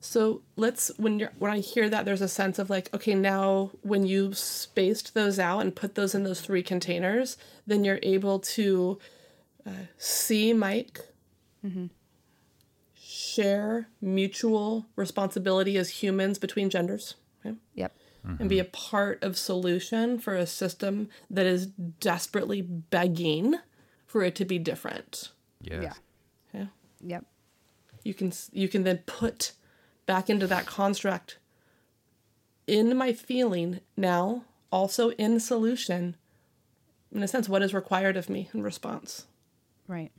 So 0.00 0.42
let's 0.56 0.90
when 0.98 1.18
you're 1.18 1.32
when 1.38 1.52
I 1.52 1.60
hear 1.60 1.88
that 1.88 2.04
there's 2.04 2.20
a 2.22 2.28
sense 2.28 2.58
of 2.58 2.68
like 2.68 2.92
okay 2.92 3.14
now 3.14 3.70
when 3.82 4.04
you 4.04 4.34
spaced 4.34 5.14
those 5.14 5.38
out 5.38 5.60
and 5.60 5.74
put 5.74 5.94
those 5.94 6.14
in 6.14 6.24
those 6.24 6.40
three 6.40 6.62
containers 6.64 7.36
then 7.68 7.84
you're 7.84 8.00
able 8.02 8.40
to 8.40 8.98
uh, 9.64 9.86
see 9.98 10.52
Mike 10.52 10.98
mm-hmm. 11.64 11.86
share 12.94 13.88
mutual 14.00 14.86
responsibility 14.96 15.76
as 15.76 16.02
humans 16.02 16.38
between 16.38 16.70
genders. 16.70 17.14
Okay? 17.44 17.56
Yep 17.74 17.92
mm-hmm. 18.26 18.40
and 18.40 18.48
be 18.48 18.58
a 18.58 18.64
part 18.64 19.22
of 19.22 19.36
solution 19.36 20.18
for 20.18 20.34
a 20.34 20.46
system 20.46 21.08
that 21.30 21.46
is 21.46 21.66
desperately 21.66 22.62
begging 22.62 23.56
for 24.06 24.22
it 24.22 24.34
to 24.36 24.44
be 24.44 24.58
different. 24.58 25.30
Yes. 25.60 25.82
Yeah. 25.82 26.60
Yeah. 26.60 26.66
Yep. 27.00 27.26
You 28.04 28.14
can 28.14 28.32
you 28.52 28.68
can 28.68 28.84
then 28.84 28.98
put 29.06 29.52
back 30.06 30.28
into 30.28 30.46
that 30.46 30.66
construct 30.66 31.38
in 32.66 32.96
my 32.96 33.12
feeling 33.12 33.80
now, 33.96 34.44
also 34.70 35.10
in 35.10 35.40
solution, 35.40 36.16
in 37.12 37.22
a 37.22 37.28
sense, 37.28 37.48
what 37.48 37.62
is 37.62 37.74
required 37.74 38.16
of 38.16 38.28
me 38.28 38.48
in 38.52 38.62
response. 38.62 39.26
Right. 39.86 40.10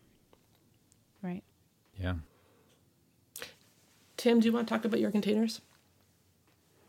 Yeah. 1.99 2.15
Tim, 4.17 4.39
do 4.39 4.45
you 4.47 4.53
want 4.53 4.67
to 4.67 4.73
talk 4.73 4.85
about 4.85 4.99
your 4.99 5.11
containers? 5.11 5.61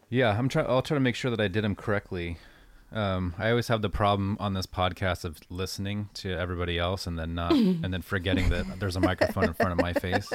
Yeah, 0.09 0.37
I'm 0.39 0.49
trying. 0.49 0.67
I'll 0.67 0.83
try 0.83 0.95
to 0.95 1.01
make 1.01 1.17
sure 1.17 1.31
that 1.31 1.41
I 1.41 1.49
did 1.49 1.65
them 1.65 1.75
correctly. 1.75 2.39
Um, 2.93 3.35
I 3.39 3.51
always 3.51 3.67
have 3.69 3.83
the 3.83 3.91
problem 3.91 4.37
on 4.39 4.55
this 4.55 4.67
podcast 4.67 5.25
of 5.25 5.39
listening 5.51 6.11
to 6.15 6.31
everybody 6.39 6.79
else 6.79 7.07
and 7.09 7.19
then 7.19 7.35
not, 7.35 7.53
and 7.53 7.93
then 7.93 8.03
forgetting 8.03 8.51
that 8.51 8.79
there's 8.79 8.95
a 8.97 9.01
microphone 9.01 9.45
in 9.45 9.55
front 9.55 9.73
of 9.73 9.79
my 9.79 9.93
face. 9.95 10.29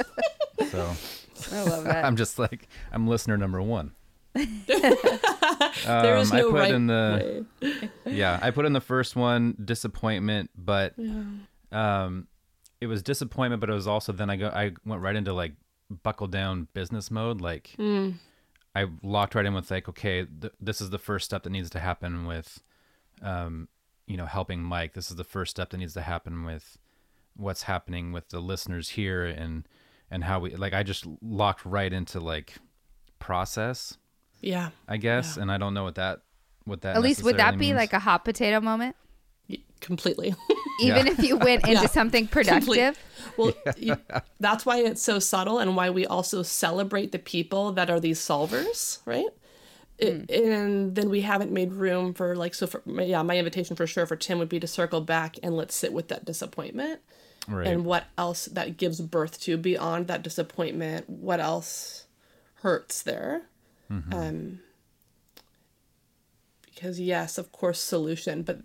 So 0.70 0.92
I 1.52 1.62
love 1.62 1.84
that. 1.84 2.04
I'm 2.04 2.16
just 2.16 2.38
like 2.38 2.68
I'm 2.92 3.08
listener 3.08 3.38
number 3.38 3.62
one. 3.62 3.92
there 4.34 6.16
is 6.18 6.30
Um, 6.30 6.36
I 6.36 6.40
no 6.40 6.50
put 6.50 6.54
right 6.58 6.74
in 6.74 6.86
the 6.86 7.46
way. 7.62 7.90
yeah, 8.06 8.38
I 8.42 8.50
put 8.50 8.66
in 8.66 8.72
the 8.74 8.80
first 8.80 9.16
one 9.16 9.56
disappointment, 9.64 10.50
but 10.56 10.94
um, 11.72 12.26
it 12.80 12.86
was 12.86 13.02
disappointment, 13.02 13.60
but 13.60 13.70
it 13.70 13.74
was 13.74 13.86
also 13.86 14.12
then 14.12 14.30
I 14.30 14.36
go 14.36 14.48
I 14.48 14.72
went 14.84 15.02
right 15.02 15.16
into 15.16 15.32
like 15.32 15.52
buckle 16.02 16.26
down 16.26 16.68
business 16.72 17.10
mode. 17.10 17.40
Like 17.40 17.74
I 18.74 18.86
locked 19.02 19.34
right 19.34 19.44
in 19.44 19.54
with 19.54 19.70
like, 19.70 19.88
okay, 19.88 20.24
th- 20.24 20.52
this 20.60 20.80
is 20.80 20.90
the 20.90 20.98
first 20.98 21.24
step 21.24 21.42
that 21.42 21.50
needs 21.50 21.70
to 21.70 21.80
happen 21.80 22.24
with, 22.26 22.60
um, 23.22 23.68
you 24.06 24.16
know, 24.16 24.26
helping 24.26 24.62
Mike. 24.62 24.94
This 24.94 25.10
is 25.10 25.16
the 25.16 25.24
first 25.24 25.50
step 25.50 25.70
that 25.70 25.78
needs 25.78 25.94
to 25.94 26.02
happen 26.02 26.44
with 26.44 26.78
what's 27.36 27.64
happening 27.64 28.12
with 28.12 28.28
the 28.28 28.40
listeners 28.40 28.90
here 28.90 29.24
and 29.24 29.66
and 30.10 30.24
how 30.24 30.40
we 30.40 30.54
like. 30.54 30.72
I 30.72 30.82
just 30.82 31.06
locked 31.22 31.64
right 31.64 31.92
into 31.92 32.20
like 32.20 32.54
process, 33.18 33.96
Yeah, 34.40 34.70
I 34.88 34.96
guess, 34.96 35.36
and 35.36 35.50
I 35.52 35.58
don't 35.58 35.74
know 35.74 35.84
what 35.84 35.96
that 35.96 36.22
what 36.64 36.82
that 36.82 36.96
Elise 36.96 37.22
would 37.22 37.34
that 37.36 37.52
necessarily 37.54 37.58
be 37.58 37.66
means. 37.66 37.76
like 37.76 37.92
a 37.92 37.98
hot 37.98 38.24
potato 38.24 38.60
moment? 38.60 38.96
Y- 39.50 39.58
completely. 39.80 40.34
Even 40.80 41.06
if 41.06 41.18
you 41.22 41.36
went 41.36 41.66
into 41.66 41.82
Yeah. 41.82 41.86
something 41.88 42.26
Complete. 42.28 42.46
productive? 42.80 42.98
Well, 43.36 43.52
you, 43.76 43.96
that's 44.38 44.64
why 44.64 44.78
it's 44.78 45.02
so 45.02 45.18
subtle 45.18 45.58
and 45.58 45.76
why 45.76 45.90
we 45.90 46.06
also 46.06 46.42
celebrate 46.42 47.12
the 47.12 47.18
people 47.18 47.72
that 47.72 47.90
are 47.90 48.00
these 48.00 48.18
solvers, 48.18 48.98
right? 49.04 49.26
It, 49.98 50.30
and 50.30 50.94
then 50.94 51.10
we 51.10 51.20
haven't 51.20 51.52
made 51.52 51.72
room 51.74 52.14
for 52.14 52.34
like 52.34 52.54
so 52.54 52.66
for 52.66 52.80
yeah 52.86 53.20
my 53.22 53.36
invitation 53.36 53.76
for 53.76 53.86
sure 53.86 54.06
for 54.06 54.16
tim 54.16 54.38
would 54.38 54.48
be 54.48 54.58
to 54.58 54.66
circle 54.66 55.02
back 55.02 55.36
and 55.42 55.54
let's 55.54 55.74
sit 55.74 55.92
with 55.92 56.08
that 56.08 56.24
disappointment 56.24 57.00
right. 57.46 57.66
and 57.66 57.84
what 57.84 58.04
else 58.16 58.46
that 58.46 58.78
gives 58.78 59.02
birth 59.02 59.38
to 59.42 59.58
beyond 59.58 60.06
that 60.06 60.22
disappointment 60.22 61.06
what 61.10 61.38
else 61.38 62.06
hurts 62.62 63.02
there 63.02 63.42
um 64.10 64.60
because 66.64 66.98
yes 66.98 67.36
of 67.36 67.52
course 67.52 67.78
solution 67.78 68.42
but 68.42 68.60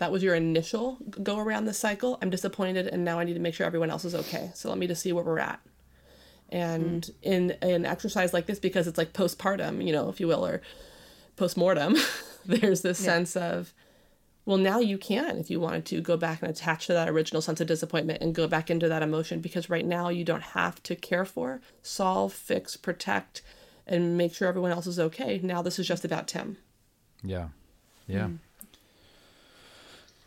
that 0.00 0.10
was 0.10 0.22
your 0.22 0.34
initial 0.34 0.96
go 1.22 1.38
around 1.38 1.66
the 1.66 1.74
cycle. 1.74 2.18
I'm 2.22 2.30
disappointed 2.30 2.86
and 2.86 3.04
now 3.04 3.18
i 3.18 3.24
need 3.24 3.34
to 3.34 3.40
make 3.40 3.54
sure 3.54 3.66
everyone 3.66 3.90
else 3.90 4.06
is 4.06 4.14
okay. 4.14 4.50
So 4.54 4.70
let 4.70 4.78
me 4.78 4.86
just 4.86 5.02
see 5.02 5.12
where 5.12 5.22
we're 5.22 5.38
at. 5.38 5.60
And 6.48 7.04
hmm. 7.04 7.12
in 7.22 7.50
an 7.60 7.84
exercise 7.84 8.32
like 8.32 8.46
this 8.46 8.58
because 8.58 8.88
it's 8.88 8.96
like 8.96 9.12
postpartum 9.12 9.86
you 9.86 9.92
know 9.92 10.08
if 10.08 10.18
you 10.18 10.26
will 10.26 10.44
or 10.44 10.62
postmortem 11.36 11.96
there's 12.46 12.80
this 12.80 12.98
sense 12.98 13.36
of 13.36 13.72
well 14.46 14.56
now 14.56 14.80
you 14.80 14.98
can 14.98 15.36
if 15.36 15.48
you 15.48 15.60
wanted 15.60 15.84
to 15.84 16.00
go 16.00 16.16
back 16.16 16.42
and 16.42 16.50
attach 16.50 16.86
to 16.86 16.92
that 16.92 17.08
original 17.08 17.40
sense 17.40 17.60
of 17.60 17.68
disappointment 17.68 18.20
and 18.20 18.34
go 18.34 18.48
back 18.48 18.68
into 18.68 18.88
that 18.88 19.02
emotion 19.02 19.40
because 19.40 19.70
right 19.70 19.86
now 19.86 20.08
you 20.08 20.24
don't 20.24 20.42
have 20.42 20.82
to 20.82 20.96
care 20.96 21.26
for 21.26 21.60
solve 21.82 22.32
fix 22.32 22.76
protect 22.76 23.42
and 23.86 24.16
make 24.16 24.34
sure 24.34 24.48
everyone 24.48 24.72
else 24.72 24.86
is 24.86 24.98
okay. 24.98 25.38
Now 25.42 25.60
this 25.60 25.78
is 25.78 25.86
just 25.86 26.04
about 26.04 26.26
tim. 26.26 26.56
Yeah. 27.22 27.48
Yeah. 28.08 28.26
Hmm. 28.28 28.36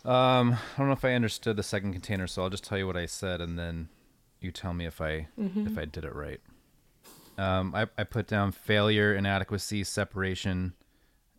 Um, 0.05 0.53
I 0.53 0.77
don't 0.77 0.87
know 0.87 0.93
if 0.93 1.05
I 1.05 1.13
understood 1.13 1.55
the 1.55 1.63
second 1.63 1.93
container, 1.93 2.27
so 2.27 2.43
I'll 2.43 2.49
just 2.49 2.63
tell 2.65 2.77
you 2.77 2.85
what 2.85 2.97
I 2.97 3.05
said 3.05 3.39
and 3.39 3.57
then 3.57 3.87
you 4.41 4.51
tell 4.51 4.73
me 4.73 4.85
if 4.85 4.99
I 4.99 5.27
if 5.37 5.77
I 5.77 5.85
did 5.85 6.03
it 6.03 6.13
right. 6.13 6.41
Um, 7.37 7.73
I, 7.73 7.87
I 7.97 8.03
put 8.03 8.27
down 8.27 8.51
failure, 8.51 9.15
inadequacy, 9.15 9.83
separation, 9.85 10.73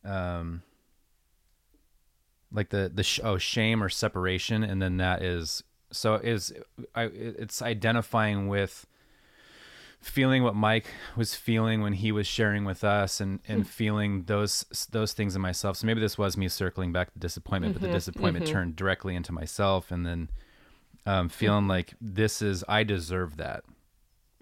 um, 0.05 0.62
like 2.50 2.70
the 2.70 2.90
the 2.92 3.03
sh- 3.03 3.20
oh 3.22 3.37
shame 3.38 3.83
or 3.83 3.88
separation, 3.88 4.64
and 4.64 4.81
then 4.81 4.96
that 4.96 5.22
is 5.22 5.62
so 5.92 6.14
is 6.14 6.53
I 6.94 7.05
it's 7.05 7.61
identifying 7.62 8.48
with 8.48 8.87
feeling 10.05 10.43
what 10.43 10.55
Mike 10.55 10.87
was 11.17 11.35
feeling 11.35 11.81
when 11.81 11.95
he 11.95 12.12
was 12.12 12.27
sharing 12.27 12.64
with 12.64 12.85
us 12.85 13.21
and 13.21 13.40
and 13.49 13.62
hmm. 13.62 13.69
feeling 13.69 14.25
those 14.25 14.64
those 14.90 15.12
things 15.12 15.35
in 15.35 15.43
myself. 15.43 15.77
So 15.79 15.87
maybe 15.87 16.01
this 16.01 16.19
was 16.19 16.37
me 16.37 16.49
circling 16.49 16.93
back 16.93 17.12
to 17.12 17.19
disappointment, 17.19 17.75
but 17.75 17.81
the 17.81 17.88
mm-hmm. 17.88 17.97
disappointment 17.97 18.45
mm-hmm. 18.45 18.55
turned 18.55 18.77
directly 18.77 19.14
into 19.14 19.33
myself 19.33 19.90
and 19.90 20.05
then 20.07 20.31
um, 21.07 21.27
hmm. 21.27 21.29
feeling 21.29 21.69
like 21.69 21.95
this 22.01 22.43
is 22.43 22.64
I 22.69 22.85
deserve 22.85 23.37
that. 23.38 23.64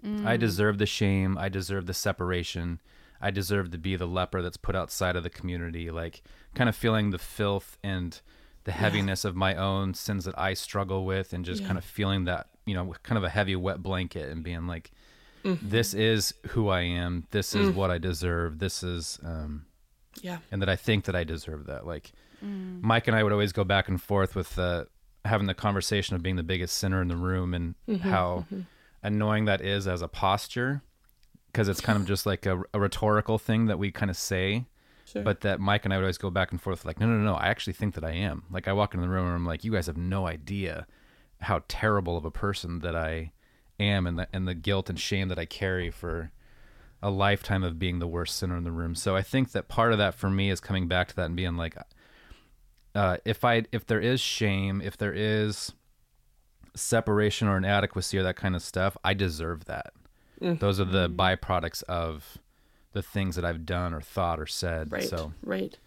I 0.03 0.35
mm. 0.35 0.39
deserve 0.39 0.79
the 0.79 0.85
shame, 0.85 1.37
I 1.37 1.47
deserve 1.47 1.85
the 1.85 1.93
separation. 1.93 2.81
I 3.21 3.31
deserve 3.31 3.71
to 3.71 3.77
be 3.77 3.95
the 3.95 4.05
leper 4.05 4.41
that's 4.41 4.57
put 4.57 4.75
outside 4.75 5.15
of 5.15 5.23
the 5.23 5.29
community, 5.29 5.89
like 5.91 6.23
kind 6.55 6.67
of 6.67 6.75
feeling 6.75 7.11
the 7.11 7.17
filth 7.17 7.77
and 7.81 8.19
the 8.65 8.73
heaviness 8.73 9.23
of 9.23 9.33
my 9.33 9.55
own 9.55 9.93
sins 9.93 10.25
that 10.25 10.37
I 10.37 10.55
struggle 10.55 11.05
with 11.05 11.31
and 11.31 11.45
just 11.45 11.65
kind 11.65 11.77
of 11.77 11.85
feeling 11.85 12.25
that, 12.25 12.47
you 12.65 12.73
know, 12.73 12.93
kind 13.03 13.17
of 13.17 13.23
a 13.23 13.29
heavy 13.29 13.55
wet 13.55 13.81
blanket 13.81 14.29
and 14.29 14.43
being 14.43 14.67
like 14.67 14.91
Mm-hmm. 15.43 15.69
this 15.69 15.93
is 15.93 16.33
who 16.49 16.69
I 16.69 16.81
am. 16.81 17.27
This 17.31 17.53
is 17.53 17.69
mm. 17.69 17.75
what 17.75 17.91
I 17.91 17.97
deserve. 17.97 18.59
This 18.59 18.81
is, 18.81 19.19
um, 19.23 19.65
yeah 20.21 20.37
and 20.51 20.61
that 20.61 20.69
I 20.69 20.75
think 20.75 21.05
that 21.05 21.15
I 21.15 21.23
deserve 21.23 21.65
that. 21.67 21.85
Like 21.85 22.11
mm. 22.43 22.81
Mike 22.81 23.07
and 23.07 23.15
I 23.15 23.23
would 23.23 23.31
always 23.31 23.51
go 23.51 23.63
back 23.63 23.87
and 23.87 24.01
forth 24.01 24.35
with 24.35 24.57
uh, 24.59 24.85
having 25.25 25.47
the 25.47 25.53
conversation 25.53 26.15
of 26.15 26.21
being 26.21 26.35
the 26.35 26.43
biggest 26.43 26.77
sinner 26.77 27.01
in 27.01 27.07
the 27.07 27.15
room 27.15 27.53
and 27.53 27.75
mm-hmm, 27.87 28.09
how 28.09 28.45
mm-hmm. 28.45 28.61
annoying 29.01 29.45
that 29.45 29.61
is 29.61 29.87
as 29.87 30.01
a 30.01 30.07
posture 30.07 30.81
because 31.47 31.67
it's 31.67 31.81
kind 31.81 31.99
of 31.99 32.05
just 32.05 32.25
like 32.25 32.45
a, 32.45 32.61
a 32.73 32.79
rhetorical 32.79 33.37
thing 33.37 33.67
that 33.67 33.77
we 33.77 33.91
kind 33.91 34.09
of 34.09 34.17
say. 34.17 34.65
Sure. 35.05 35.21
But 35.21 35.41
that 35.41 35.59
Mike 35.59 35.83
and 35.83 35.93
I 35.93 35.97
would 35.97 36.03
always 36.03 36.17
go 36.17 36.29
back 36.29 36.51
and 36.51 36.61
forth 36.61 36.85
like, 36.85 36.99
no, 36.99 37.05
no, 37.05 37.17
no, 37.17 37.35
I 37.35 37.47
actually 37.47 37.73
think 37.73 37.93
that 37.95 38.05
I 38.05 38.11
am. 38.11 38.43
Like 38.49 38.69
I 38.69 38.73
walk 38.73 38.93
into 38.93 39.05
the 39.05 39.11
room 39.11 39.27
and 39.27 39.35
I'm 39.35 39.45
like, 39.45 39.63
you 39.63 39.73
guys 39.73 39.87
have 39.87 39.97
no 39.97 40.25
idea 40.27 40.87
how 41.41 41.61
terrible 41.67 42.15
of 42.15 42.23
a 42.23 42.31
person 42.31 42.79
that 42.79 42.95
I 42.95 43.32
am 43.79 44.07
and 44.07 44.19
the 44.19 44.27
and 44.33 44.47
the 44.47 44.53
guilt 44.53 44.89
and 44.89 44.99
shame 44.99 45.27
that 45.29 45.39
I 45.39 45.45
carry 45.45 45.89
for 45.89 46.31
a 47.01 47.09
lifetime 47.09 47.63
of 47.63 47.77
being 47.77 47.99
the 47.99 48.07
worst 48.07 48.37
sinner 48.37 48.55
in 48.55 48.63
the 48.63 48.71
room. 48.71 48.95
So 48.95 49.15
I 49.15 49.21
think 49.21 49.51
that 49.51 49.67
part 49.67 49.91
of 49.91 49.97
that 49.97 50.15
for 50.15 50.29
me 50.29 50.49
is 50.49 50.59
coming 50.59 50.87
back 50.87 51.09
to 51.09 51.15
that 51.17 51.25
and 51.25 51.35
being 51.35 51.57
like, 51.57 51.75
uh, 52.95 53.17
if 53.25 53.43
I 53.43 53.65
if 53.71 53.85
there 53.85 53.99
is 53.99 54.21
shame, 54.21 54.81
if 54.81 54.97
there 54.97 55.13
is 55.13 55.73
separation 56.75 57.47
or 57.47 57.57
inadequacy 57.57 58.17
or 58.17 58.23
that 58.23 58.35
kind 58.35 58.55
of 58.55 58.61
stuff, 58.61 58.95
I 59.03 59.13
deserve 59.13 59.65
that. 59.65 59.93
Those 60.59 60.79
are 60.79 60.85
the 60.85 61.09
byproducts 61.09 61.83
of 61.83 62.37
the 62.91 63.01
things 63.01 63.35
that 63.35 63.45
I've 63.45 63.65
done 63.65 63.93
or 63.93 64.01
thought 64.01 64.39
or 64.39 64.45
said. 64.45 64.91
Right. 64.91 65.03
So 65.03 65.33
Right. 65.43 65.77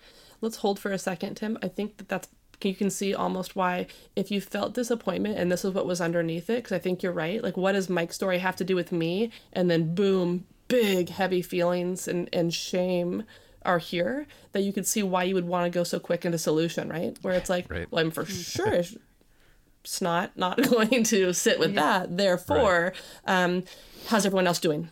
Let's 0.41 0.57
hold 0.57 0.79
for 0.79 0.93
a 0.93 0.99
second, 0.99 1.37
Tim. 1.37 1.59
I 1.63 1.69
think 1.69 1.97
that 1.97 2.09
that's 2.09 2.29
you 2.63 2.75
can 2.75 2.91
see 2.91 3.15
almost 3.15 3.55
why 3.57 3.87
if 4.15 4.31
you 4.31 4.41
felt 4.41 4.73
disappointment 4.75 5.39
and 5.39 5.51
this 5.53 5.65
is 5.65 5.73
what 5.75 5.87
was 5.87 6.01
underneath 6.01 6.49
it 6.51 6.57
because 6.57 6.73
I 6.73 6.79
think 6.79 7.03
you're 7.03 7.13
right. 7.13 7.43
Like 7.43 7.57
what 7.57 7.73
does 7.73 7.89
Mike's 7.89 8.15
story 8.17 8.39
have 8.39 8.57
to 8.57 8.65
do 8.65 8.75
with 8.75 8.93
me? 8.93 9.31
And 9.53 9.71
then 9.71 9.95
boom, 9.95 10.47
big 10.69 11.11
heavy 11.11 11.43
feelings 11.43 12.09
and 12.09 12.29
and 12.33 12.53
shame 12.55 13.25
are 13.65 13.79
here 13.79 14.27
that 14.53 14.63
you 14.63 14.73
could 14.73 14.87
see 14.87 15.03
why 15.03 15.25
you 15.25 15.35
would 15.35 15.47
want 15.47 15.65
to 15.71 15.77
go 15.77 15.83
so 15.85 15.99
quick 15.99 16.25
into 16.25 16.39
solution, 16.39 16.89
right? 16.89 17.19
Where 17.23 17.35
it's 17.35 17.51
like, 17.51 17.71
Right. 17.71 17.91
well, 17.91 18.05
I'm 18.05 18.11
for 18.13 18.25
sure 18.25 18.83
snot 19.85 20.37
not 20.37 20.61
going 20.71 21.03
to 21.05 21.33
sit 21.33 21.59
with 21.59 21.75
that. 21.75 22.17
Therefore, 22.17 22.93
um, 23.27 23.65
how's 24.07 24.25
everyone 24.27 24.47
else 24.47 24.59
doing? 24.61 24.89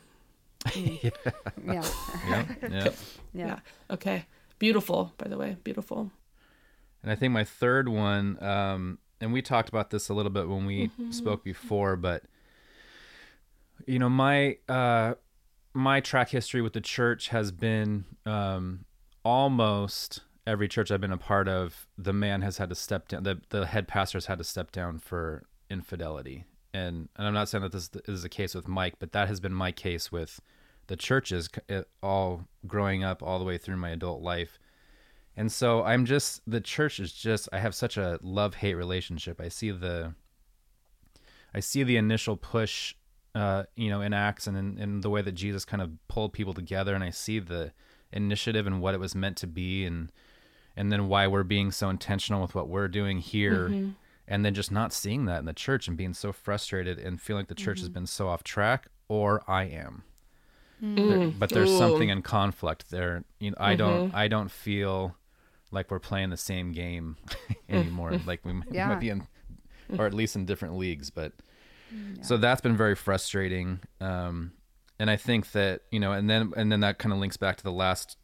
Yeah. 0.75 1.11
yeah, 1.67 2.45
yeah. 2.71 2.91
Yeah. 3.35 3.59
Okay. 3.91 4.25
Beautiful, 4.59 5.13
by 5.19 5.29
the 5.29 5.37
way. 5.37 5.57
Beautiful. 5.65 6.11
And 7.05 7.13
I 7.13 7.17
think 7.17 7.35
my 7.35 7.45
third 7.45 7.87
one, 7.87 8.43
um, 8.43 8.99
and 9.21 9.31
we 9.31 9.43
talked 9.43 9.69
about 9.69 9.91
this 9.91 10.09
a 10.09 10.15
little 10.15 10.33
bit 10.33 10.49
when 10.49 10.65
we 10.65 10.91
spoke 11.11 11.45
before, 11.45 11.97
but 11.97 12.23
you 13.87 13.99
know, 13.99 14.09
my 14.09 14.57
uh, 14.71 15.15
my 15.75 16.01
track 16.01 16.31
history 16.31 16.63
with 16.63 16.73
the 16.73 16.81
church 16.81 17.29
has 17.29 17.53
been 17.53 18.07
um, 18.25 18.87
almost 19.23 20.23
every 20.47 20.67
church 20.67 20.91
I've 20.91 21.03
been 21.03 21.13
a 21.13 21.19
part 21.19 21.47
of. 21.47 21.87
The 21.99 22.15
man 22.15 22.41
has 22.41 22.57
had 22.57 22.71
to 22.71 22.75
step 22.75 23.09
down. 23.09 23.25
The 23.25 23.43
the 23.51 23.67
head 23.67 23.87
pastor 23.87 24.17
has 24.17 24.27
had 24.27 24.39
to 24.39 24.45
step 24.45 24.73
down 24.73 24.99
for 24.99 25.45
infidelity, 25.69 26.45
and 26.73 27.11
and 27.17 27.27
I'm 27.27 27.35
not 27.35 27.51
saying 27.51 27.63
that 27.63 27.73
this 27.73 27.91
is 28.07 28.23
the 28.23 28.31
case 28.31 28.55
with 28.55 28.67
Mike, 28.67 28.95
but 28.99 29.13
that 29.13 29.29
has 29.29 29.41
been 29.41 29.53
my 29.53 29.73
case 29.73 30.11
with 30.11 30.41
the 30.87 30.97
churches 30.97 31.51
all 32.03 32.45
growing 32.67 33.05
up 33.05 33.23
all 33.23 33.39
the 33.39 33.45
way 33.45 33.59
through 33.59 33.77
my 33.77 33.91
adult 33.91 34.23
life. 34.23 34.59
And 35.37 35.51
so 35.51 35.83
I'm 35.83 36.05
just 36.05 36.43
the 36.47 36.61
church 36.61 37.01
is 37.01 37.13
just 37.13 37.49
I 37.53 37.59
have 37.59 37.75
such 37.75 37.97
a 37.97 38.19
love 38.23 38.55
hate 38.55 38.75
relationship. 38.75 39.41
I 39.41 39.49
see 39.49 39.71
the 39.71 40.15
I 41.55 41.61
see 41.61 41.83
the 41.83 41.97
initial 41.97 42.37
push 42.37 42.95
uh, 43.35 43.65
you 43.75 43.91
know, 43.91 44.01
in 44.01 44.13
Acts 44.13 44.47
and 44.47 44.57
in, 44.57 44.79
in 44.79 45.01
the 45.01 45.11
way 45.11 45.21
that 45.21 45.33
Jesus 45.33 45.65
kind 45.65 45.83
of 45.83 45.91
pulled 46.09 46.33
people 46.33 46.55
together 46.55 46.95
and 46.95 47.03
I 47.03 47.11
see 47.11 47.41
the 47.41 47.73
initiative 48.13 48.67
and 48.67 48.81
what 48.81 48.95
it 48.95 49.01
was 49.01 49.15
meant 49.15 49.37
to 49.39 49.47
be 49.47 49.85
and 49.85 50.13
and 50.77 50.93
then 50.93 51.09
why 51.09 51.27
we're 51.27 51.43
being 51.43 51.71
so 51.71 51.89
intentional 51.89 52.43
with 52.43 52.55
what 52.55 52.69
we're 52.69 52.89
doing 52.89 53.19
here 53.19 53.69
mm-hmm. 53.69 53.91
and 54.27 54.45
then 54.45 54.55
just 54.55 54.71
not 54.71 54.93
seeing 54.93 55.25
that 55.25 55.41
in 55.41 55.47
the 55.47 55.53
church 55.53 55.89
and 55.89 55.97
being 55.97 56.15
so 56.15 56.33
frustrated 56.33 56.99
and 56.99 57.21
feeling 57.21 57.41
like 57.41 57.49
the 57.49 57.55
church 57.55 57.79
has 57.81 57.89
mm-hmm. 57.89 57.95
been 57.95 58.07
so 58.07 58.29
off 58.29 58.45
track 58.45 58.87
or 59.09 59.43
I 59.49 59.65
am. 59.65 60.05
Mm. 60.83 60.97
There- 60.97 61.31
but 61.39 61.51
there's 61.51 61.71
mm. 61.71 61.75
Ooh. 61.75 61.79
something 61.79 62.09
in 62.09 62.23
conflict 62.23 62.91
there. 62.91 63.25
You 63.41 63.51
know, 63.51 63.57
I 63.59 63.75
don't 63.75 64.09
mm-hmm. 64.09 64.17
I 64.17 64.29
don't 64.29 64.51
feel 64.51 65.17
like 65.75 65.91
we're 65.91 65.99
playing 65.99 66.31
the 66.31 66.37
same 66.37 66.73
game 66.73 67.17
anymore. 67.69 68.13
like 68.27 68.45
we 68.45 68.53
might, 68.55 68.69
Yeah. 68.73 68.89
might 68.89 69.01
be 69.01 69.11
in, 69.11 69.27
or 69.99 70.07
at 70.07 70.15
least 70.15 70.37
in 70.37 70.47
different 70.47 70.77
leagues. 70.77 71.11
But 71.11 71.33
So 72.23 72.37
that's 72.39 72.61
been 72.63 72.77
very 72.77 72.95
frustrating. 72.95 73.81
Um, 74.01 74.53
and 74.99 75.11
I 75.11 75.17
think 75.17 75.53
that 75.53 75.83
you 75.91 76.01
know, 76.01 76.13
and 76.13 76.31
then 76.31 76.53
and 76.57 76.71
then 76.73 76.81
that 76.81 76.99
kind 76.99 77.13
of 77.13 77.19
links 77.19 77.37
back 77.37 77.57
to 77.57 77.65
the 77.65 77.73
last 77.73 78.17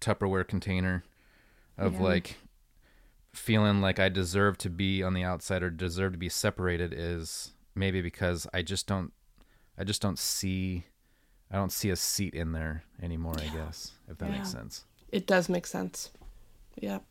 Tupperware 0.00 0.46
container 0.46 1.04
of 1.78 1.94
Yeah. 1.94 2.02
like 2.02 2.36
feeling 3.32 3.80
like 3.80 3.98
I 3.98 4.08
deserve 4.10 4.58
to 4.58 4.68
be 4.70 5.02
on 5.02 5.14
the 5.14 5.22
outside 5.22 5.62
or 5.62 5.70
deserve 5.70 6.12
to 6.12 6.18
be 6.18 6.28
separated 6.28 6.92
is 6.94 7.52
maybe 7.74 8.02
because 8.02 8.46
I 8.52 8.60
just 8.62 8.86
don't 8.86 9.12
I 9.78 9.84
just 9.84 10.02
don't 10.02 10.18
see 10.18 10.84
I 11.50 11.56
don't 11.56 11.72
see 11.72 11.90
a 11.90 11.96
seat 11.96 12.34
in 12.34 12.52
there 12.52 12.84
anymore, 13.02 13.34
I 13.38 13.46
guess, 13.54 13.92
if 14.08 14.18
that 14.18 14.30
makes 14.30 14.50
sense. 14.50 14.84
It 15.10 15.26
does 15.26 15.48
make 15.50 15.66
sense. 15.66 16.10
Yep. 16.80 17.04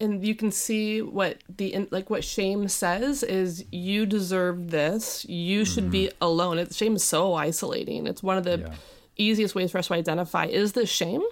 And 0.00 0.24
you 0.26 0.34
can 0.34 0.50
see 0.50 1.00
what 1.00 1.42
the 1.48 1.72
in- 1.72 1.88
like 1.90 2.10
what 2.10 2.24
shame 2.24 2.66
says 2.68 3.22
is 3.22 3.64
you 3.70 4.04
deserve 4.04 4.70
this. 4.70 5.24
You 5.26 5.64
should 5.64 5.90
be 5.90 6.06
mm-hmm. 6.06 6.16
alone. 6.20 6.58
It, 6.58 6.74
shame 6.74 6.96
is 6.96 7.04
so 7.04 7.34
isolating. 7.34 8.06
It's 8.06 8.22
one 8.22 8.36
of 8.36 8.44
the 8.44 8.58
Yeah. 8.58 8.74
easiest 9.16 9.54
ways 9.54 9.70
for 9.70 9.78
us 9.78 9.86
to 9.86 9.94
identify 9.94 10.46
is 10.46 10.72
this 10.72 10.90
shame 10.90 11.22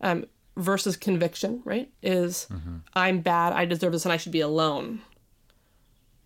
um, 0.00 0.24
versus 0.56 0.96
conviction. 0.96 1.62
Right? 1.64 1.90
Is 2.02 2.48
mm-hmm. 2.50 2.78
I'm 2.94 3.20
bad. 3.20 3.52
I 3.52 3.66
deserve 3.66 3.92
this, 3.92 4.04
and 4.04 4.12
I 4.12 4.16
should 4.16 4.32
be 4.32 4.40
alone. 4.40 5.00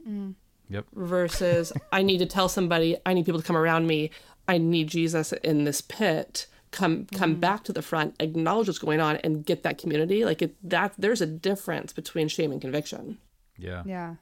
Mm. 0.09 0.35
Yep. 0.71 0.87
Versus 0.95 1.73
I 1.93 2.03
need 2.03 2.19
to 2.19 2.27
tell 2.27 2.49
somebody. 2.49 2.97
I 3.05 3.13
need 3.13 3.27
people 3.27 3.41
to 3.41 3.47
come 3.47 3.57
around 3.57 3.87
me. 3.87 4.11
I 4.49 4.57
need 4.57 4.89
Jesus 4.89 5.33
in 5.33 5.65
this 5.65 5.83
pit. 5.83 6.47
Come 6.73 7.07
come 7.15 7.37
back 7.39 7.65
to 7.65 7.73
the 7.73 7.83
front, 7.83 8.17
acknowledge 8.19 8.67
what's 8.67 8.79
going 8.79 9.01
on, 9.01 9.17
and 9.17 9.45
get 9.45 9.63
that 9.63 9.79
community. 9.79 10.25
Like 10.25 10.43
it, 10.43 10.57
that. 10.69 10.95
There's 10.99 11.21
a 11.21 11.27
difference 11.27 11.93
between 11.93 12.29
shame 12.29 12.51
and 12.51 12.61
conviction. 12.61 13.19
Yeah. 13.59 13.83
Yeah. 13.87 14.15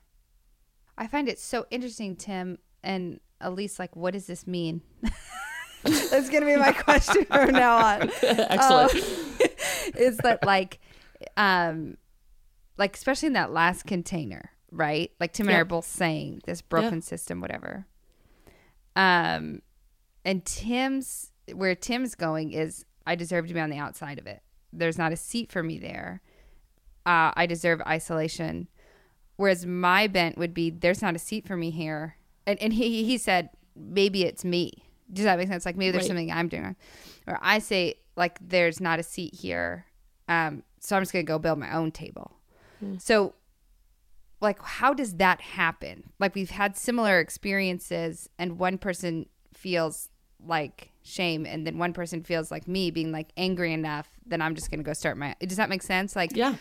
I 0.99 1.07
find 1.07 1.29
it 1.29 1.39
so 1.39 1.67
interesting, 1.71 2.17
Tim 2.17 2.59
and 2.83 3.21
Elise. 3.41 3.79
Like, 3.79 3.97
what 3.97 4.13
does 4.13 4.27
this 4.27 4.47
mean? 4.47 4.83
That's 5.83 6.29
gonna 6.29 6.45
be 6.45 6.57
my 6.57 6.73
question 6.85 7.25
from 7.25 7.53
now 7.53 7.77
on. 7.77 8.11
Excellent. 8.23 8.95
Is 9.97 10.19
that 10.19 10.45
like, 10.45 10.79
um, 11.37 11.97
like 12.77 12.97
especially 12.97 13.29
in 13.29 13.33
that 13.35 13.53
last 13.53 13.87
container, 13.87 14.51
right? 14.71 15.11
Like 15.21 15.33
Tim 15.33 15.49
and 15.49 15.57
I 15.57 15.61
are 15.61 15.65
both 15.65 15.87
saying 15.87 16.43
this 16.45 16.61
broken 16.63 17.01
system, 17.01 17.41
whatever. 17.41 17.87
Um, 18.97 19.63
and 20.25 20.45
Tim's 20.45 21.30
where 21.55 21.75
Tim's 21.75 22.15
going 22.15 22.53
is 22.53 22.85
I 23.07 23.15
deserve 23.15 23.47
to 23.49 23.55
be 23.55 23.61
on 23.61 23.71
the 23.71 23.79
outside 23.79 24.19
of 24.19 24.27
it. 24.27 24.43
There's 24.73 24.99
not 24.99 25.13
a 25.13 25.17
seat 25.17 25.51
for 25.51 25.63
me 25.63 25.79
there. 25.79 26.21
Uh, 27.07 27.33
I 27.35 27.47
deserve 27.47 27.81
isolation. 27.83 28.69
Whereas 29.37 29.65
my 29.65 30.07
bent 30.07 30.37
would 30.39 30.53
be 30.55 30.71
there's 30.71 31.01
not 31.03 31.15
a 31.17 31.19
seat 31.19 31.47
for 31.47 31.57
me 31.57 31.71
here. 31.71 32.17
And 32.47 32.61
and 32.63 32.73
he 32.75 33.05
he 33.05 33.17
said 33.19 33.51
maybe 33.75 34.25
it's 34.25 34.45
me. 34.45 34.73
Does 35.13 35.25
that 35.25 35.39
make 35.39 35.49
sense? 35.49 35.65
Like 35.67 35.77
maybe 35.77 35.93
there's 35.93 36.03
Right. 36.05 36.09
something 36.09 36.31
I'm 36.31 36.49
doing. 36.49 36.63
wrong. 36.63 36.77
Or 37.27 37.39
I 37.43 37.59
say 37.59 37.95
like 38.17 38.39
there's 38.47 38.81
not 38.81 38.99
a 38.99 39.03
seat 39.03 39.35
here. 39.35 39.87
Um, 40.29 40.63
so 40.79 40.95
I'm 40.95 41.03
just 41.03 41.13
gonna 41.13 41.23
go 41.25 41.39
build 41.39 41.59
my 41.59 41.73
own 41.75 41.91
table. 41.91 42.37
So 42.99 43.35
like 44.41 44.61
how 44.63 44.95
does 44.95 45.17
that 45.17 45.41
happen? 45.41 46.11
Like 46.19 46.35
we've 46.35 46.51
had 46.51 46.77
similar 46.77 47.19
experiences 47.19 48.29
and 48.39 48.59
one 48.59 48.79
person 48.79 49.27
feels 49.55 50.09
like 50.47 50.91
shame 51.03 51.47
and 51.47 51.67
then 51.67 51.79
one 51.79 51.93
person 51.93 52.23
feels 52.23 52.51
like 52.51 52.69
me 52.69 52.91
being 52.91 53.11
like 53.13 53.29
angry 53.37 53.73
enough 53.73 54.09
then 54.27 54.41
I'm 54.43 54.55
just 54.55 54.71
to 54.71 54.77
go 54.79 54.93
start 54.93 55.17
my 55.17 55.35
Does 55.41 55.57
that 55.57 55.69
make 55.69 55.83
sense? 55.83 56.15
Like 56.15 56.37
Yeah. 56.37 56.55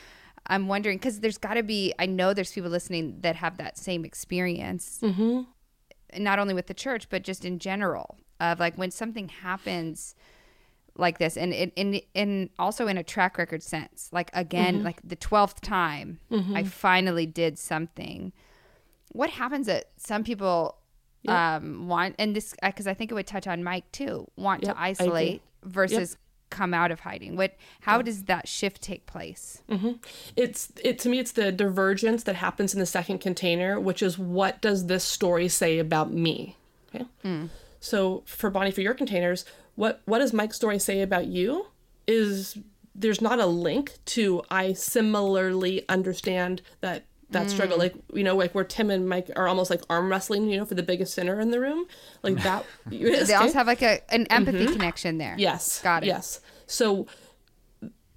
I'm 0.47 0.67
wondering 0.67 0.97
cuz 0.99 1.19
there's 1.19 1.37
got 1.37 1.55
to 1.55 1.63
be 1.63 1.93
I 1.99 2.05
know 2.05 2.33
there's 2.33 2.51
people 2.51 2.69
listening 2.69 3.21
that 3.21 3.35
have 3.35 3.57
that 3.57 3.77
same 3.77 4.05
experience. 4.05 4.99
Mhm. 5.01 5.45
Not 6.17 6.39
only 6.39 6.53
with 6.53 6.67
the 6.67 6.73
church 6.73 7.09
but 7.09 7.23
just 7.23 7.45
in 7.45 7.59
general 7.59 8.17
of 8.39 8.59
like 8.59 8.77
when 8.77 8.91
something 8.91 9.29
happens 9.29 10.15
like 10.95 11.17
this 11.17 11.37
and 11.37 11.53
in 11.53 11.71
in, 11.75 12.01
in 12.13 12.49
also 12.57 12.87
in 12.87 12.97
a 12.97 13.03
track 13.03 13.37
record 13.37 13.63
sense 13.63 14.09
like 14.11 14.29
again 14.33 14.83
like 14.83 14.99
the 15.03 15.15
12th 15.15 15.61
time 15.61 16.19
i 16.55 16.63
finally 16.63 17.25
did 17.25 17.57
something 17.57 18.33
what 19.13 19.29
happens 19.29 19.67
that 19.67 19.85
some 19.97 20.23
people 20.23 20.75
um 21.27 21.87
want 21.87 22.15
and 22.17 22.35
this 22.35 22.55
because 22.63 22.87
i 22.87 22.93
think 22.93 23.11
it 23.11 23.13
would 23.13 23.27
touch 23.27 23.45
on 23.47 23.63
mike 23.63 23.91
too 23.91 24.25
want 24.37 24.63
Yep, 24.63 24.75
to 24.75 24.81
isolate 24.81 25.41
versus 25.63 26.17
come 26.49 26.73
out 26.73 26.89
of 26.89 27.01
hiding. 27.01 27.35
What 27.35 27.53
how 27.81 28.01
does 28.01 28.23
that 28.23 28.47
shift 28.47 28.81
take 28.81 29.05
place? 29.05 29.61
It's 30.35 30.71
it 30.83 30.97
to 30.99 31.09
me 31.09 31.19
it's 31.19 31.31
the 31.33 31.51
divergence 31.51 32.23
that 32.23 32.35
happens 32.37 32.73
in 32.73 32.79
the 32.79 32.87
second 32.87 33.19
container 33.19 33.79
which 33.79 34.01
is 34.01 34.17
what 34.17 34.59
does 34.59 34.87
this 34.87 35.03
story 35.03 35.47
say 35.47 35.77
about 35.77 36.11
me? 36.11 36.57
Okay. 36.95 37.05
So 37.79 38.23
for 38.25 38.49
bonnie 38.49 38.71
for 38.71 38.81
your 38.81 38.95
containers 38.95 39.45
what 39.75 40.01
what 40.05 40.19
does 40.19 40.33
mike's 40.33 40.55
story 40.55 40.79
say 40.79 41.01
about 41.01 41.27
you 41.27 41.67
is 42.07 42.57
there's 42.95 43.21
not 43.21 43.39
a 43.39 43.45
link 43.45 43.93
to 44.05 44.41
i 44.49 44.73
similarly 44.73 45.85
understand 45.87 46.61
that 46.81 47.05
that 47.31 47.49
struggle. 47.49 47.77
Like 47.77 47.93
you 48.13 48.23
know 48.23 48.35
like 48.35 48.53
where 48.55 48.63
tim 48.63 48.89
and 48.89 49.07
mike 49.07 49.29
are 49.35 49.47
almost 49.47 49.69
like 49.69 49.81
arm 49.89 50.09
wrestling 50.09 50.49
you 50.49 50.57
know 50.57 50.65
for 50.65 50.75
the 50.75 50.83
biggest 50.83 51.13
sinner 51.13 51.39
in 51.39 51.51
the 51.51 51.59
room. 51.59 51.85
Like 52.23 52.41
that 52.43 52.65
they 52.89 53.33
also 53.33 53.53
have 53.53 53.67
like 53.67 53.81
a 53.81 54.01
an 54.13 54.25
empathy 54.27 54.67
connection 54.67 55.17
there. 55.17 55.35
Yes. 55.37 55.81
got 55.81 56.03
it. 56.03 56.07
Yes. 56.07 56.41
So 56.67 57.07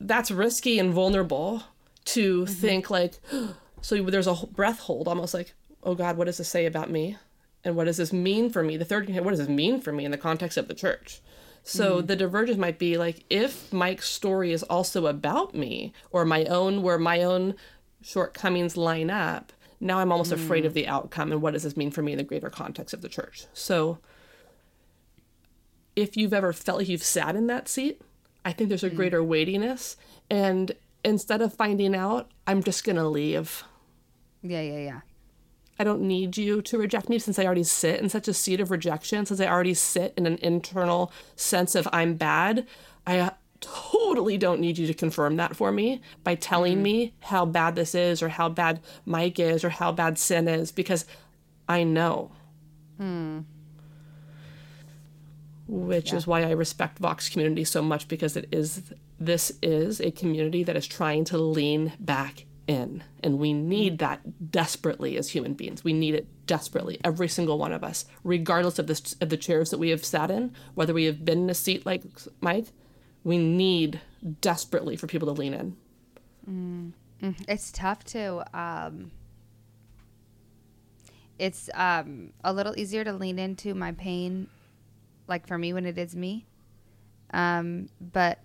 that's 0.01 0.31
risky 0.31 0.79
and 0.79 0.93
vulnerable 0.93 1.63
to 2.05 2.43
Mm-hmm. 2.43 2.53
think 2.55 2.91
like 2.91 3.15
so 3.81 4.03
there's 4.03 4.27
a 4.27 4.35
breath 4.35 4.81
hold 4.81 5.07
almost 5.09 5.35
like 5.35 5.55
oh 5.85 5.95
god 5.95 6.17
what 6.17 6.25
does 6.25 6.39
this 6.39 6.49
say 6.49 6.67
about 6.67 6.91
me? 6.91 7.17
And 7.65 7.77
what 7.77 7.85
does 7.85 7.97
this 7.97 8.13
mean 8.13 8.51
for 8.51 8.63
me? 8.65 8.77
The 8.77 8.85
third 8.85 9.09
what 9.09 9.31
does 9.31 9.39
this 9.39 9.49
mean 9.49 9.81
for 9.81 9.93
me 9.93 10.05
in 10.05 10.11
the 10.11 10.19
context 10.19 10.57
of 10.59 10.69
the 10.69 10.75
church? 10.75 11.21
So 11.63 11.99
Mm-hmm. 11.99 12.07
the 12.07 12.17
divergence 12.17 12.59
might 12.59 12.79
be 12.79 12.99
like 12.99 13.25
if 13.31 13.73
mike's 13.73 14.09
story 14.09 14.53
is 14.53 14.65
also 14.65 15.07
about 15.07 15.55
me 15.55 15.93
or 16.11 16.25
my 16.25 16.45
own 16.47 16.83
where 16.83 16.99
my 16.99 17.23
own 17.23 17.55
shortcomings 18.03 18.77
line 18.77 19.11
up 19.11 19.53
now 19.81 19.99
i'm 19.99 20.13
almost 20.13 20.33
afraid 20.33 20.65
Mm. 20.65 20.67
of 20.67 20.75
the 20.75 20.87
outcome 20.87 21.33
and 21.33 21.41
what 21.43 21.53
does 21.55 21.63
this 21.63 21.77
mean 21.77 21.91
for 21.91 22.03
me 22.03 22.13
in 22.13 22.19
the 22.19 22.25
greater 22.25 22.51
context 22.51 22.93
of 22.95 23.01
the 23.03 23.09
church 23.09 23.47
so 23.53 23.99
if 25.97 26.17
you've 26.17 26.33
ever 26.33 26.53
felt 26.53 26.79
like 26.79 26.89
you've 26.89 27.03
sat 27.03 27.37
in 27.37 27.47
that 27.49 27.69
seat, 27.69 28.01
I 28.45 28.53
think 28.53 28.69
there's 28.71 28.83
a 28.83 28.89
greater 28.91 29.23
weightiness. 29.23 29.97
And 30.31 30.73
instead 31.05 31.43
of 31.43 31.53
finding 31.53 31.95
out, 31.95 32.31
I'm 32.47 32.63
just 32.63 32.83
going 32.85 32.97
to 32.97 33.07
leave. 33.07 33.63
yeah 34.43 34.63
yeah 34.63 34.79
yeah 34.79 35.01
I 35.79 35.85
don't 35.85 36.03
need 36.03 36.37
you 36.39 36.63
to 36.63 36.79
reject 36.79 37.09
me 37.09 37.19
since 37.19 37.39
I 37.39 37.45
already 37.45 37.65
sit 37.65 38.01
in 38.01 38.09
such 38.09 38.29
a 38.29 38.33
seat 38.35 38.61
of 38.61 38.71
rejection, 38.71 39.27
since 39.27 39.41
I 39.41 39.47
already 39.49 39.75
sit 39.75 40.15
in 40.17 40.27
an 40.27 40.39
internal 40.41 41.13
sense 41.37 41.75
of 41.75 41.87
I'm 41.93 42.15
bad. 42.15 42.67
I 43.07 43.33
totally 43.63 44.37
don't 44.37 44.61
need 44.61 44.77
you 44.77 44.87
to 44.87 44.95
confirm 44.95 45.37
that 45.37 45.57
for 45.57 45.73
me 45.73 46.03
by 46.25 46.35
telling 46.35 46.75
mm-hmm. 46.75 46.83
me 46.83 47.15
how 47.21 47.47
bad 47.47 47.75
this 47.77 47.95
is 47.95 48.23
or 48.23 48.29
how 48.29 48.49
bad 48.49 48.81
Mike 49.07 49.39
is 49.39 49.65
or 49.65 49.71
how 49.71 49.91
bad 49.93 50.19
sin 50.19 50.49
is 50.49 50.71
because 50.71 51.07
I 51.69 51.85
know. 51.85 52.33
Hmm. 52.99 53.41
Which 55.67 56.13
is 56.13 56.27
why 56.27 56.43
I 56.43 56.51
respect 56.51 56.99
Vox 56.99 57.29
community 57.29 57.65
so 57.65 57.81
much 57.81 58.09
because 58.09 58.37
it 58.37 58.49
is 58.53 58.93
this 59.19 59.53
is 59.63 60.01
a 60.01 60.11
community 60.11 60.65
that 60.65 60.77
is 60.77 60.87
trying 60.87 61.25
to 61.25 61.39
lean 61.39 61.93
back 62.01 62.45
in 62.67 63.03
and 63.23 63.39
we 63.39 63.53
need 63.53 63.99
that 63.99 64.51
desperately 64.51 65.17
as 65.17 65.31
human 65.31 65.55
beings. 65.55 65.85
We 65.85 65.93
need 65.93 66.15
it 66.15 66.27
desperately 66.47 67.01
every 67.05 67.29
single 67.29 67.59
one 67.59 67.73
of 67.73 67.85
us 67.85 68.05
regardless 68.25 68.79
of 68.79 68.89
the 68.89 69.17
of 69.21 69.31
the 69.31 69.37
chairs 69.37 69.71
that 69.71 69.79
we 69.79 69.91
have 69.91 70.05
sat 70.05 70.31
in, 70.31 70.53
whether 70.75 70.93
we 70.93 71.05
have 71.05 71.25
been 71.25 71.45
in 71.45 71.51
a 71.51 71.55
seat 71.55 71.87
like 71.87 72.03
Mike, 72.41 72.67
we 73.25 73.39
need 73.39 74.01
desperately 74.41 74.97
for 74.97 75.07
people 75.07 75.33
to 75.35 75.41
lean 75.41 75.55
in. 75.55 76.93
It's 77.49 77.71
tough 77.71 78.03
to 78.07 78.45
um 78.59 79.11
it's 81.39 81.71
um 81.75 82.33
a 82.45 82.53
little 82.53 82.77
easier 82.79 83.05
to 83.05 83.13
lean 83.13 83.39
into 83.39 83.75
my 83.75 83.93
pain 83.93 84.49
like 85.29 85.47
for 85.47 85.57
me 85.59 85.73
when 85.73 85.87
it 85.87 85.99
is 85.99 86.15
me. 86.15 86.47
Um 87.33 87.89
but 88.01 88.39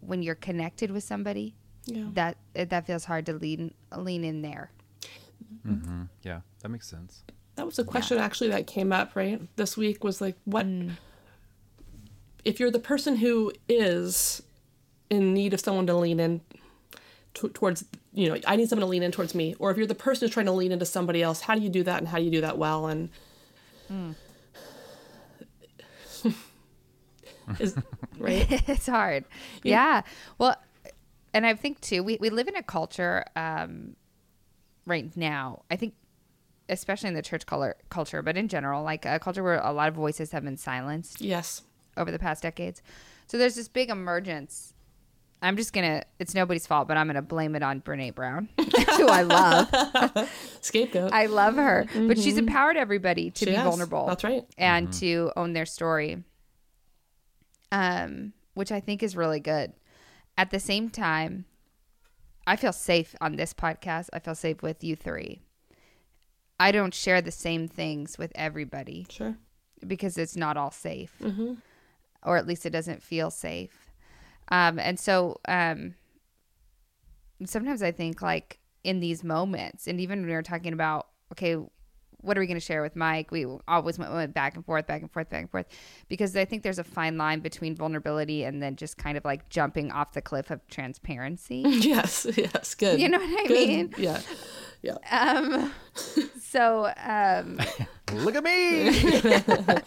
when 0.00 0.22
you're 0.22 0.34
connected 0.34 0.90
with 0.90 1.04
somebody, 1.04 1.54
Yeah. 1.86 2.08
that 2.14 2.36
it- 2.54 2.70
that 2.70 2.86
feels 2.86 3.04
hard 3.04 3.26
to 3.26 3.34
lean 3.34 3.74
lean 3.96 4.24
in 4.24 4.42
there. 4.42 4.70
Yeah, 6.22 6.40
that 6.60 6.68
makes 6.68 6.88
sense. 6.88 7.22
That 7.56 7.64
was 7.66 7.78
a 7.78 7.84
question 7.84 8.18
actually 8.18 8.50
that 8.50 8.66
came 8.66 8.92
up, 8.92 9.14
right? 9.16 9.40
This 9.56 9.76
week 9.76 10.02
was 10.04 10.20
like, 10.20 10.36
what 10.44 10.66
if 12.44 12.60
you're 12.60 12.70
the 12.70 12.78
person 12.78 13.16
who 13.16 13.52
is 13.68 14.42
in 15.10 15.34
need 15.34 15.54
of 15.54 15.60
someone 15.60 15.86
to 15.86 15.94
lean 15.94 16.20
in 16.20 16.40
t- 17.34 17.48
towards, 17.48 17.84
you 18.12 18.28
know, 18.28 18.38
I 18.46 18.56
need 18.56 18.68
someone 18.68 18.86
to 18.86 18.90
lean 18.90 19.02
in 19.02 19.12
towards 19.12 19.34
me, 19.34 19.54
or 19.58 19.70
if 19.70 19.76
you're 19.76 19.86
the 19.86 19.94
person 19.94 20.26
who's 20.26 20.34
trying 20.34 20.46
to 20.46 20.52
lean 20.52 20.72
into 20.72 20.86
somebody 20.86 21.22
else, 21.22 21.42
how 21.42 21.54
do 21.54 21.60
you 21.60 21.68
do 21.68 21.82
that 21.84 21.98
and 21.98 22.08
how 22.08 22.18
do 22.18 22.24
you 22.24 22.30
do 22.30 22.40
that 22.42 22.58
well? 22.58 22.86
And 22.86 23.10
is 27.58 27.76
right? 28.18 28.46
it's 28.68 28.86
hard. 28.86 29.24
Yeah. 29.62 30.02
Well, 30.38 30.56
and 31.32 31.46
I 31.46 31.54
think 31.54 31.80
too, 31.80 32.02
we, 32.02 32.16
we 32.20 32.30
live 32.30 32.48
in 32.48 32.56
a 32.56 32.62
culture 32.62 33.24
um, 33.36 33.96
right 34.86 35.14
now. 35.16 35.62
I 35.70 35.76
think 35.76 35.94
especially 36.68 37.08
in 37.08 37.14
the 37.14 37.22
church 37.22 37.44
color, 37.46 37.76
culture, 37.90 38.22
but 38.22 38.36
in 38.36 38.48
general, 38.48 38.82
like 38.82 39.04
a 39.04 39.18
culture 39.18 39.42
where 39.42 39.58
a 39.58 39.72
lot 39.72 39.88
of 39.88 39.94
voices 39.94 40.30
have 40.32 40.44
been 40.44 40.56
silenced 40.56 41.20
Yes. 41.20 41.62
Over 41.96 42.10
the 42.10 42.18
past 42.18 42.42
decades. 42.42 42.82
So 43.26 43.38
there's 43.38 43.54
this 43.54 43.68
big 43.68 43.90
emergence. 43.90 44.74
I'm 45.42 45.56
just 45.56 45.72
gonna. 45.72 46.04
It's 46.18 46.34
nobody's 46.34 46.66
fault, 46.66 46.88
but 46.88 46.96
I'm 46.96 47.06
gonna 47.06 47.20
blame 47.20 47.54
it 47.54 47.62
on 47.62 47.82
Brene 47.82 48.14
Brown, 48.14 48.48
who 48.58 49.08
I 49.08 49.22
love. 49.22 50.30
Scapegoat. 50.62 51.12
I 51.12 51.26
love 51.26 51.56
her, 51.56 51.86
but 51.92 52.18
she's 52.18 52.34
mm-hmm. 52.34 52.48
empowered 52.48 52.76
everybody 52.76 53.30
to 53.30 53.38
She 53.40 53.46
be 53.46 53.52
has. 53.52 53.64
vulnerable. 53.64 54.06
That's 54.06 54.24
right. 54.24 54.44
and 54.56 54.88
mm-hmm. 54.88 54.98
to 55.00 55.32
own 55.36 55.52
their 55.52 55.66
story. 55.66 56.22
Um, 57.72 58.32
which 58.54 58.70
I 58.72 58.80
think 58.80 59.02
is 59.02 59.16
really 59.16 59.40
good. 59.40 59.72
At 60.38 60.50
the 60.50 60.60
same 60.60 60.88
time, 60.88 61.44
I 62.46 62.56
feel 62.56 62.72
safe 62.72 63.14
on 63.20 63.36
this 63.36 63.52
podcast. 63.52 64.08
I 64.12 64.18
feel 64.18 64.34
safe 64.34 64.62
with 64.62 64.82
you 64.84 64.96
three. 64.96 65.40
I 66.58 66.72
don't 66.72 66.94
share 66.94 67.20
the 67.20 67.30
same 67.32 67.68
things 67.68 68.16
with 68.16 68.32
everybody 68.34 69.06
Sure. 69.10 69.36
because 69.86 70.16
it's 70.16 70.36
not 70.36 70.56
all 70.56 70.70
safe, 70.70 71.12
mm-hmm. 71.20 71.54
Or 72.24 72.36
at 72.36 72.46
least 72.46 72.66
it 72.66 72.70
doesn't 72.70 73.02
feel 73.02 73.30
safe. 73.30 73.90
Um, 74.48 74.78
and 74.78 74.98
so 74.98 75.40
um, 75.48 75.94
sometimes 77.44 77.82
I 77.82 77.92
think 77.92 78.22
like 78.22 78.58
in 78.82 79.00
these 79.00 79.24
moments, 79.24 79.86
and 79.86 80.00
even 80.00 80.20
when 80.20 80.28
we 80.28 80.34
were 80.34 80.42
talking 80.42 80.72
about, 80.72 81.08
okay, 81.32 81.56
what 82.20 82.38
are 82.38 82.40
we 82.40 82.46
going 82.46 82.58
to 82.58 82.64
share 82.64 82.80
with 82.82 82.96
Mike? 82.96 83.30
We 83.30 83.46
always 83.68 83.98
went, 83.98 84.12
went 84.12 84.32
back 84.32 84.54
and 84.54 84.64
forth, 84.64 84.86
back 84.86 85.02
and 85.02 85.10
forth, 85.10 85.28
back 85.28 85.42
and 85.42 85.50
forth, 85.50 85.66
because 86.08 86.34
I 86.36 86.46
think 86.46 86.62
there's 86.62 86.78
a 86.78 86.84
fine 86.84 87.18
line 87.18 87.40
between 87.40 87.76
vulnerability 87.76 88.44
and 88.44 88.62
then 88.62 88.76
just 88.76 88.96
kind 88.96 89.18
of 89.18 89.24
like 89.24 89.48
jumping 89.50 89.90
off 89.92 90.12
the 90.12 90.22
cliff 90.22 90.50
of 90.50 90.66
transparency. 90.68 91.64
Yes. 91.84 92.26
Yes. 92.36 92.74
Good. 92.74 92.98
You 92.98 93.10
know 93.10 93.18
what 93.18 93.44
I 93.44 93.46
Good. 93.46 93.68
mean? 93.68 93.94
Yeah. 93.98 94.20
Yeah. 94.82 94.96
Um, 95.10 95.72
so 96.40 96.90
um, 97.04 97.58
Look 98.12 98.34
at 98.36 98.44
me. 98.44 99.80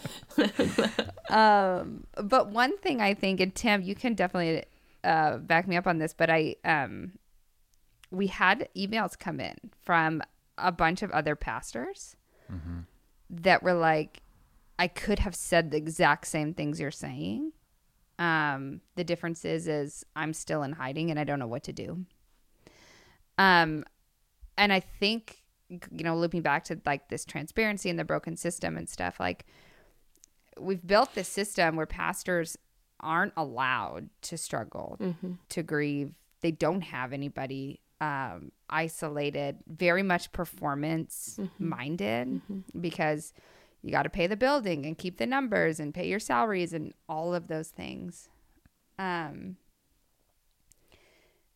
Um, 1.30 2.06
but 2.16 2.48
one 2.52 2.78
thing 2.78 3.02
I 3.02 3.12
think, 3.12 3.38
and 3.40 3.54
Tim, 3.54 3.82
you 3.82 3.94
can 3.94 4.14
definitely 4.14 4.64
uh, 5.04 5.36
back 5.36 5.68
me 5.68 5.76
up 5.76 5.86
on 5.86 5.98
this, 5.98 6.14
but 6.14 6.30
I, 6.30 6.56
um, 6.64 7.12
we 8.10 8.28
had 8.28 8.66
emails 8.74 9.18
come 9.18 9.38
in 9.38 9.56
from 9.82 10.22
a 10.56 10.72
bunch 10.72 11.02
of 11.02 11.10
other 11.10 11.36
pastors 11.36 12.16
that 13.28 13.62
were 13.62 13.74
like, 13.74 14.22
I 14.78 14.88
could 14.88 15.18
have 15.18 15.34
said 15.34 15.70
the 15.70 15.76
exact 15.76 16.26
same 16.26 16.54
things 16.54 16.80
you're 16.80 16.90
saying. 16.90 17.52
Um, 18.18 18.80
the 18.96 19.04
difference 19.04 19.44
is, 19.44 19.68
is 19.68 20.06
I'm 20.16 20.32
still 20.32 20.62
in 20.62 20.72
hiding 20.72 21.10
and 21.10 21.20
I 21.20 21.24
don't 21.24 21.38
know 21.38 21.46
what 21.46 21.64
to 21.64 21.74
do. 21.74 22.06
Um, 23.36 23.84
and 24.56 24.72
I 24.72 24.80
think, 24.80 25.37
you 25.68 26.04
know, 26.04 26.16
looping 26.16 26.42
back 26.42 26.64
to 26.64 26.80
like 26.86 27.08
this 27.08 27.24
transparency 27.24 27.90
and 27.90 27.98
the 27.98 28.04
broken 28.04 28.36
system 28.36 28.76
and 28.76 28.88
stuff, 28.88 29.20
like 29.20 29.44
we've 30.58 30.86
built 30.86 31.14
this 31.14 31.28
system 31.28 31.76
where 31.76 31.86
pastors 31.86 32.56
aren't 33.00 33.32
allowed 33.36 34.08
to 34.22 34.36
struggle, 34.36 34.96
to 35.50 35.62
grieve. 35.62 36.14
They 36.40 36.50
don't 36.50 36.80
have 36.82 37.12
anybody 37.12 37.80
um, 38.00 38.52
isolated, 38.70 39.58
very 39.66 40.02
much 40.02 40.32
performance 40.32 41.38
minded 41.58 42.40
because 42.80 43.32
you 43.82 43.90
got 43.92 44.02
to 44.02 44.10
pay 44.10 44.26
the 44.26 44.36
building 44.36 44.86
and 44.86 44.98
keep 44.98 45.18
the 45.18 45.26
numbers 45.26 45.78
and 45.78 45.94
pay 45.94 46.08
your 46.08 46.18
salaries 46.18 46.72
and 46.72 46.92
all 47.08 47.34
of 47.34 47.46
those 47.48 47.68
things. 47.68 48.28
Um, 48.98 49.56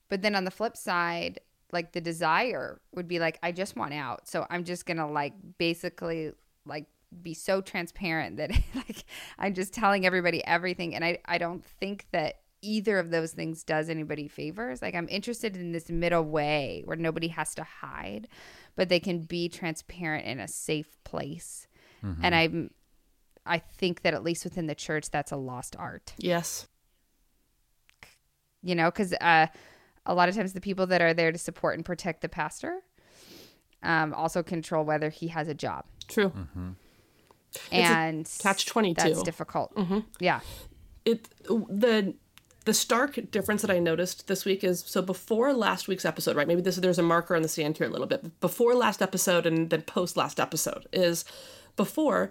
but 0.09 0.23
then 0.23 0.35
on 0.35 0.45
the 0.45 0.51
flip 0.51 0.77
side, 0.77 1.41
like 1.73 1.93
the 1.93 2.01
desire 2.01 2.81
would 2.95 3.09
be 3.09 3.18
like, 3.18 3.39
I 3.43 3.53
just 3.53 3.77
want 3.77 3.95
out. 3.95 4.29
So 4.29 4.47
I'm 4.51 4.64
just 4.64 4.87
going 4.87 4.99
to 4.99 5.07
like 5.07 5.33
basically 5.59 6.33
like 6.66 6.87
be 7.23 7.35
so 7.35 7.61
transparent 7.61 8.37
that 8.37 8.51
like 8.75 9.05
I'm 9.39 9.55
just 9.55 9.73
telling 9.73 10.07
everybody 10.07 10.45
everything. 10.47 10.95
And 10.95 11.05
I, 11.05 11.18
I 11.25 11.39
don't 11.39 11.64
think 11.64 12.07
that 12.12 12.41
either 12.61 12.99
of 12.99 13.11
those 13.11 13.33
things 13.33 13.64
does 13.64 13.89
anybody 13.89 14.29
favors. 14.29 14.83
Like 14.83 14.95
I'm 14.95 15.09
interested 15.09 15.57
in 15.57 15.73
this 15.73 15.89
middle 15.91 16.23
way 16.25 16.83
where 16.85 16.97
nobody 16.97 17.29
has 17.29 17.55
to 17.57 17.64
hide, 17.64 18.29
but 18.77 18.89
they 18.89 19.01
can 19.01 19.20
be 19.23 19.49
transparent 19.49 20.27
in 20.27 20.39
a 20.41 20.47
safe 20.49 21.03
place. 21.05 21.66
And 22.23 22.35
I'm 22.35 22.70
I 23.47 23.59
think 23.59 24.03
that 24.03 24.12
at 24.14 24.23
least 24.25 24.45
within 24.45 24.66
the 24.66 24.75
church 24.75 25.11
that's 25.11 25.33
a 25.33 25.37
lost 25.37 25.75
art 25.79 26.12
Yes. 26.18 26.66
you 28.62 28.75
know, 28.75 28.91
because 28.91 29.12
uh, 29.14 29.47
a 30.07 30.14
lot 30.14 30.28
of 30.28 30.34
times 30.34 30.53
the 30.53 30.61
people 30.61 30.86
that 30.88 31.00
are 31.00 31.14
there 31.14 31.32
to 31.32 31.38
support 31.38 31.76
and 31.76 31.84
protect 31.84 32.20
the 32.22 32.28
pastor 32.28 32.80
um, 33.82 34.14
also 34.14 34.42
control 34.42 34.84
whether 34.84 35.11
he 35.11 35.28
has 35.28 35.48
a 35.48 35.55
job, 35.55 35.84
True. 36.09 36.32
and 37.70 38.30
catch 38.38 38.66
22. 38.66 39.03
That's 39.03 39.22
difficult. 39.22 39.76
Yeah, 40.20 40.40
it 41.05 41.28
the 41.48 42.14
the 42.64 42.74
stark 42.74 43.18
difference 43.30 43.62
that 43.62 43.70
I 43.70 43.80
noticed 43.80 44.28
this 44.28 44.44
week 44.44 44.62
is 44.62 44.84
so 44.86 45.03
before 45.03 45.53
last 45.53 45.88
week's 45.88 46.05
episode, 46.05 46.36
right? 46.36 46.46
Maybe 46.46 46.61
this 46.62 46.76
there's 46.76 46.98
a 46.98 47.03
marker 47.03 47.34
on 47.34 47.42
the 47.42 47.48
sand 47.48 47.78
here 47.78 47.86
a 47.86 47.90
little 47.90 48.07
bit. 48.07 48.40
Before 48.40 48.74
last 48.74 49.03
episode 49.03 49.46
and 49.46 49.70
then 49.70 49.82
post 49.82 50.16
last 50.16 50.38
episode 50.38 50.86
is 50.92 51.24
before 51.76 52.30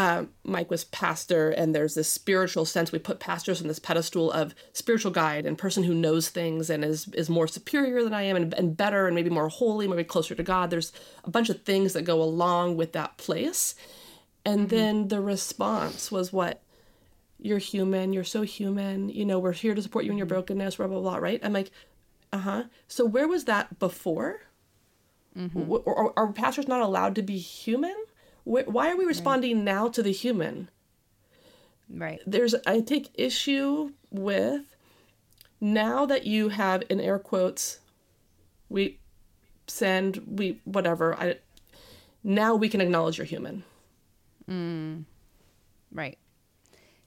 uh, 0.00 0.24
Mike 0.44 0.70
was 0.70 0.84
pastor, 0.84 1.50
and 1.50 1.74
there's 1.74 1.94
this 1.94 2.08
spiritual 2.08 2.64
sense. 2.64 2.90
We 2.90 2.98
put 2.98 3.20
pastors 3.20 3.60
on 3.60 3.68
this 3.68 3.78
pedestal 3.78 4.32
of 4.32 4.54
spiritual 4.72 5.10
guide 5.10 5.44
and 5.44 5.58
person 5.58 5.84
who 5.84 5.92
knows 5.92 6.30
things 6.30 6.70
and 6.70 6.82
is 6.82 7.08
is 7.08 7.28
more 7.28 7.46
superior 7.46 8.02
than 8.02 8.14
I 8.14 8.22
am 8.22 8.34
and, 8.34 8.54
and 8.54 8.74
better 8.74 9.06
and 9.06 9.14
maybe 9.14 9.28
more 9.28 9.50
holy, 9.50 9.86
maybe 9.86 10.04
closer 10.04 10.34
to 10.34 10.42
God. 10.42 10.70
There's 10.70 10.90
a 11.24 11.30
bunch 11.30 11.50
of 11.50 11.64
things 11.64 11.92
that 11.92 12.02
go 12.06 12.22
along 12.22 12.78
with 12.78 12.92
that 12.92 13.18
place. 13.18 13.74
And 14.46 14.70
then 14.70 15.08
the 15.08 15.20
response 15.20 16.10
was 16.10 16.32
what? 16.32 16.62
You're 17.38 17.58
human. 17.58 18.14
You're 18.14 18.24
so 18.24 18.40
human. 18.40 19.10
You 19.10 19.26
know, 19.26 19.38
we're 19.38 19.52
here 19.52 19.74
to 19.74 19.82
support 19.82 20.06
you 20.06 20.12
in 20.12 20.16
your 20.16 20.26
brokenness, 20.26 20.76
blah, 20.76 20.86
blah, 20.86 21.00
blah, 21.00 21.16
right? 21.16 21.40
I'm 21.42 21.52
like, 21.52 21.70
uh 22.32 22.38
huh. 22.38 22.62
So 22.88 23.04
where 23.04 23.28
was 23.28 23.44
that 23.44 23.78
before? 23.78 24.40
Or 25.84 26.18
are 26.18 26.32
pastors 26.32 26.68
not 26.68 26.80
allowed 26.80 27.16
to 27.16 27.22
be 27.22 27.36
human? 27.36 27.96
Wh- 28.44 28.66
Why 28.68 28.90
are 28.90 28.96
we 28.96 29.04
responding 29.04 29.64
now 29.64 29.88
to 29.88 30.02
the 30.02 30.12
human? 30.12 30.68
right. 31.88 32.20
There's, 32.26 32.54
I 32.66 32.80
take 32.80 33.08
issue 33.14 33.92
with 34.10 34.62
now 35.60 36.06
that 36.06 36.24
you 36.26 36.48
have, 36.50 36.82
in 36.88 37.00
air 37.00 37.18
quotes, 37.18 37.80
we 38.68 38.98
send, 39.66 40.22
we, 40.38 40.60
whatever, 40.64 41.14
I, 41.16 41.36
now 42.22 42.54
we 42.54 42.68
can 42.68 42.80
acknowledge 42.80 43.18
you're 43.18 43.24
human. 43.26 43.64
Right. 45.92 46.18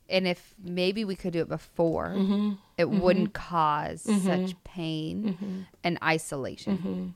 And 0.10 0.28
if 0.28 0.54
maybe 0.64 1.04
we 1.06 1.16
could 1.16 1.34
do 1.34 1.40
it 1.42 1.50
before, 1.50 2.10
Mm-hmm. 2.16 2.52
it 2.78 2.90
wouldn't 2.90 3.34
cause 3.34 4.02
such 4.02 4.56
pain 4.64 5.24
Mm-hmm. 5.40 5.60
and 5.84 5.98
isolation. 6.04 7.16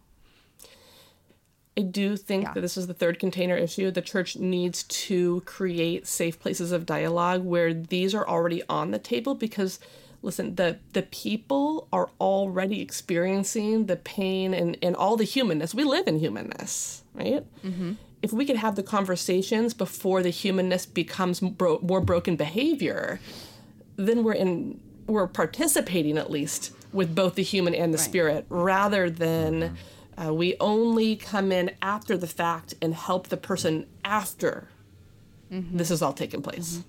I 1.78 1.82
do 1.82 2.18
think 2.18 2.44
Yeah. 2.46 2.54
that 2.54 2.62
this 2.62 2.76
is 2.76 2.88
the 2.88 2.94
third 2.94 3.20
container 3.20 3.56
issue. 3.56 3.92
The 3.92 4.02
church 4.02 4.36
needs 4.36 4.84
to 4.84 5.42
create 5.46 6.08
safe 6.08 6.40
places 6.40 6.72
of 6.72 6.86
dialogue 6.86 7.44
where 7.46 7.74
these 7.74 8.16
are 8.16 8.28
already 8.28 8.64
on 8.68 8.92
the 8.92 9.00
table 9.00 9.36
because 9.36 9.80
listen, 10.24 10.56
the 10.56 10.78
the 10.94 11.04
people 11.04 11.88
are 11.94 12.10
already 12.20 12.82
experiencing 12.82 13.86
the 13.86 13.96
pain 13.96 14.54
and, 14.54 14.78
and 14.82 14.96
all 14.96 15.16
the 15.16 15.24
humanness. 15.24 15.76
We 15.76 15.84
live 15.84 16.08
in 16.08 16.18
humanness, 16.20 17.04
right? 17.14 17.46
Mm-hmm. 17.64 17.94
If 18.24 18.34
we 18.34 18.46
could 18.46 18.58
have 18.58 18.76
the 18.76 18.84
conversations 18.84 19.76
before 19.76 20.24
the 20.24 20.32
humanness 20.32 20.88
becomes 20.88 21.40
bro- 21.40 21.80
more 21.84 22.02
broken 22.02 22.36
behavior, 22.36 23.20
then 23.96 24.24
we're 24.24 24.34
in 24.34 24.80
we're 25.06 25.28
participating 25.28 26.18
at 26.18 26.32
least 26.32 26.72
with 26.92 27.14
both 27.14 27.36
the 27.36 27.44
human 27.44 27.76
and 27.76 27.94
the 27.94 27.98
spirit 27.98 28.46
rather 28.50 29.10
than 29.10 29.54
mm-hmm. 29.62 29.76
Uh, 30.24 30.34
we 30.34 30.56
only 30.60 31.16
come 31.16 31.52
in 31.52 31.72
after 31.82 32.18
the 32.18 32.28
fact 32.28 32.74
and 32.82 32.94
help 32.94 33.28
the 33.28 33.38
person 33.38 33.86
after 34.04 34.70
mm-hmm. 35.52 35.78
this 35.78 35.90
has 35.90 36.02
all 36.02 36.14
taken 36.14 36.42
place 36.42 36.78
mm-hmm. 36.78 36.88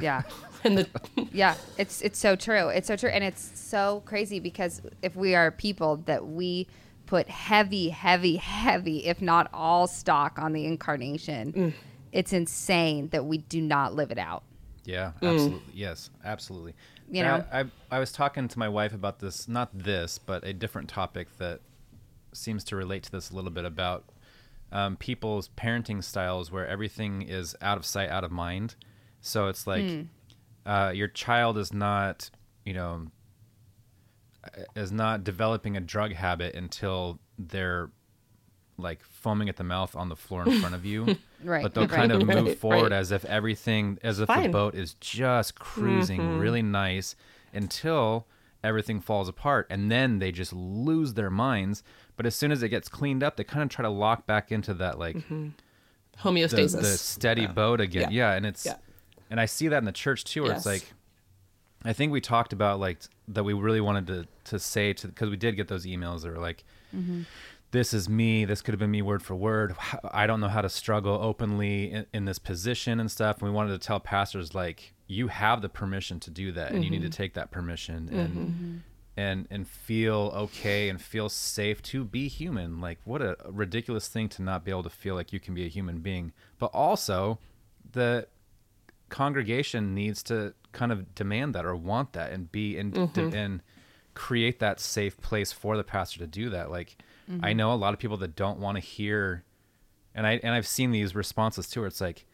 Yeah. 0.00 0.22
and 0.64 0.78
the 0.78 0.88
Yeah, 1.32 1.54
it's 1.78 2.02
it's 2.02 2.18
so 2.18 2.36
true. 2.36 2.68
It's 2.68 2.86
so 2.86 2.96
true, 2.96 3.08
and 3.08 3.24
it's 3.24 3.50
so 3.58 4.02
crazy 4.04 4.40
because 4.40 4.82
if 5.02 5.16
we 5.16 5.34
are 5.34 5.50
people 5.50 5.96
that 6.06 6.26
we 6.26 6.66
put 7.06 7.28
heavy, 7.28 7.88
heavy, 7.88 8.36
heavy, 8.36 9.06
if 9.06 9.20
not 9.20 9.48
all 9.52 9.86
stock 9.86 10.38
on 10.38 10.52
the 10.52 10.64
incarnation, 10.64 11.52
mm. 11.52 11.72
it's 12.12 12.32
insane 12.32 13.08
that 13.08 13.24
we 13.24 13.38
do 13.38 13.60
not 13.60 13.94
live 13.94 14.10
it 14.10 14.18
out. 14.18 14.44
Yeah, 14.84 15.12
mm. 15.20 15.32
absolutely. 15.32 15.72
Yes, 15.74 16.10
absolutely. 16.24 16.74
You 17.10 17.24
And 17.24 17.42
know? 17.42 17.48
I, 17.52 17.60
I 17.60 17.64
I 17.90 17.98
was 17.98 18.12
talking 18.12 18.48
to 18.48 18.58
my 18.58 18.68
wife 18.68 18.94
about 18.94 19.18
this, 19.18 19.48
not 19.48 19.76
this, 19.76 20.18
but 20.18 20.44
a 20.44 20.52
different 20.52 20.88
topic 20.88 21.36
that 21.38 21.60
seems 22.32 22.64
to 22.64 22.76
relate 22.76 23.02
to 23.04 23.10
this 23.12 23.30
a 23.30 23.34
little 23.34 23.50
bit 23.50 23.64
about 23.64 24.04
um, 24.72 24.96
people's 24.96 25.48
parenting 25.56 26.02
styles, 26.02 26.50
where 26.52 26.66
everything 26.66 27.22
is 27.22 27.56
out 27.60 27.76
of 27.76 27.84
sight, 27.84 28.08
out 28.08 28.22
of 28.24 28.30
mind. 28.30 28.74
So 29.20 29.48
it's 29.48 29.66
like 29.66 29.84
Hmm. 29.84 30.02
uh, 30.64 30.90
your 30.94 31.08
child 31.08 31.58
is 31.58 31.72
not, 31.72 32.30
you 32.64 32.72
know, 32.74 33.06
is 34.74 34.90
not 34.90 35.22
developing 35.24 35.76
a 35.76 35.80
drug 35.80 36.12
habit 36.12 36.54
until 36.54 37.18
they're 37.38 37.90
like 38.78 39.02
foaming 39.02 39.50
at 39.50 39.56
the 39.56 39.64
mouth 39.64 39.94
on 39.94 40.08
the 40.08 40.16
floor 40.16 40.46
in 40.48 40.58
front 40.60 40.74
of 40.74 40.86
you. 40.86 41.16
right. 41.44 41.62
But 41.62 41.74
they'll 41.74 41.86
right. 41.86 41.90
kind 41.98 42.12
of 42.12 42.26
move 42.26 42.46
Right, 42.46 42.58
forward 42.58 42.92
right. 42.92 42.98
as 42.98 43.12
if 43.12 43.26
everything, 43.26 43.98
as 44.02 44.20
if 44.20 44.28
Fine. 44.28 44.44
the 44.44 44.48
boat 44.48 44.74
is 44.74 44.94
just 44.94 45.58
cruising 45.58 46.20
Mm-hmm. 46.20 46.38
really 46.38 46.62
nice 46.62 47.14
until 47.52 48.26
everything 48.64 49.00
falls 49.02 49.28
apart. 49.28 49.66
And 49.68 49.90
then 49.90 50.18
they 50.18 50.32
just 50.32 50.54
lose 50.54 51.12
their 51.12 51.28
minds. 51.30 51.82
But 52.20 52.26
as 52.26 52.34
soon 52.34 52.52
as 52.52 52.62
it 52.62 52.68
gets 52.68 52.86
cleaned 52.86 53.22
up, 53.22 53.38
they 53.38 53.44
kind 53.44 53.62
of 53.62 53.70
try 53.70 53.82
to 53.82 53.88
lock 53.88 54.26
back 54.26 54.52
into 54.52 54.74
that, 54.74 54.98
like, 54.98 55.16
mm-hmm. 55.16 55.48
the, 56.12 56.18
Homeostasis. 56.18 56.82
the 56.82 56.84
steady 56.84 57.46
boat 57.46 57.80
again. 57.80 58.10
Yeah. 58.12 58.32
Yeah. 58.32 58.36
And 58.36 58.44
it's, 58.44 58.66
Yeah. 58.66 58.74
and 59.30 59.40
I 59.40 59.46
see 59.46 59.68
that 59.68 59.78
in 59.78 59.86
the 59.86 59.90
church 59.90 60.24
too, 60.24 60.42
where 60.42 60.52
it's 60.52 60.66
like, 60.66 60.92
I 61.82 61.94
think 61.94 62.12
we 62.12 62.20
talked 62.20 62.52
about 62.52 62.78
like 62.78 62.98
that 63.28 63.42
we 63.42 63.54
really 63.54 63.80
wanted 63.80 64.06
to 64.08 64.26
to 64.50 64.58
say 64.58 64.92
to 64.92 65.08
because 65.08 65.30
we 65.30 65.38
did 65.38 65.56
get 65.56 65.68
those 65.68 65.86
emails 65.86 66.20
that 66.20 66.28
were 66.28 66.38
like, 66.38 66.64
mm-hmm. 66.94 67.22
"This 67.70 67.94
is 67.94 68.06
me. 68.06 68.44
This 68.44 68.60
could 68.60 68.74
have 68.74 68.78
been 68.80 68.90
me 68.90 69.00
word 69.00 69.22
for 69.22 69.34
word. 69.34 69.74
I 70.12 70.26
don't 70.26 70.40
know 70.40 70.48
how 70.48 70.60
to 70.60 70.68
struggle 70.68 71.14
openly 71.22 71.90
in, 71.90 72.06
in 72.12 72.24
this 72.26 72.38
position 72.38 73.00
and 73.00 73.10
stuff." 73.10 73.38
And 73.38 73.48
we 73.48 73.54
wanted 73.54 73.80
to 73.80 73.86
tell 73.86 73.98
pastors 73.98 74.54
like, 74.54 74.92
"You 75.06 75.28
have 75.28 75.62
the 75.62 75.70
permission 75.70 76.20
to 76.20 76.30
do 76.30 76.52
that, 76.52 76.72
and 76.72 76.84
you 76.84 76.90
need 76.90 77.00
to 77.00 77.08
mm-hmm. 77.08 77.16
take 77.22 77.32
that 77.32 77.50
permission 77.50 78.10
and 78.12 78.82
and 79.16 79.46
and 79.50 79.66
feel 79.68 80.32
okay 80.34 80.88
and 80.88 81.00
feel 81.00 81.28
safe 81.28 81.82
to 81.82 82.04
be 82.04 82.28
human. 82.28 82.80
Like, 82.80 82.98
what 83.04 83.22
a 83.22 83.36
ridiculous 83.46 84.08
thing 84.08 84.28
to 84.30 84.42
not 84.42 84.64
be 84.64 84.70
able 84.70 84.82
to 84.84 84.90
feel 84.90 85.14
like 85.14 85.32
you 85.32 85.40
can 85.40 85.54
be 85.54 85.64
a 85.64 85.68
human 85.68 85.98
being, 85.98 86.32
but 86.58 86.66
also 86.66 87.38
the 87.92 88.26
congregation 89.08 89.94
needs 89.94 90.22
to 90.22 90.54
kind 90.72 90.92
of 90.92 91.14
demand 91.14 91.54
that 91.54 91.64
or 91.64 91.74
want 91.74 92.12
that 92.12 92.32
and 92.32 92.52
be 92.52 92.78
and 92.78 92.94
mm-hmm. 92.94 93.34
and 93.34 93.62
create 94.14 94.60
that 94.60 94.78
safe 94.78 95.20
place 95.20 95.52
for 95.52 95.76
the 95.76 95.84
pastor 95.84 96.18
to 96.20 96.26
do 96.26 96.50
that. 96.50 96.70
Like 96.70 96.96
i 97.28 97.32
mm-hmm. 97.32 97.56
know 97.58 97.72
a 97.72 97.76
lot 97.76 97.94
of 97.94 98.00
people 98.00 98.16
that 98.16 98.34
don't 98.34 98.58
want 98.58 98.76
to 98.76 98.80
hear 98.80 99.44
and 100.16 100.26
i 100.26 100.40
and 100.42 100.52
i've 100.52 100.66
seen 100.66 100.90
these 100.90 101.14
responses 101.14 101.68
too 101.68 101.78
where 101.78 101.86
it's 101.86 102.00
like 102.00 102.26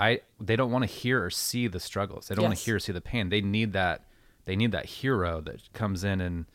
i 0.00 0.18
they 0.40 0.56
don't 0.56 0.70
want 0.70 0.82
to 0.82 0.90
hear 0.90 1.24
or 1.24 1.30
see 1.30 1.66
the 1.66 1.80
struggles. 1.80 2.28
They 2.28 2.34
don't 2.34 2.44
want 2.44 2.56
to 2.56 2.64
hear 2.64 2.76
or 2.76 2.80
see 2.80 2.92
the 2.92 3.00
pain. 3.00 3.28
They 3.30 3.40
need 3.40 3.72
that 3.72 4.04
they 4.46 4.56
need 4.56 4.72
that 4.72 4.86
hero 4.86 5.40
that 5.42 5.72
comes 5.72 6.02
in 6.02 6.20
and 6.20 6.46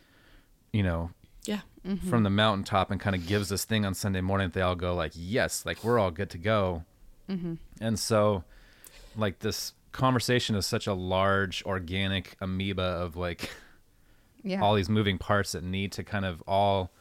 you 0.74 0.82
know 0.82 1.12
yeah. 1.46 1.62
Mm-hmm. 1.88 2.10
from 2.10 2.24
the 2.24 2.30
mountaintop 2.30 2.92
and 2.92 3.00
kind 3.00 3.16
of 3.16 3.26
gives 3.26 3.50
this 3.50 3.66
thing 3.66 3.86
on 3.86 3.94
Sunday 3.94 4.22
morning 4.22 4.50
that 4.50 4.54
they 4.54 4.62
all 4.62 4.76
go 4.76 4.94
like, 4.94 5.14
yes, 5.16 5.66
like 5.66 5.84
we're 5.84 5.98
all 5.98 6.12
good 6.12 6.30
to 6.32 6.38
go. 6.38 6.84
Mm-hmm. 7.30 7.56
And 7.80 7.98
so, 7.98 8.44
like 9.16 9.40
this 9.40 9.74
conversation 9.92 10.56
is 10.56 10.66
such 10.66 10.88
a 10.88 10.94
large 10.94 11.64
organic 11.66 12.36
amoeba 12.40 12.84
of 12.84 13.16
like 13.16 13.50
yeah. 14.44 14.62
all 14.62 14.76
these 14.76 14.90
moving 14.90 15.18
parts 15.18 15.54
that 15.54 15.64
need 15.64 15.92
to 15.94 16.04
kind 16.04 16.26
of 16.26 16.44
all 16.48 16.92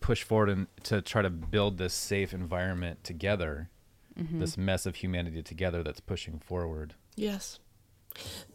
push 0.00 0.22
forward 0.22 0.50
and 0.50 0.66
to 0.82 1.00
try 1.00 1.22
to 1.22 1.30
build 1.30 1.78
this 1.78 1.94
safe 1.94 2.34
environment 2.34 3.04
together. 3.04 3.70
Mm-hmm. 4.18 4.40
This 4.40 4.56
mess 4.56 4.86
of 4.86 4.96
humanity 4.96 5.42
together 5.42 5.82
that's 5.82 6.00
pushing 6.00 6.38
forward. 6.38 6.94
Yes. 7.16 7.58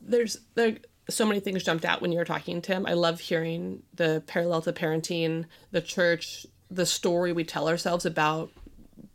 There's 0.01 0.39
there 0.55 0.77
so 1.09 1.25
many 1.25 1.39
things 1.39 1.63
jumped 1.63 1.85
out 1.85 2.01
when 2.01 2.11
you 2.11 2.17
were 2.17 2.25
talking, 2.25 2.61
Tim. 2.61 2.85
I 2.85 2.93
love 2.93 3.19
hearing 3.19 3.83
the 3.93 4.23
parallel 4.27 4.61
to 4.63 4.73
parenting, 4.73 5.45
the 5.71 5.81
church, 5.81 6.45
the 6.69 6.85
story 6.85 7.33
we 7.33 7.43
tell 7.43 7.67
ourselves 7.67 8.05
about 8.05 8.51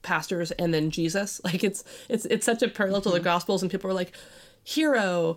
pastors 0.03 0.51
and 0.53 0.72
then 0.72 0.90
Jesus. 0.90 1.40
Like 1.45 1.64
it's 1.64 1.84
it's 2.09 2.24
it's 2.26 2.47
such 2.47 2.62
a 2.62 2.68
parallel 2.68 3.03
to 3.03 3.11
the 3.11 3.16
mm-hmm. 3.16 3.24
gospels 3.24 3.62
and 3.62 3.70
people 3.70 3.90
are 3.90 3.95
like, 3.95 4.12
hero, 4.62 5.36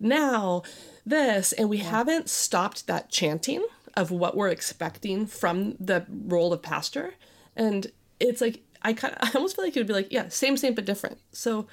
now, 0.00 0.62
this. 1.04 1.52
And 1.52 1.68
we 1.68 1.78
haven't 1.78 2.28
stopped 2.28 2.86
that 2.86 3.10
chanting 3.10 3.66
of 3.94 4.10
what 4.10 4.36
we're 4.36 4.48
expecting 4.48 5.26
from 5.26 5.74
the 5.80 6.06
role 6.08 6.52
of 6.52 6.62
pastor. 6.62 7.14
And 7.56 7.88
it's 8.20 8.40
like 8.40 8.62
I 8.82 8.92
kind 8.92 9.14
of 9.14 9.20
I 9.28 9.32
almost 9.34 9.56
feel 9.56 9.64
like 9.64 9.76
it 9.76 9.80
would 9.80 9.86
be 9.86 9.94
like, 9.94 10.12
yeah, 10.12 10.28
same, 10.28 10.56
same, 10.56 10.74
but 10.74 10.84
different. 10.84 11.18
So 11.32 11.66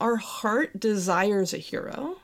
our 0.00 0.16
heart 0.16 0.78
desires 0.80 1.54
a 1.54 1.58
hero, 1.58 2.16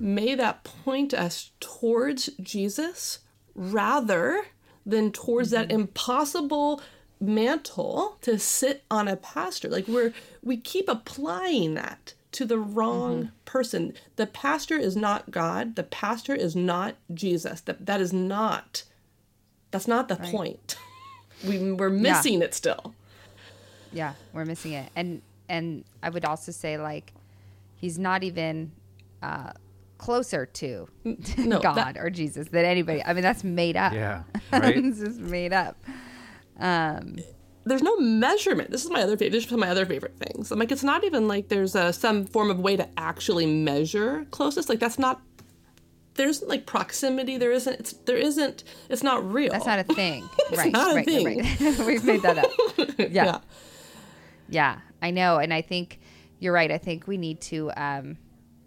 may 0.00 0.34
that 0.34 0.64
point 0.64 1.14
us 1.14 1.52
towards 1.60 2.30
Jesus 2.40 3.20
rather 3.54 4.44
than 4.84 5.12
towards 5.12 5.50
that 5.50 5.68
mm-hmm. 5.68 5.82
impossible 5.82 6.82
mantle 7.20 8.18
to 8.22 8.38
sit 8.38 8.84
on 8.90 9.06
a 9.06 9.16
pastor. 9.16 9.68
Like 9.68 9.86
we're 9.86 10.12
we 10.42 10.56
keep 10.56 10.88
applying 10.88 11.74
that 11.74 12.14
to 12.32 12.44
the 12.44 12.58
wrong 12.58 13.24
mm-hmm. 13.24 13.34
person. 13.44 13.94
The 14.16 14.26
pastor 14.26 14.76
is 14.76 14.96
not 14.96 15.30
God. 15.30 15.76
The 15.76 15.84
pastor 15.84 16.34
is 16.34 16.56
not 16.56 16.96
Jesus. 17.14 17.60
That 17.60 17.86
that 17.86 18.00
is 18.00 18.12
not 18.12 18.82
that's 19.70 19.88
not 19.88 20.08
the 20.08 20.16
point. 20.16 20.76
We 21.44 21.72
we're 21.72 21.90
missing 21.90 22.40
it 22.40 22.54
still. 22.54 22.94
yeah 23.92 24.14
we're 24.32 24.44
missing 24.44 24.72
it 24.72 24.90
and 24.94 25.22
and 25.48 25.84
i 26.02 26.08
would 26.08 26.24
also 26.24 26.52
say 26.52 26.78
like 26.78 27.12
he's 27.76 27.98
not 27.98 28.22
even 28.22 28.70
uh 29.22 29.52
closer 29.98 30.46
to 30.46 30.88
no, 31.38 31.60
god 31.60 31.74
that- 31.76 31.96
or 31.98 32.10
jesus 32.10 32.48
than 32.48 32.64
anybody 32.64 33.02
i 33.04 33.12
mean 33.12 33.22
that's 33.22 33.44
made 33.44 33.76
up 33.76 33.92
Yeah. 33.92 34.24
Right? 34.52 34.76
it's 34.76 34.98
just 34.98 35.20
made 35.20 35.52
up 35.52 35.76
um 36.58 37.16
there's 37.64 37.80
no 37.82 37.96
measurement. 37.98 38.72
This 38.72 38.84
is 38.84 38.90
my 38.90 39.02
other 39.02 39.16
favorite. 39.16 39.30
This 39.38 39.46
is 39.46 39.52
my 39.52 39.68
other 39.68 39.86
favorite 39.86 40.16
things. 40.18 40.50
I'm 40.50 40.58
like, 40.58 40.72
it's 40.72 40.82
not 40.82 41.04
even 41.04 41.28
like 41.28 41.46
there's 41.46 41.76
a, 41.76 41.92
some 41.92 42.24
form 42.26 42.50
of 42.50 42.58
way 42.58 42.74
to 42.76 42.88
actually 42.98 43.46
measure 43.46 44.26
closest. 44.32 44.68
Like 44.68 44.80
that's 44.80 44.98
not. 44.98 45.22
There 46.14 46.26
isn't 46.26 46.48
like 46.48 46.66
proximity. 46.66 47.38
There 47.38 47.52
isn't. 47.52 47.78
It's 47.78 47.92
there 47.92 48.16
isn't. 48.16 48.64
It's 48.88 49.04
not 49.04 49.24
real. 49.32 49.52
that's 49.52 49.64
not 49.66 49.78
a 49.78 49.84
thing 49.84 50.28
right 50.56 50.72
not 50.72 50.90
a 50.90 50.94
right, 50.96 51.04
thing. 51.04 51.24
right 51.38 51.60
right 51.60 51.86
we've 51.86 52.02
made 52.04 52.22
that 52.22 52.38
up 52.38 52.50
yeah. 52.98 53.06
yeah. 53.12 53.38
Yeah, 54.48 54.78
I 55.00 55.12
know. 55.12 55.38
And 55.38 55.54
I 55.54 55.62
think 55.62 56.00
you're 56.40 56.52
right. 56.52 56.70
I 56.72 56.78
think 56.78 57.06
we 57.06 57.16
need 57.16 57.40
to 57.42 57.70
um, 57.76 58.16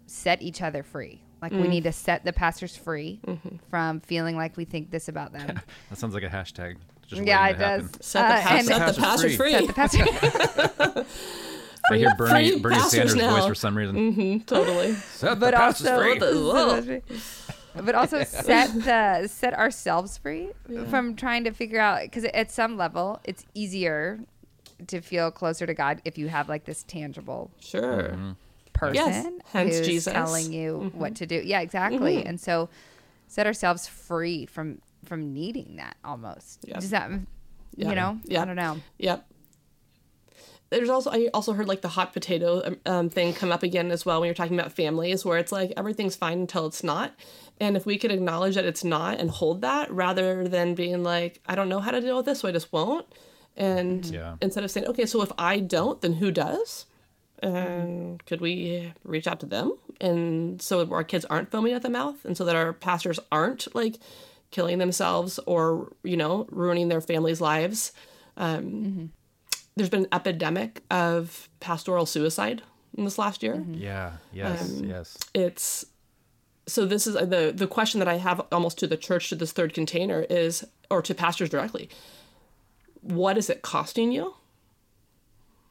set 0.06 0.42
each 0.42 0.62
other 0.62 0.82
free. 0.82 1.22
Like 1.42 1.52
Mm. 1.52 1.62
we 1.62 1.68
need 1.68 1.84
to 1.84 1.92
set 1.92 2.24
the 2.24 2.32
pastors 2.32 2.76
free 2.76 3.20
Mm-hmm. 3.26 3.56
from 3.70 4.00
feeling 4.00 4.36
like 4.36 4.56
we 4.56 4.64
think 4.64 4.90
this 4.90 5.08
about 5.08 5.32
them. 5.32 5.60
That 5.90 5.98
sounds 5.98 6.14
like 6.14 6.22
a 6.22 6.28
hashtag. 6.28 6.76
Just 7.06 7.22
yeah, 7.22 7.46
it 7.48 7.52
to 7.58 7.58
happen. 7.64 7.86
does. 7.92 8.06
Set 8.06 8.28
the, 8.28 8.34
Uh, 8.34 8.42
pa- 8.42 8.62
set 8.62 8.64
the 8.64 9.02
Pastor's 9.02 9.04
pastors 9.04 9.36
free. 9.36 9.52
free. 9.52 9.66
Set 9.66 9.66
the 9.66 9.72
pastor. 9.72 11.04
I 11.90 11.98
hear 11.98 12.14
Bernie 12.16 12.58
Bernie 12.58 12.74
pastors 12.76 13.12
Sanders' 13.12 13.30
voice 13.30 13.46
for 13.46 13.54
some 13.54 13.76
reason. 13.76 13.94
Mm, 14.14 14.46
totally. 14.46 14.92
Set 15.12 15.38
but 15.38 15.52
the 15.52 15.56
pastors 15.56 15.86
also, 15.86 16.82
free. 16.82 17.02
but 17.76 17.94
also 17.94 18.24
set 18.24 18.72
the 18.74 19.28
set 19.28 19.54
ourselves 19.54 20.18
free 20.18 20.48
from 20.88 21.14
trying 21.14 21.44
to 21.44 21.52
figure 21.52 21.78
out 21.78 22.00
because 22.02 22.24
at 22.24 22.50
some 22.50 22.76
level 22.76 23.20
it's 23.22 23.44
easier 23.54 24.18
to 24.88 25.00
feel 25.00 25.30
closer 25.30 25.64
to 25.64 25.74
God 25.74 26.02
if 26.04 26.18
you 26.18 26.26
have 26.28 26.48
like 26.48 26.64
this 26.64 26.82
tangible 26.82 27.50
Sure. 27.60 28.02
Mm-hmm. 28.14 28.30
Person 28.78 29.40
hence 29.52 29.78
who's 29.78 29.86
Jesus. 29.86 30.12
telling 30.12 30.52
you 30.52 30.90
what 30.94 31.16
to 31.16 31.26
do. 31.26 31.36
Yeah, 31.44 31.60
exactly. 31.60 32.24
And 32.24 32.38
so 32.40 32.68
set 33.28 33.46
ourselves 33.46 33.86
free 33.88 34.46
from 34.46 34.80
from 35.04 35.32
needing 35.32 35.76
that 35.76 35.96
almost. 36.04 36.60
Yeah. 36.66 36.78
Does 36.80 36.90
that 36.90 37.10
Yeah. 37.76 37.88
you 37.90 37.94
know? 37.94 38.20
Yeah. 38.24 38.42
I 38.42 38.44
don't 38.44 38.56
know. 38.56 38.78
Yep. 38.98 39.24
There's 40.68 40.88
also 40.90 41.10
I 41.12 41.28
also 41.32 41.52
heard 41.52 41.68
like 41.68 41.80
the 41.82 41.88
hot 41.88 42.12
potato 42.12 42.60
um, 42.64 42.76
um, 42.86 43.08
thing 43.08 43.32
come 43.32 43.52
up 43.52 43.62
again 43.62 43.92
as 43.92 44.04
well 44.04 44.18
when 44.20 44.26
you're 44.26 44.34
talking 44.34 44.58
about 44.58 44.72
families, 44.72 45.24
where 45.24 45.38
it's 45.38 45.52
like 45.52 45.72
everything's 45.76 46.16
fine 46.16 46.40
until 46.40 46.66
it's 46.66 46.82
not, 46.82 47.14
and 47.60 47.76
if 47.76 47.86
we 47.86 47.96
could 47.98 48.10
acknowledge 48.10 48.56
that 48.56 48.64
it's 48.64 48.82
not 48.82 49.20
and 49.20 49.30
hold 49.30 49.60
that 49.60 49.88
rather 49.92 50.48
than 50.48 50.74
being 50.74 51.04
like 51.04 51.40
I 51.46 51.54
don't 51.54 51.68
know 51.68 51.78
how 51.78 51.92
to 51.92 52.00
deal 52.00 52.16
with 52.16 52.26
this, 52.26 52.40
so 52.40 52.48
I 52.48 52.52
just 52.52 52.72
won't, 52.72 53.06
and 53.56 54.04
Yeah. 54.06 54.36
instead 54.40 54.64
of 54.64 54.70
saying 54.72 54.86
okay, 54.88 55.06
so 55.06 55.22
if 55.22 55.30
I 55.38 55.60
don't, 55.60 56.00
then 56.00 56.14
who 56.14 56.32
does? 56.32 56.86
And 57.42 58.24
could 58.26 58.40
we 58.40 58.86
uh, 58.86 58.90
reach 59.04 59.26
out 59.26 59.40
to 59.40 59.46
them 59.46 59.76
and 60.00 60.60
so 60.60 60.88
our 60.92 61.04
kids 61.04 61.24
aren't 61.26 61.50
foaming 61.50 61.72
at 61.72 61.82
the 61.82 61.90
mouth, 61.90 62.24
and 62.24 62.36
so 62.36 62.44
that 62.44 62.56
our 62.56 62.72
pastors 62.72 63.18
aren't 63.32 63.74
like 63.74 63.98
killing 64.50 64.78
themselves 64.78 65.38
or 65.46 65.92
you 66.02 66.16
know 66.16 66.46
ruining 66.50 66.88
their 66.88 67.00
families' 67.00 67.40
lives 67.40 67.92
um, 68.36 68.64
mm-hmm. 68.64 69.06
there's 69.76 69.90
been 69.90 70.04
an 70.04 70.08
epidemic 70.12 70.82
of 70.90 71.48
pastoral 71.60 72.06
suicide 72.06 72.62
in 72.96 73.04
this 73.04 73.18
last 73.18 73.42
year. 73.42 73.56
Mm-hmm. 73.56 73.74
Yeah. 73.74 74.12
Yes. 74.32 74.78
Um, 74.78 74.84
yes. 74.84 75.18
It's 75.34 75.86
so 76.66 76.84
this 76.84 77.06
is 77.06 77.16
uh, 77.16 77.24
the 77.24 77.52
the 77.54 77.66
question 77.66 77.98
that 78.00 78.08
I 78.08 78.16
have 78.18 78.40
almost 78.52 78.78
to 78.78 78.86
the 78.86 78.96
church 78.96 79.28
to 79.30 79.34
this 79.34 79.52
third 79.52 79.74
container 79.74 80.26
is 80.28 80.64
or 80.90 81.02
to 81.02 81.14
pastors 81.14 81.48
directly. 81.48 81.88
What 83.00 83.38
is 83.38 83.50
it 83.50 83.62
costing 83.62 84.12
you? 84.12 84.34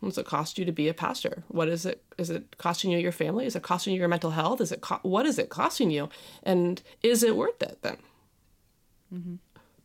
What 0.06 0.12
does 0.12 0.18
it 0.20 0.26
cost 0.28 0.58
you 0.60 0.66
to 0.66 0.72
be 0.72 0.88
a 0.88 0.94
pastor? 0.94 1.44
What 1.48 1.68
is 1.68 1.86
it? 1.86 2.04
Is 2.18 2.30
it 2.30 2.58
costing 2.58 2.92
you 2.92 2.98
your 3.00 3.12
family? 3.12 3.46
Is 3.46 3.56
it 3.56 3.64
costing 3.64 3.94
you 3.94 4.00
your 4.00 4.08
mental 4.08 4.32
health? 4.32 4.62
Is 4.62 4.72
it 4.72 4.82
co- 4.82 5.00
what 5.02 5.26
is 5.26 5.40
it 5.40 5.50
costing 5.50 5.90
you? 5.90 6.10
And 6.44 6.82
is 7.02 7.24
it 7.24 7.36
worth 7.36 7.62
it 7.64 7.80
then? 7.82 7.98
Mm-hmm. 9.14 9.36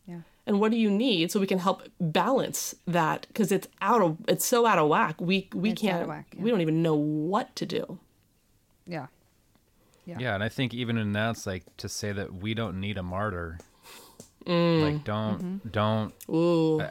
Yeah. 0.07 0.21
and 0.45 0.59
what 0.59 0.71
do 0.71 0.77
you 0.77 0.89
need 0.89 1.31
so 1.31 1.39
we 1.39 1.47
can 1.47 1.59
help 1.59 1.83
balance 1.99 2.75
that 2.87 3.25
because 3.29 3.51
it's 3.51 3.67
out 3.81 4.01
of 4.01 4.17
it's 4.27 4.45
so 4.45 4.65
out 4.65 4.77
of 4.79 4.89
whack 4.89 5.21
we 5.21 5.47
we 5.53 5.71
It's 5.71 5.83
out 5.83 5.89
of 5.91 5.95
can't 5.97 6.07
whack, 6.09 6.27
yeah. 6.35 6.41
we 6.43 6.49
don't 6.49 6.61
even 6.61 6.81
know 6.81 6.95
what 6.95 7.55
to 7.57 7.65
do 7.65 7.99
Yeah. 8.87 9.07
Yeah. 10.05 10.17
Yeah, 10.19 10.33
and 10.35 10.43
I 10.43 10.49
think 10.49 10.73
even 10.73 10.97
in 10.97 11.13
that, 11.13 11.29
it's 11.31 11.45
like 11.45 11.63
to 11.77 11.87
say 11.87 12.11
that 12.11 12.33
we 12.33 12.53
don't 12.55 12.79
need 12.79 12.97
a 12.97 13.03
martyr 13.03 13.59
Mm. 14.45 14.81
Like 14.81 15.03
don't 15.03 15.37
Mm-hmm. 15.39 15.69
don't 15.69 16.13
Ooh. 16.29 16.81
I, 16.81 16.85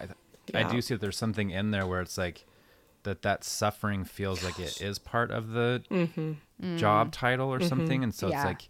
I 0.55 0.61
Yeah. 0.61 0.71
do 0.71 0.81
see 0.81 0.95
that 0.95 1.01
there's 1.01 1.19
something 1.19 1.51
in 1.51 1.73
there 1.73 1.85
where 1.87 2.01
it's 2.01 2.17
like 2.17 2.47
that 3.05 3.23
that 3.23 3.45
suffering 3.45 4.05
feels 4.05 4.43
like 4.45 4.59
it 4.59 4.81
is 4.81 4.99
part 4.99 5.31
of 5.31 5.51
the 5.51 5.83
Mm-hmm. 5.91 6.77
job 6.77 7.13
title 7.13 7.53
or 7.53 7.61
something 7.61 8.03
and 8.05 8.15
so 8.15 8.29
Yeah. 8.29 8.37
it's 8.37 8.45
like 8.45 8.69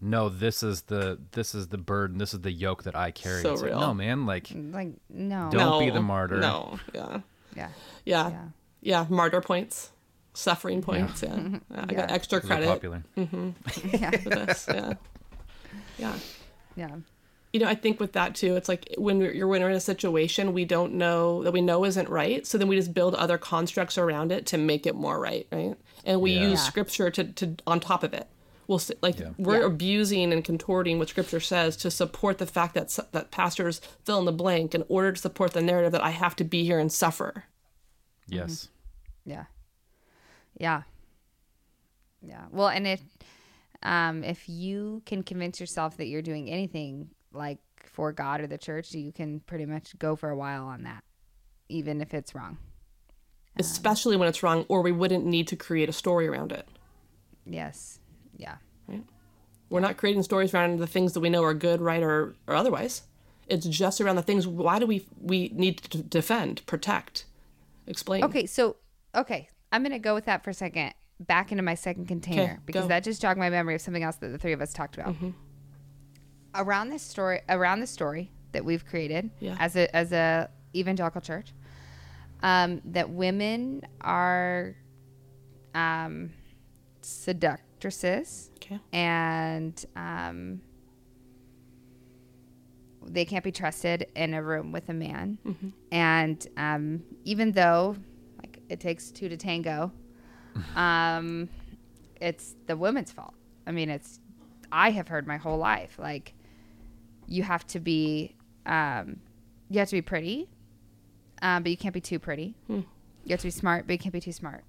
no 0.00 0.28
this 0.28 0.62
is 0.62 0.82
the 0.82 1.18
this 1.32 1.54
is 1.54 1.68
the 1.68 1.78
burden 1.78 2.18
this 2.18 2.32
is 2.34 2.40
the 2.40 2.52
yoke 2.52 2.82
that 2.84 2.94
i 2.94 3.10
carry 3.10 3.42
So 3.42 3.52
it's 3.52 3.62
like, 3.62 3.70
real. 3.70 3.80
no 3.80 3.94
man 3.94 4.26
like 4.26 4.48
Like 4.54 4.92
no. 5.08 5.48
Don't 5.50 5.80
be 5.84 5.90
the 5.90 6.00
martyr. 6.02 6.38
No. 6.40 6.78
Yeah. 6.94 7.20
Yeah. 7.56 7.68
Yeah. 8.04 8.28
Yeah. 8.30 8.42
Yeah. 8.82 9.06
Martyr 9.08 9.40
points. 9.40 9.90
Suffering 10.34 10.82
points. 10.82 11.22
Yeah. 11.22 11.38
Yeah, 11.70 11.84
I 11.88 11.94
got 11.94 12.10
extra 12.10 12.40
those 12.40 12.50
are 12.50 12.54
credit 12.54 12.68
popular 12.68 13.04
Yeah. 13.16 14.10
for 14.10 14.28
this. 14.30 14.66
Yeah. 14.68 14.92
Yeah. 15.98 16.14
Yeah. 16.76 16.96
You 17.54 17.60
know, 17.60 17.68
I 17.68 17.76
think 17.76 18.00
with 18.00 18.12
that 18.14 18.34
too, 18.34 18.56
it's 18.56 18.68
like 18.68 18.92
when 18.98 19.18
we're, 19.18 19.32
you're 19.32 19.46
when 19.46 19.62
we're 19.62 19.70
in 19.70 19.76
a 19.76 19.80
situation 19.80 20.52
we 20.52 20.64
don't 20.64 20.94
know 20.94 21.44
that 21.44 21.52
we 21.52 21.60
know 21.60 21.84
isn't 21.84 22.08
right, 22.08 22.44
so 22.46 22.58
then 22.58 22.66
we 22.68 22.74
just 22.76 22.92
build 22.92 23.14
other 23.14 23.38
constructs 23.38 23.96
around 23.96 24.32
it 24.32 24.44
to 24.46 24.58
make 24.58 24.86
it 24.86 24.96
more 24.96 25.20
right, 25.20 25.46
right? 25.52 25.76
And 26.04 26.20
we 26.20 26.32
Yeah. 26.32 26.48
use 26.50 26.58
Yeah. 26.60 26.68
scripture 26.68 27.10
to, 27.12 27.24
to 27.24 27.54
on 27.66 27.78
top 27.78 28.02
of 28.02 28.12
it. 28.12 28.26
We'll 28.66 28.78
s- 28.78 28.90
like 29.02 29.20
Yeah. 29.20 29.30
we're 29.38 29.60
Yeah. 29.60 29.66
abusing 29.66 30.32
and 30.32 30.44
contorting 30.44 30.98
what 30.98 31.08
scripture 31.10 31.38
says 31.38 31.76
to 31.78 31.90
support 31.92 32.38
the 32.38 32.46
fact 32.46 32.74
that 32.74 32.88
that 33.12 33.30
pastors 33.30 33.80
fill 34.04 34.18
in 34.18 34.24
the 34.24 34.32
blank 34.32 34.74
in 34.74 34.84
order 34.88 35.12
to 35.12 35.20
support 35.20 35.52
the 35.52 35.62
narrative 35.62 35.92
that 35.92 36.02
I 36.02 36.10
have 36.10 36.34
to 36.36 36.44
be 36.44 36.64
here 36.64 36.80
and 36.80 36.90
suffer. 36.92 37.44
yes 38.26 38.68
Yeah. 39.24 39.44
Yeah. 40.58 40.82
Yeah. 42.20 42.46
Well, 42.50 42.68
and 42.68 42.86
if 42.86 43.00
um 43.82 44.24
if 44.24 44.48
you 44.48 45.02
can 45.06 45.22
convince 45.22 45.60
yourself 45.60 45.96
that 45.98 46.06
you're 46.06 46.22
doing 46.22 46.50
anything 46.50 47.10
like 47.34 47.58
for 47.84 48.12
God 48.12 48.40
or 48.40 48.46
the 48.46 48.58
church, 48.58 48.92
you 48.92 49.12
can 49.12 49.40
pretty 49.40 49.66
much 49.66 49.98
go 49.98 50.16
for 50.16 50.30
a 50.30 50.36
while 50.36 50.64
on 50.66 50.84
that, 50.84 51.04
even 51.68 52.00
if 52.00 52.14
it's 52.14 52.34
wrong. 52.34 52.58
Especially 53.56 54.16
when 54.16 54.28
it's 54.28 54.42
wrong, 54.42 54.64
or 54.68 54.82
we 54.82 54.92
wouldn't 54.92 55.24
need 55.24 55.46
to 55.48 55.56
create 55.56 55.88
a 55.88 55.92
story 55.92 56.26
around 56.26 56.50
it. 56.50 56.66
Yes. 57.46 58.00
Yeah. 58.36 58.56
Right? 58.88 59.04
We're 59.70 59.80
not 59.80 59.96
creating 59.96 60.24
stories 60.24 60.52
around 60.52 60.78
the 60.78 60.86
things 60.86 61.12
that 61.12 61.20
we 61.20 61.30
know 61.30 61.44
are 61.44 61.54
good, 61.54 61.80
right, 61.80 62.02
or, 62.02 62.34
or 62.46 62.54
otherwise. 62.54 63.02
It's 63.46 63.66
just 63.66 64.00
around 64.00 64.16
the 64.16 64.22
things. 64.22 64.46
Why 64.46 64.78
do 64.78 64.86
we 64.86 65.06
we 65.20 65.50
need 65.54 65.78
to 65.78 66.02
defend, 66.02 66.64
protect, 66.66 67.26
explain? 67.86 68.24
Okay, 68.24 68.46
so 68.46 68.76
okay, 69.14 69.48
I'm 69.70 69.82
gonna 69.82 69.98
go 69.98 70.14
with 70.14 70.24
that 70.24 70.42
for 70.42 70.50
a 70.50 70.54
second. 70.54 70.94
Back 71.20 71.52
into 71.52 71.62
my 71.62 71.74
second 71.74 72.06
container 72.06 72.42
Okay, 72.42 72.56
because 72.66 72.82
go. 72.82 72.88
that 72.88 73.04
just 73.04 73.22
jogged 73.22 73.38
my 73.38 73.50
memory 73.50 73.74
of 73.76 73.80
something 73.80 74.02
else 74.02 74.16
that 74.16 74.28
the 74.28 74.38
three 74.38 74.52
of 74.52 74.60
us 74.60 74.72
talked 74.72 74.96
about. 74.96 75.14
Mm-hmm. 75.14 75.30
Around 76.54 76.90
this 76.90 77.02
story, 77.02 77.40
around 77.48 77.80
the 77.80 77.86
story 77.86 78.30
that 78.52 78.64
we've 78.64 78.86
created 78.86 79.30
Yeah. 79.40 79.56
as 79.58 79.74
a 79.76 79.94
as 79.94 80.12
a 80.12 80.48
evangelical 80.74 81.20
church, 81.20 81.52
um, 82.42 82.80
that 82.86 83.10
women 83.10 83.82
are 84.00 84.76
um, 85.74 86.32
seductresses 87.02 88.50
Okay. 88.56 88.78
and 88.92 89.84
um, 89.96 90.60
they 93.06 93.24
can't 93.24 93.44
be 93.44 93.52
trusted 93.52 94.06
in 94.16 94.34
a 94.34 94.42
room 94.42 94.72
with 94.72 94.88
a 94.88 94.94
man. 94.94 95.38
And 95.92 96.46
um, 96.56 97.02
even 97.24 97.52
though 97.52 97.96
like 98.38 98.60
it 98.68 98.80
takes 98.80 99.10
two 99.10 99.28
to 99.28 99.36
tango, 99.36 99.92
um, 100.76 101.48
it's 102.20 102.54
the 102.66 102.76
woman's 102.76 103.12
fault. 103.12 103.34
I 103.66 103.72
mean, 103.72 103.90
it's 103.90 104.20
I 104.72 104.90
have 104.90 105.08
heard 105.08 105.26
my 105.26 105.36
whole 105.36 105.58
life 105.58 105.98
like 105.98 106.34
you 107.26 107.42
have 107.42 107.66
to 107.68 107.80
be 107.80 108.36
um, 108.66 109.20
you 109.70 109.78
have 109.78 109.88
to 109.88 109.96
be 109.96 110.02
pretty, 110.02 110.48
um, 111.42 111.62
but 111.62 111.70
you 111.70 111.76
can't 111.76 111.94
be 111.94 112.00
too 112.00 112.18
pretty. 112.18 112.54
You 113.24 113.30
have 113.30 113.40
to 113.40 113.46
be 113.46 113.50
smart, 113.50 113.86
but 113.86 113.92
you 113.94 113.98
can't 113.98 114.12
be 114.12 114.20
too 114.20 114.32
smart. 114.32 114.64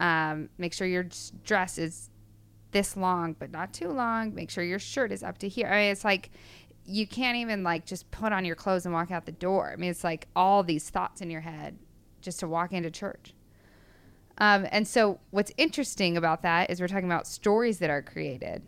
Um, 0.00 0.48
make 0.58 0.72
sure 0.72 0.86
your 0.86 1.06
dress 1.44 1.78
is 1.78 2.10
this 2.72 2.96
long, 2.96 3.34
but 3.38 3.50
not 3.50 3.72
too 3.72 3.88
long. 3.88 4.34
Make 4.34 4.50
sure 4.50 4.64
your 4.64 4.78
shirt 4.78 5.12
is 5.12 5.22
up 5.22 5.38
to 5.38 5.48
here. 5.48 5.66
I 5.68 5.82
mean, 5.82 5.92
it's 5.92 6.04
like 6.04 6.30
you 6.84 7.06
can't 7.06 7.36
even 7.36 7.62
like 7.62 7.86
just 7.86 8.10
put 8.10 8.32
on 8.32 8.44
your 8.44 8.56
clothes 8.56 8.84
and 8.86 8.94
walk 8.94 9.10
out 9.10 9.26
the 9.26 9.32
door. 9.32 9.70
I 9.72 9.76
mean, 9.76 9.90
it's 9.90 10.04
like 10.04 10.26
all 10.34 10.62
these 10.62 10.90
thoughts 10.90 11.20
in 11.20 11.30
your 11.30 11.42
head 11.42 11.78
just 12.20 12.40
to 12.40 12.48
walk 12.48 12.72
into 12.72 12.90
church. 12.90 13.34
Um, 14.38 14.66
and 14.72 14.88
so, 14.88 15.20
what's 15.30 15.52
interesting 15.56 16.16
about 16.16 16.42
that 16.42 16.70
is 16.70 16.80
we're 16.80 16.88
talking 16.88 17.04
about 17.04 17.26
stories 17.26 17.78
that 17.78 17.90
are 17.90 18.02
created. 18.02 18.62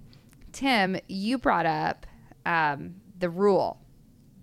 Tim, 0.52 0.98
you 1.08 1.38
brought 1.38 1.66
up 1.66 2.06
um, 2.46 2.96
the 3.18 3.30
rule 3.30 3.80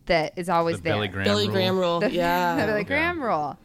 that 0.06 0.34
is 0.38 0.50
always 0.50 0.78
the 0.78 0.84
there. 0.84 0.94
billy 0.94 1.08
graham 1.08 1.26
Billy 1.26 1.46
rule. 1.46 1.54
Graham 1.54 1.78
rule. 1.78 2.00
The- 2.00 2.12
yeah. 2.12 2.56
the 2.60 2.66
Billy 2.72 2.84
Graham 2.84 3.22
rule. 3.22 3.58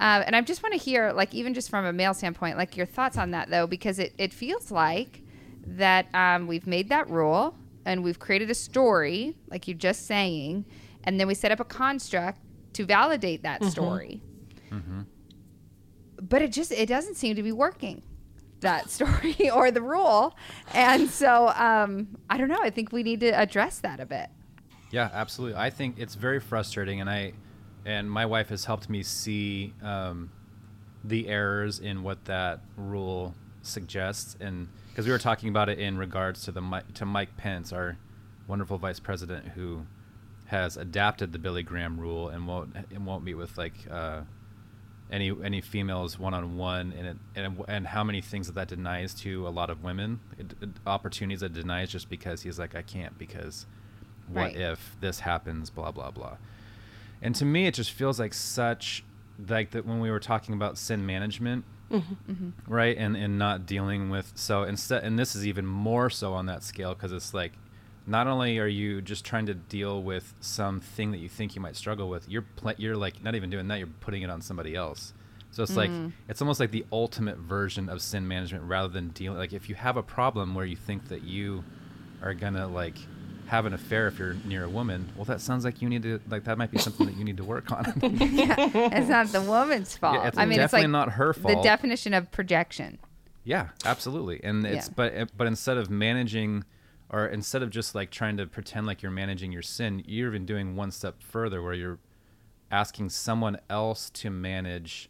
Um, 0.00 0.22
and 0.26 0.36
I 0.36 0.40
just 0.42 0.62
want 0.62 0.74
to 0.74 0.78
hear, 0.78 1.12
like, 1.12 1.34
even 1.34 1.54
just 1.54 1.70
from 1.70 1.84
a 1.84 1.92
male 1.92 2.14
standpoint, 2.14 2.56
like 2.56 2.76
your 2.76 2.86
thoughts 2.86 3.18
on 3.18 3.32
that, 3.32 3.50
though, 3.50 3.66
because 3.66 3.98
it, 3.98 4.14
it 4.16 4.32
feels 4.32 4.70
like 4.70 5.22
that 5.66 6.06
um, 6.14 6.46
we've 6.46 6.66
made 6.68 6.88
that 6.90 7.10
rule 7.10 7.56
and 7.84 8.04
we've 8.04 8.18
created 8.20 8.48
a 8.50 8.54
story, 8.54 9.34
like 9.50 9.66
you're 9.66 9.76
just 9.76 10.06
saying, 10.06 10.64
and 11.02 11.18
then 11.18 11.26
we 11.26 11.34
set 11.34 11.50
up 11.50 11.58
a 11.58 11.64
construct 11.64 12.40
to 12.74 12.84
validate 12.84 13.42
that 13.42 13.64
story. 13.64 14.22
But 16.20 16.42
it 16.42 16.52
just 16.52 16.70
it 16.72 16.88
doesn't 16.88 17.14
seem 17.16 17.36
to 17.36 17.42
be 17.42 17.52
working 17.52 18.02
that 18.60 18.90
story 18.90 19.50
or 19.50 19.70
the 19.70 19.82
rule, 19.82 20.36
and 20.74 21.08
so 21.08 21.48
um, 21.48 22.08
I 22.28 22.36
don't 22.38 22.48
know. 22.48 22.60
I 22.60 22.70
think 22.70 22.92
we 22.92 23.02
need 23.02 23.20
to 23.20 23.30
address 23.30 23.78
that 23.80 24.00
a 24.00 24.06
bit. 24.06 24.28
Yeah, 24.90 25.10
absolutely. 25.12 25.58
I 25.58 25.70
think 25.70 25.96
it's 25.98 26.14
very 26.14 26.40
frustrating, 26.40 27.00
and 27.00 27.10
I 27.10 27.34
and 27.84 28.10
my 28.10 28.26
wife 28.26 28.48
has 28.48 28.64
helped 28.64 28.88
me 28.88 29.02
see 29.02 29.74
um, 29.82 30.30
the 31.04 31.28
errors 31.28 31.78
in 31.78 32.02
what 32.02 32.24
that 32.26 32.60
rule 32.76 33.34
suggests, 33.62 34.36
and 34.40 34.68
because 34.90 35.06
we 35.06 35.12
were 35.12 35.18
talking 35.18 35.48
about 35.48 35.68
it 35.68 35.78
in 35.78 35.98
regards 35.98 36.42
to 36.44 36.52
the 36.52 36.82
to 36.94 37.06
Mike 37.06 37.36
Pence, 37.36 37.72
our 37.72 37.98
wonderful 38.46 38.78
vice 38.78 39.00
president, 39.00 39.48
who 39.48 39.86
has 40.46 40.78
adapted 40.78 41.32
the 41.32 41.38
Billy 41.38 41.62
Graham 41.62 42.00
rule 42.00 42.28
and 42.28 42.46
won't 42.46 42.74
and 42.90 43.04
won't 43.04 43.22
meet 43.22 43.34
with 43.34 43.56
like 43.58 43.74
uh, 43.90 44.22
any 45.10 45.30
any 45.42 45.60
females 45.60 46.18
one 46.18 46.34
on 46.34 46.56
one, 46.56 46.92
and 46.96 47.06
it, 47.06 47.16
and 47.34 47.64
and 47.68 47.86
how 47.86 48.04
many 48.04 48.20
things 48.20 48.46
that 48.46 48.54
that 48.54 48.68
denies 48.68 49.14
to 49.14 49.46
a 49.46 49.50
lot 49.50 49.70
of 49.70 49.82
women, 49.82 50.20
it, 50.38 50.54
it- 50.60 50.68
opportunities 50.86 51.40
that 51.40 51.52
denies 51.52 51.90
just 51.90 52.08
because 52.10 52.42
he's 52.42 52.58
like 52.58 52.74
I 52.74 52.82
can't 52.82 53.16
because 53.18 53.66
what 54.28 54.42
Right. 54.42 54.56
if 54.56 54.96
this 55.00 55.20
happens 55.20 55.70
blah 55.70 55.90
blah 55.90 56.10
blah 56.10 56.36
and 57.22 57.34
to 57.36 57.46
me 57.46 57.66
it 57.66 57.72
just 57.72 57.90
feels 57.92 58.20
like 58.20 58.34
such 58.34 59.02
like 59.48 59.70
that 59.70 59.86
when 59.86 60.00
we 60.00 60.10
were 60.10 60.20
talking 60.20 60.52
about 60.54 60.76
sin 60.76 61.06
management 61.06 61.64
mm-hmm, 61.90 62.30
mm-hmm. 62.30 62.50
right 62.72 62.94
and 62.98 63.16
and 63.16 63.38
not 63.38 63.64
dealing 63.64 64.10
with 64.10 64.30
so 64.34 64.64
instead 64.64 65.02
and 65.02 65.18
this 65.18 65.34
is 65.34 65.46
even 65.46 65.64
more 65.64 66.10
so 66.10 66.34
on 66.34 66.44
that 66.44 66.62
scale 66.62 66.92
because 66.92 67.10
it's 67.10 67.32
like 67.32 67.52
not 68.08 68.26
only 68.26 68.58
are 68.58 68.66
you 68.66 69.00
just 69.02 69.24
trying 69.24 69.46
to 69.46 69.54
deal 69.54 70.02
with 70.02 70.34
something 70.40 71.12
that 71.12 71.18
you 71.18 71.28
think 71.28 71.54
you 71.54 71.60
might 71.60 71.76
struggle 71.76 72.08
with 72.08 72.28
you're 72.28 72.42
pl- 72.56 72.74
you're 72.78 72.96
like 72.96 73.22
not 73.22 73.34
even 73.34 73.50
doing 73.50 73.68
that 73.68 73.78
you're 73.78 73.86
putting 74.00 74.22
it 74.22 74.30
on 74.30 74.40
somebody 74.40 74.74
else 74.74 75.12
so 75.50 75.62
it's 75.62 75.76
like 75.76 75.90
mm. 75.90 76.12
it's 76.28 76.40
almost 76.42 76.60
like 76.60 76.70
the 76.70 76.84
ultimate 76.92 77.36
version 77.38 77.88
of 77.88 78.00
sin 78.02 78.26
management 78.26 78.64
rather 78.64 78.88
than 78.88 79.08
dealing 79.08 79.38
like 79.38 79.52
if 79.52 79.68
you 79.68 79.74
have 79.74 79.96
a 79.96 80.02
problem 80.02 80.54
where 80.54 80.64
you 80.64 80.76
think 80.76 81.08
that 81.08 81.22
you 81.22 81.62
are 82.22 82.34
gonna 82.34 82.66
like 82.66 82.96
have 83.46 83.64
an 83.64 83.72
affair 83.72 84.08
if 84.08 84.18
you're 84.18 84.34
near 84.44 84.64
a 84.64 84.68
woman 84.68 85.08
well 85.16 85.24
that 85.24 85.40
sounds 85.40 85.64
like 85.64 85.80
you 85.80 85.88
need 85.88 86.02
to 86.02 86.20
like 86.28 86.44
that 86.44 86.58
might 86.58 86.70
be 86.70 86.78
something 86.78 87.06
that 87.06 87.16
you 87.16 87.24
need 87.24 87.36
to 87.38 87.44
work 87.44 87.72
on 87.72 87.84
It's 88.02 89.08
not 89.08 89.28
the 89.28 89.40
woman's 89.40 89.96
fault. 89.96 90.26
it's 90.26 90.36
I 90.36 90.44
mean, 90.44 90.60
it's 90.60 90.72
like 90.72 90.88
not 90.88 91.12
her 91.12 91.32
fault. 91.32 91.56
the 91.56 91.62
definition 91.62 92.12
of 92.12 92.30
projection. 92.30 92.98
Yeah, 93.44 93.68
absolutely. 93.86 94.44
And 94.44 94.66
it's 94.66 94.88
Yeah. 94.88 94.92
but 94.96 95.36
but 95.36 95.46
instead 95.46 95.78
of 95.78 95.88
managing 95.88 96.64
or 97.10 97.26
instead 97.26 97.62
of 97.62 97.70
just 97.70 97.94
like 97.94 98.10
trying 98.10 98.36
to 98.36 98.46
pretend 98.46 98.86
like 98.86 99.02
you're 99.02 99.10
managing 99.12 99.52
your 99.52 99.62
sin, 99.62 100.02
you're 100.06 100.28
even 100.28 100.44
doing 100.46 100.76
one 100.76 100.90
step 100.90 101.22
further 101.22 101.62
where 101.62 101.74
you're 101.74 101.98
asking 102.70 103.08
someone 103.10 103.58
else 103.70 104.10
to 104.10 104.30
manage 104.30 105.08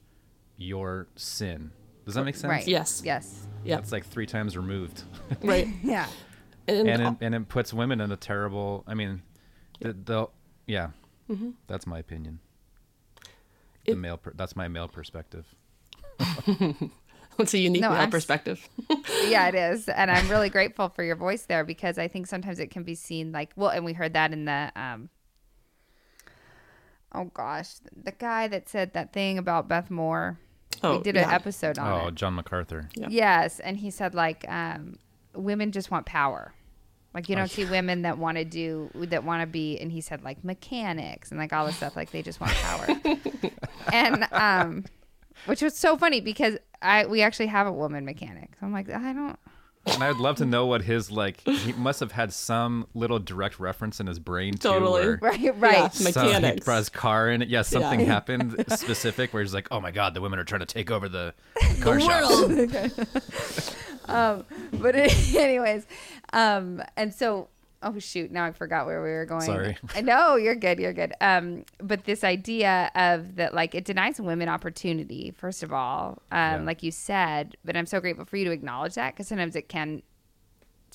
your 0.57 1.09
sin. 1.17 1.73
Does 2.05 2.15
that 2.15 2.25
make 2.25 2.37
sense? 2.37 2.51
Right. 2.51 2.67
Yes. 2.67 3.03
Yes. 3.05 3.47
Yeah. 3.65 3.77
That's 3.77 3.93
like 3.93 4.07
three 4.07 4.27
times 4.27 4.57
removed. 4.57 5.03
Right. 5.43 5.69
Yeah. 5.83 6.07
And, 6.67 6.87
and 6.89 7.03
it, 7.03 7.15
and 7.23 7.35
it 7.35 7.49
puts 7.49 7.73
women 7.73 8.01
in 8.01 8.13
a 8.13 8.17
terrible 8.17 8.85
I 8.87 8.93
mean 8.95 9.23
the, 9.81 9.93
the 9.95 10.27
yeah. 10.67 10.91
Mm-hmm. 11.31 11.51
That's 11.67 11.87
my 11.87 11.99
opinion. 11.99 12.41
The 13.87 13.93
It- 13.93 13.99
male 13.99 14.19
per, 14.19 14.33
that's 14.37 14.55
my 14.55 14.69
male 14.69 14.89
perspective. 14.89 15.47
it's 17.39 17.55
a 17.55 17.59
unique 17.59 17.83
No, 17.83 17.91
male 17.91 18.01
I'm 18.01 18.11
perspective. 18.11 18.69
yeah, 19.29 19.49
it 19.49 19.55
is. 19.55 19.89
And 19.89 20.11
I'm 20.11 20.29
really 20.29 20.49
grateful 20.49 20.89
for 20.89 21.03
your 21.03 21.17
voice 21.17 21.43
there 21.43 21.65
because 21.65 21.99
I 21.99 22.09
think 22.09 22.27
sometimes 22.27 22.59
it 22.59 22.71
can 22.71 22.83
be 22.83 22.95
seen 22.95 23.33
like, 23.33 23.51
well, 23.57 23.71
and 23.71 23.85
we 23.85 23.93
heard 23.93 24.13
that 24.15 24.33
in 24.33 24.45
the, 24.45 24.73
um, 24.77 25.09
oh 27.13 27.25
gosh, 27.25 27.75
the 28.03 28.13
guy 28.13 28.49
that 28.49 28.69
said 28.69 28.93
that 28.95 29.13
thing 29.13 29.39
about 29.39 29.69
Beth 29.69 29.91
Moore. 29.91 30.39
Oh, 30.83 30.99
we 30.99 31.03
did 31.03 31.17
an 31.17 31.29
episode 31.29 31.79
on 31.79 31.87
it. 31.87 32.05
Oh, 32.05 32.09
it. 32.09 32.15
John 32.15 32.35
MacArthur. 32.35 32.89
Yeah. 32.95 33.09
Yes. 33.11 33.59
And 33.59 33.77
he 33.77 33.91
said, 33.91 34.15
like, 34.15 34.45
um, 34.49 34.99
women 35.35 35.73
just 35.73 35.91
want 35.91 36.07
power. 36.07 36.55
Like 37.15 37.29
you 37.29 37.37
don't 37.37 37.51
see 37.51 37.65
women 37.65 38.03
that 38.03 38.19
want 38.19 38.37
to 38.37 38.45
do 38.45 38.91
that 38.95 39.25
want 39.25 39.41
to 39.43 39.47
be, 39.47 39.79
and 39.79 39.91
he 39.91 40.01
said 40.01 40.23
like 40.23 40.45
mechanics 40.45 41.31
and 41.31 41.41
like 41.41 41.53
all 41.53 41.67
this 41.67 41.77
stuff. 41.77 41.97
Like 41.97 42.11
they 42.11 42.23
just 42.23 42.39
want 42.39 42.53
power, 42.53 42.87
and 43.93 44.29
um, 44.31 44.85
which 45.47 45.63
was 45.63 45.77
so 45.77 45.97
funny 45.97 46.21
because 46.21 46.57
I 46.83 47.07
we 47.07 47.23
actually 47.23 47.47
have 47.47 47.67
a 47.67 47.73
woman 47.73 48.05
mechanic. 48.05 48.51
So 48.61 48.67
I'm 48.67 48.73
like 48.73 48.89
I 48.91 49.13
don't. 49.13 49.39
And 49.87 50.05
I'd 50.05 50.17
love 50.17 50.37
to 50.37 50.45
know 50.45 50.67
what 50.67 50.83
his 50.83 51.11
like. 51.11 51.41
He 51.41 51.73
must 51.73 52.01
have 52.01 52.13
had 52.13 52.31
some 52.33 52.87
little 52.93 53.19
direct 53.19 53.59
reference 53.59 54.01
in 54.01 54.07
his 54.07 54.19
brain 54.19 54.53
too. 54.53 54.59
Totally. 54.69 55.03
where 55.03 55.17
Right, 55.23 55.59
right. 55.59 55.73
Yeah. 55.75 55.89
some- 55.89 56.27
he 56.27 56.33
Mechanics. 56.35 56.65
brought 56.67 56.77
his 56.79 56.89
car 56.91 57.31
in 57.31 57.41
it. 57.41 57.49
Yeah, 57.49 57.63
something 57.63 58.01
Yeah. 58.01 58.07
happened 58.07 58.65
specific 58.69 59.33
where 59.33 59.43
he's 59.43 59.55
like, 59.55 59.69
"Oh 59.71 59.81
my 59.81 59.91
god, 59.91 60.13
the 60.13 60.21
women 60.21 60.39
are 60.39 60.45
trying 60.45 60.61
to 60.61 60.67
take 60.67 60.91
over 60.91 61.09
the 61.09 61.33
car 61.81 61.99
shops." 62.01 62.29
World. 62.29 63.65
But 64.73 64.95
anyways, 64.95 65.87
um, 66.33 66.83
and 66.97 67.13
so 67.15 67.49
oh 67.83 67.99
shoot, 67.99 68.31
now 68.31 68.45
I 68.45 68.53
forgot 68.53 68.87
where 68.87 69.03
we 69.03 69.11
were 69.11 69.25
going. 69.27 69.43
Sorry. 69.43 69.77
I 69.95 70.01
know 70.01 70.37
you're 70.37 70.55
good, 70.55 70.79
you're 70.79 70.93
good. 70.93 71.13
Um, 71.21 71.65
but 71.81 72.05
this 72.05 72.25
idea 72.25 72.91
of 72.95 73.37
that, 73.37 73.55
like, 73.55 73.75
it 73.75 73.85
denies 73.85 74.21
women 74.21 74.49
opportunity. 74.49 75.33
First 75.37 75.63
of 75.63 75.73
all, 75.73 76.23
um, 76.33 76.39
Yeah. 76.39 76.63
like 76.65 76.83
you 76.83 76.91
said, 76.91 77.57
but 77.65 77.77
I'm 77.77 77.87
so 77.87 78.01
grateful 78.01 78.25
for 78.25 78.37
you 78.37 78.45
to 78.47 78.51
acknowledge 78.51 78.95
that 78.95 79.15
because 79.15 79.29
sometimes 79.29 79.55
it 79.57 79.69
can. 79.69 80.03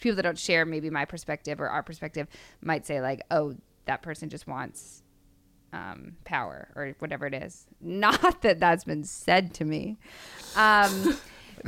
People 0.01 0.15
that 0.17 0.23
don't 0.23 0.37
share 0.39 0.65
maybe 0.65 0.89
my 0.89 1.05
perspective 1.05 1.61
or 1.61 1.69
our 1.69 1.83
perspective 1.83 2.27
might 2.61 2.85
say 2.85 2.99
like, 2.99 3.21
"Oh, 3.31 3.55
that 3.85 4.01
person 4.01 4.27
just 4.27 4.47
wants 4.47 5.03
um, 5.71 6.17
power 6.25 6.69
or 6.75 6.95
whatever 6.99 7.25
it 7.27 7.33
is." 7.33 7.65
Not 7.81 8.41
that 8.41 8.59
that's 8.59 8.83
been 8.83 9.03
said 9.05 9.53
to 9.55 9.65
me, 9.65 9.97
um, 10.57 11.17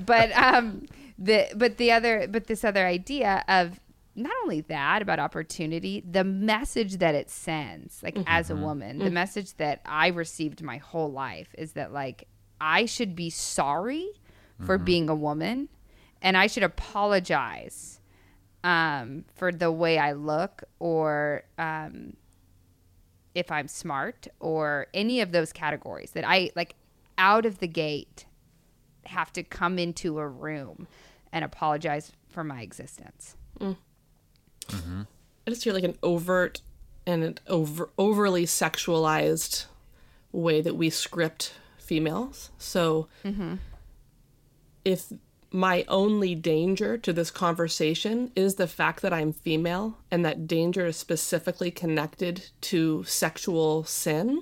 but 0.05 0.31
um, 0.35 0.85
the 1.17 1.47
but 1.55 1.77
the 1.77 1.91
other 1.93 2.27
but 2.27 2.47
this 2.47 2.65
other 2.65 2.85
idea 2.85 3.45
of 3.47 3.79
not 4.15 4.31
only 4.43 4.61
that 4.61 5.01
about 5.01 5.19
opportunity, 5.19 6.01
the 6.09 6.23
message 6.23 6.97
that 6.97 7.15
it 7.15 7.29
sends, 7.29 8.01
like 8.01 8.17
as 8.27 8.49
a 8.49 8.55
woman, 8.55 8.99
the 8.99 9.11
message 9.11 9.53
that 9.55 9.81
I 9.85 10.07
received 10.07 10.61
my 10.61 10.77
whole 10.77 11.11
life 11.11 11.49
is 11.57 11.73
that 11.73 11.91
like 11.91 12.27
I 12.61 12.85
should 12.85 13.15
be 13.15 13.29
sorry 13.29 14.07
for 14.65 14.77
being 14.77 15.09
a 15.09 15.15
woman, 15.15 15.67
and 16.21 16.37
I 16.37 16.47
should 16.47 16.63
apologize 16.63 17.99
um, 18.63 19.25
for 19.35 19.51
the 19.51 19.71
way 19.71 19.97
I 19.99 20.13
look 20.13 20.63
or 20.79 21.43
um, 21.57 22.15
if 23.35 23.51
I'm 23.51 23.67
smart 23.67 24.27
or 24.39 24.87
any 24.93 25.19
of 25.21 25.33
those 25.33 25.51
categories 25.51 26.11
that 26.11 26.23
I 26.25 26.51
like 26.55 26.75
out 27.17 27.45
of 27.45 27.59
the 27.59 27.67
gate 27.67 28.25
have 29.05 29.31
to 29.33 29.43
come 29.43 29.77
into 29.77 30.19
a 30.19 30.27
room 30.27 30.87
and 31.33 31.43
apologize 31.45 32.11
for 32.29 32.43
my 32.43 32.61
existence. 32.61 33.35
I 34.73 35.49
just 35.49 35.63
hear 35.63 35.73
like 35.73 35.83
an 35.83 35.97
overt 36.01 36.61
and 37.05 37.23
an 37.23 37.37
over 37.47 37.89
overly 37.97 38.45
sexualized 38.45 39.65
way 40.31 40.61
that 40.61 40.75
we 40.75 40.89
script 40.89 41.53
females. 41.77 42.49
So 42.57 43.07
if 44.83 45.11
my 45.51 45.85
only 45.87 46.35
danger 46.35 46.97
to 46.97 47.13
this 47.13 47.31
conversation 47.31 48.31
is 48.35 48.55
the 48.55 48.67
fact 48.67 49.01
that 49.01 49.13
I'm 49.13 49.31
female 49.31 49.97
and 50.11 50.25
that 50.25 50.47
danger 50.47 50.87
is 50.87 50.97
specifically 50.97 51.71
connected 51.71 52.49
to 52.61 53.03
sexual 53.05 53.83
sin, 53.85 54.41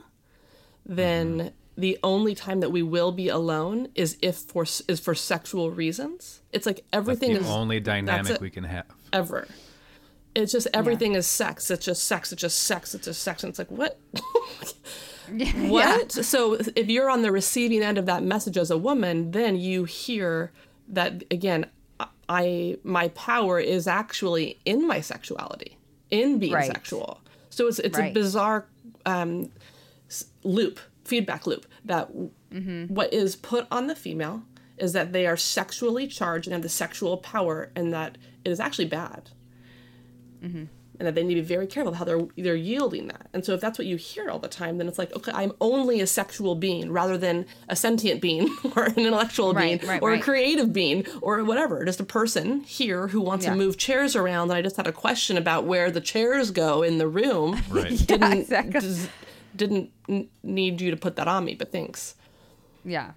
then 0.86 1.54
the 1.78 2.00
only 2.02 2.34
time 2.34 2.62
that 2.62 2.72
we 2.72 2.82
will 2.82 3.12
be 3.12 3.28
alone 3.28 3.90
is 3.96 4.18
if 4.22 4.38
for 4.38 4.64
is 4.64 5.00
for 5.00 5.14
sexual 5.14 5.70
reasons. 5.72 6.42
It's 6.52 6.66
like 6.66 6.78
That's 6.78 6.88
everything 6.94 7.34
the 7.34 7.42
is 7.42 7.48
only 7.48 7.80
dynamic 7.80 8.40
we 8.42 8.50
can 8.50 8.64
have. 8.64 8.86
ever. 9.12 9.48
It's 10.36 10.52
just 10.52 10.68
everything 10.74 11.14
is 11.16 11.28
sex. 11.28 11.70
It's 11.70 11.86
just 11.86 12.06
sex. 12.06 12.32
It's 12.34 12.42
just 12.42 12.60
sex. 12.64 12.96
It's 12.96 13.06
just 13.06 13.22
sex. 13.22 13.44
And 13.44 13.50
it's 13.52 13.60
like 13.60 13.70
what? 13.72 14.00
what? 15.56 16.12
So 16.12 16.54
if 16.76 16.88
you're 16.90 17.10
on 17.10 17.22
the 17.22 17.32
receiving 17.32 17.82
end 17.82 17.98
of 17.98 18.06
that 18.08 18.24
message 18.24 18.58
as 18.58 18.72
a 18.72 18.78
woman, 18.78 19.32
then 19.32 19.56
you 19.58 19.84
hear 19.86 20.52
that 20.90 21.24
again. 21.32 21.68
I 22.30 22.78
my 22.84 23.10
power 23.10 23.60
is 23.60 23.86
actually 23.88 24.58
in 24.66 24.88
my 24.88 25.02
sexuality, 25.02 25.78
in 26.10 26.40
being 26.40 26.54
Right. 26.54 26.72
sexual. 26.72 27.22
So 27.50 27.68
it's 27.68 27.80
it's 27.80 27.98
a 27.98 28.02
bizarre 28.14 28.66
um, 29.06 29.52
loop, 30.44 30.80
feedback 31.04 31.46
loop 31.46 31.66
that 31.86 32.10
what 32.88 33.14
is 33.14 33.36
put 33.36 33.68
on 33.72 33.88
the 33.88 33.96
female 33.96 34.44
is 34.78 34.94
that 34.94 35.12
they 35.14 35.26
are 35.28 35.38
sexually 35.38 36.08
charged 36.08 36.48
and 36.48 36.54
have 36.54 36.62
the 36.64 36.70
sexual 36.70 37.18
power, 37.18 37.70
and 37.76 37.94
that 37.94 38.18
it 38.44 38.50
is 38.50 38.60
actually 38.60 38.86
bad, 38.88 39.30
Mm-hmm. 40.44 40.64
and 41.00 41.08
that 41.08 41.16
they 41.16 41.24
need 41.24 41.36
to 41.36 41.42
be 41.42 41.48
very 41.48 41.66
careful 41.68 41.94
how 41.94 42.06
they're 42.06 42.22
they're 42.38 42.56
yielding 42.56 43.08
that. 43.08 43.28
And 43.34 43.44
so, 43.46 43.54
if 43.54 43.62
that's 43.62 43.80
what 43.80 43.88
you 43.88 43.96
hear 43.96 44.30
all 44.30 44.40
the 44.40 44.48
time, 44.48 44.78
then 44.78 44.88
it's 44.88 45.00
like, 45.00 45.16
okay, 45.16 45.32
I'm 45.34 45.54
only 45.62 46.02
a 46.02 46.08
sexual 46.08 46.54
being 46.56 46.92
rather 46.92 47.18
than 47.18 47.46
a 47.70 47.76
sentient 47.76 48.22
being 48.22 48.56
or 48.76 48.84
an 48.84 48.94
intellectual 48.98 49.54
Right, 49.54 49.80
being 49.80 49.90
right, 49.90 50.02
or 50.02 50.10
right. 50.12 50.20
a 50.20 50.24
creative 50.24 50.72
being 50.74 51.06
or 51.22 51.44
whatever. 51.44 51.84
Just 51.86 52.00
a 52.00 52.04
person 52.06 52.60
here 52.62 53.08
who 53.08 53.22
wants 53.22 53.46
Yeah. 53.46 53.52
to 53.54 53.58
move 53.58 53.78
chairs 53.78 54.16
around. 54.16 54.50
And 54.52 54.58
I 54.58 54.62
just 54.62 54.76
had 54.78 54.86
a 54.88 54.92
question 54.92 55.38
about 55.38 55.66
where 55.66 55.90
the 55.90 56.02
chairs 56.02 56.52
go 56.52 56.84
in 56.84 56.98
the 57.00 57.08
room. 57.08 57.60
Right. 57.70 57.98
Didn't 58.08 58.34
exactly. 58.34 58.80
des- 58.82 59.10
didn't 59.56 59.90
need 60.44 60.82
you 60.82 60.92
to 60.92 60.98
put 60.98 61.16
that 61.16 61.28
on 61.28 61.46
me, 61.46 61.56
but 61.56 61.72
thanks. 61.72 62.16
Yeah. 62.86 63.12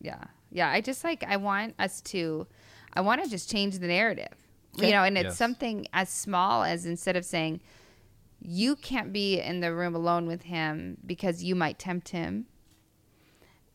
Yeah. 0.00 0.22
Yeah. 0.52 0.70
I 0.70 0.80
just 0.80 1.04
like, 1.04 1.22
I 1.24 1.36
want 1.36 1.74
us 1.78 2.00
to, 2.12 2.46
I 2.94 3.00
want 3.02 3.22
to 3.24 3.28
just 3.30 3.50
change 3.50 3.78
the 3.78 3.86
narrative, 3.88 4.34
you 4.76 4.90
know, 4.90 5.02
and 5.04 5.16
it's 5.18 5.24
Yes. 5.24 5.36
something 5.36 5.86
as 5.92 6.08
small 6.08 6.62
as 6.64 6.86
instead 6.86 7.16
of 7.16 7.24
saying, 7.24 7.60
you 8.40 8.76
can't 8.76 9.12
be 9.12 9.38
in 9.40 9.60
the 9.60 9.74
room 9.74 9.94
alone 9.94 10.26
with 10.26 10.42
him 10.42 10.96
because 11.04 11.42
you 11.44 11.54
might 11.54 11.78
tempt 11.78 12.08
him. 12.10 12.46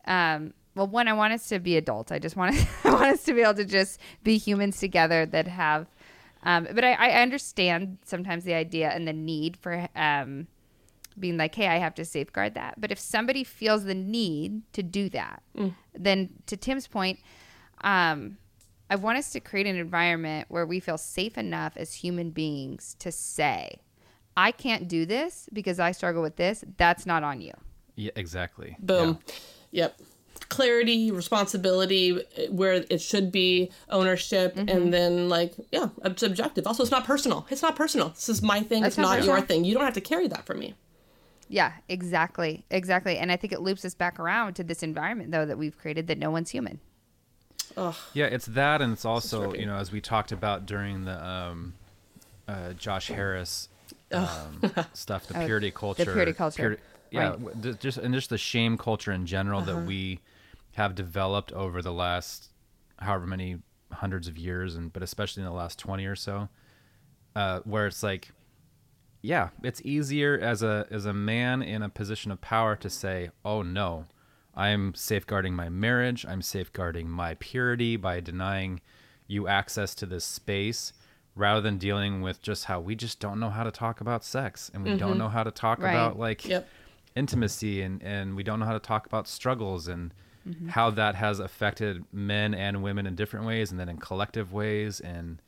Um, 0.06 0.54
well, 0.74 0.86
one, 0.86 1.08
I 1.08 1.12
want 1.14 1.32
us 1.32 1.48
to 1.48 1.58
be 1.58 1.76
adults. 1.76 2.12
I 2.12 2.18
just 2.18 2.36
want 2.36 2.54
I 2.84 2.90
want 2.92 3.12
us 3.14 3.24
to 3.24 3.32
be 3.34 3.42
able 3.42 3.54
to 3.54 3.64
just 3.64 4.00
be 4.22 4.38
humans 4.38 4.78
together 4.78 5.26
that 5.26 5.46
have. 5.48 5.86
Um, 6.42 6.68
but 6.72 6.84
I, 6.84 6.92
I 6.92 7.22
understand 7.22 7.98
sometimes 8.04 8.44
the 8.44 8.54
idea 8.54 8.90
and 8.90 9.08
the 9.08 9.12
need 9.12 9.56
for 9.56 9.88
um, 9.96 10.46
being 11.18 11.36
like, 11.36 11.54
hey, 11.54 11.66
I 11.66 11.78
have 11.78 11.94
to 11.96 12.04
safeguard 12.04 12.54
that. 12.54 12.80
But 12.80 12.92
if 12.92 12.98
somebody 13.00 13.42
feels 13.42 13.84
the 13.84 13.94
need 13.94 14.62
to 14.74 14.82
do 14.82 15.08
that, 15.10 15.42
then 15.94 16.28
to 16.46 16.56
Tim's 16.56 16.86
point, 16.86 17.18
um, 17.82 18.36
I 18.88 18.96
want 18.96 19.18
us 19.18 19.32
to 19.32 19.40
create 19.40 19.66
an 19.66 19.76
environment 19.76 20.46
where 20.48 20.64
we 20.66 20.80
feel 20.80 20.98
safe 20.98 21.36
enough 21.36 21.76
as 21.76 21.94
human 21.94 22.30
beings 22.30 22.94
to 23.00 23.10
say, 23.10 23.80
I 24.36 24.52
can't 24.52 24.86
do 24.86 25.06
this 25.06 25.48
because 25.52 25.80
I 25.80 25.92
struggle 25.92 26.22
with 26.22 26.36
this. 26.36 26.64
That's 26.76 27.06
not 27.06 27.22
on 27.24 27.40
you. 27.40 27.52
Yeah, 27.96 28.10
exactly. 28.14 28.76
Boom. 28.78 29.18
Yep. 29.72 29.98
Clarity, 30.50 31.10
responsibility, 31.10 32.20
where 32.50 32.84
it 32.90 33.00
should 33.00 33.32
be 33.32 33.70
ownership, 33.88 34.54
Mm-hmm. 34.54 34.68
and 34.68 34.92
then 34.94 35.28
like, 35.28 35.54
yeah, 35.72 35.88
it's 36.04 36.22
objective. 36.22 36.66
Also, 36.66 36.82
it's 36.82 36.92
not 36.92 37.04
personal. 37.04 37.46
It's 37.50 37.62
not 37.62 37.74
personal. 37.74 38.10
This 38.10 38.28
is 38.28 38.42
my 38.42 38.60
thing. 38.60 38.82
That's 38.82 38.96
it's 38.96 38.98
not 38.98 39.18
not 39.18 39.24
your 39.24 39.40
thing. 39.40 39.64
You 39.64 39.74
don't 39.74 39.84
have 39.84 39.94
to 39.94 40.00
carry 40.00 40.28
that 40.28 40.44
for 40.46 40.54
me. 40.54 40.74
Yeah, 41.48 41.72
exactly. 41.88 42.64
Exactly. 42.70 43.16
And 43.18 43.32
I 43.32 43.36
think 43.36 43.52
it 43.52 43.60
loops 43.60 43.84
us 43.84 43.94
back 43.94 44.20
around 44.20 44.54
to 44.54 44.64
this 44.64 44.82
environment, 44.82 45.30
though, 45.30 45.46
that 45.46 45.56
we've 45.56 45.76
created 45.78 46.06
that 46.08 46.18
no 46.18 46.30
one's 46.30 46.50
human. 46.50 46.80
Yeah, 48.14 48.26
it's 48.26 48.46
that, 48.46 48.80
and 48.82 48.92
it's 48.92 49.04
also 49.04 49.52
you 49.54 49.66
know 49.66 49.76
as 49.76 49.92
we 49.92 50.00
talked 50.00 50.32
about 50.32 50.66
during 50.66 51.04
the 51.04 51.24
um, 51.24 51.74
uh, 52.48 52.72
Josh 52.72 53.08
Harris 53.08 53.68
um, 54.12 54.62
stuff, 54.92 55.26
the 55.26 55.36
Oh, 55.38 55.44
purity 55.46 55.70
culture, 55.70 56.04
purity 56.04 56.32
culture. 56.32 56.78
yeah, 57.10 57.20
Right. 57.20 57.34
Uh-huh. 57.34 57.50
th- 57.62 57.78
just 57.78 57.98
and 57.98 58.14
just 58.14 58.30
the 58.30 58.38
shame 58.38 58.78
culture 58.78 59.12
in 59.12 59.26
general 59.26 59.60
that 59.62 59.84
we 59.86 60.20
have 60.74 60.94
developed 60.94 61.52
over 61.52 61.82
the 61.82 61.92
last 61.92 62.48
however 62.98 63.26
many 63.26 63.58
hundreds 63.92 64.26
of 64.28 64.36
years, 64.38 64.74
and 64.74 64.92
but 64.92 65.02
especially 65.02 65.42
in 65.42 65.48
the 65.48 65.54
last 65.54 65.78
twenty 65.78 66.06
or 66.06 66.16
so, 66.16 66.48
uh, 67.34 67.60
where 67.64 67.86
it's 67.86 68.02
like, 68.02 68.30
yeah, 69.22 69.50
it's 69.62 69.82
easier 69.84 70.38
as 70.38 70.62
a 70.62 70.86
as 70.90 71.04
a 71.04 71.12
man 71.12 71.62
in 71.62 71.82
a 71.82 71.88
position 71.88 72.30
of 72.32 72.40
power 72.40 72.74
to 72.76 72.88
say, 72.90 73.30
oh 73.44 73.62
no, 73.62 74.06
I'm 74.56 74.94
safeguarding 74.94 75.54
my 75.54 75.68
marriage. 75.68 76.24
I'm 76.26 76.42
safeguarding 76.42 77.08
my 77.10 77.34
purity 77.34 77.96
by 77.96 78.20
denying 78.20 78.80
you 79.26 79.48
access 79.48 79.94
to 79.96 80.06
this 80.06 80.24
space 80.24 80.92
rather 81.34 81.60
than 81.60 81.76
dealing 81.76 82.22
with 82.22 82.40
just 82.40 82.64
how 82.64 82.80
we 82.80 82.94
just 82.94 83.20
don't 83.20 83.38
know 83.38 83.50
how 83.50 83.64
to 83.64 83.70
talk 83.70 84.00
about 84.00 84.24
sex 84.24 84.70
and 84.72 84.82
we 84.82 84.96
don't 84.96 85.18
know 85.18 85.28
how 85.28 85.42
to 85.44 85.50
talk 85.50 85.80
Right. 85.82 85.90
about 85.90 86.18
like 86.18 86.48
Yep. 86.48 86.66
intimacy 87.14 87.82
and, 87.82 88.02
and 88.02 88.34
we 88.36 88.42
don't 88.42 88.58
know 88.60 88.66
how 88.66 88.72
to 88.72 88.78
talk 88.78 89.06
about 89.06 89.28
struggles 89.28 89.88
and 89.88 90.12
Mm-hmm. 90.48 90.68
how 90.68 90.90
that 90.90 91.16
has 91.16 91.40
affected 91.40 92.04
men 92.12 92.54
and 92.54 92.80
women 92.80 93.04
in 93.04 93.16
different 93.16 93.46
ways 93.46 93.72
and 93.72 93.80
then 93.80 93.88
in 93.88 93.96
collective 93.96 94.52
ways 94.52 95.00
and 95.00 95.42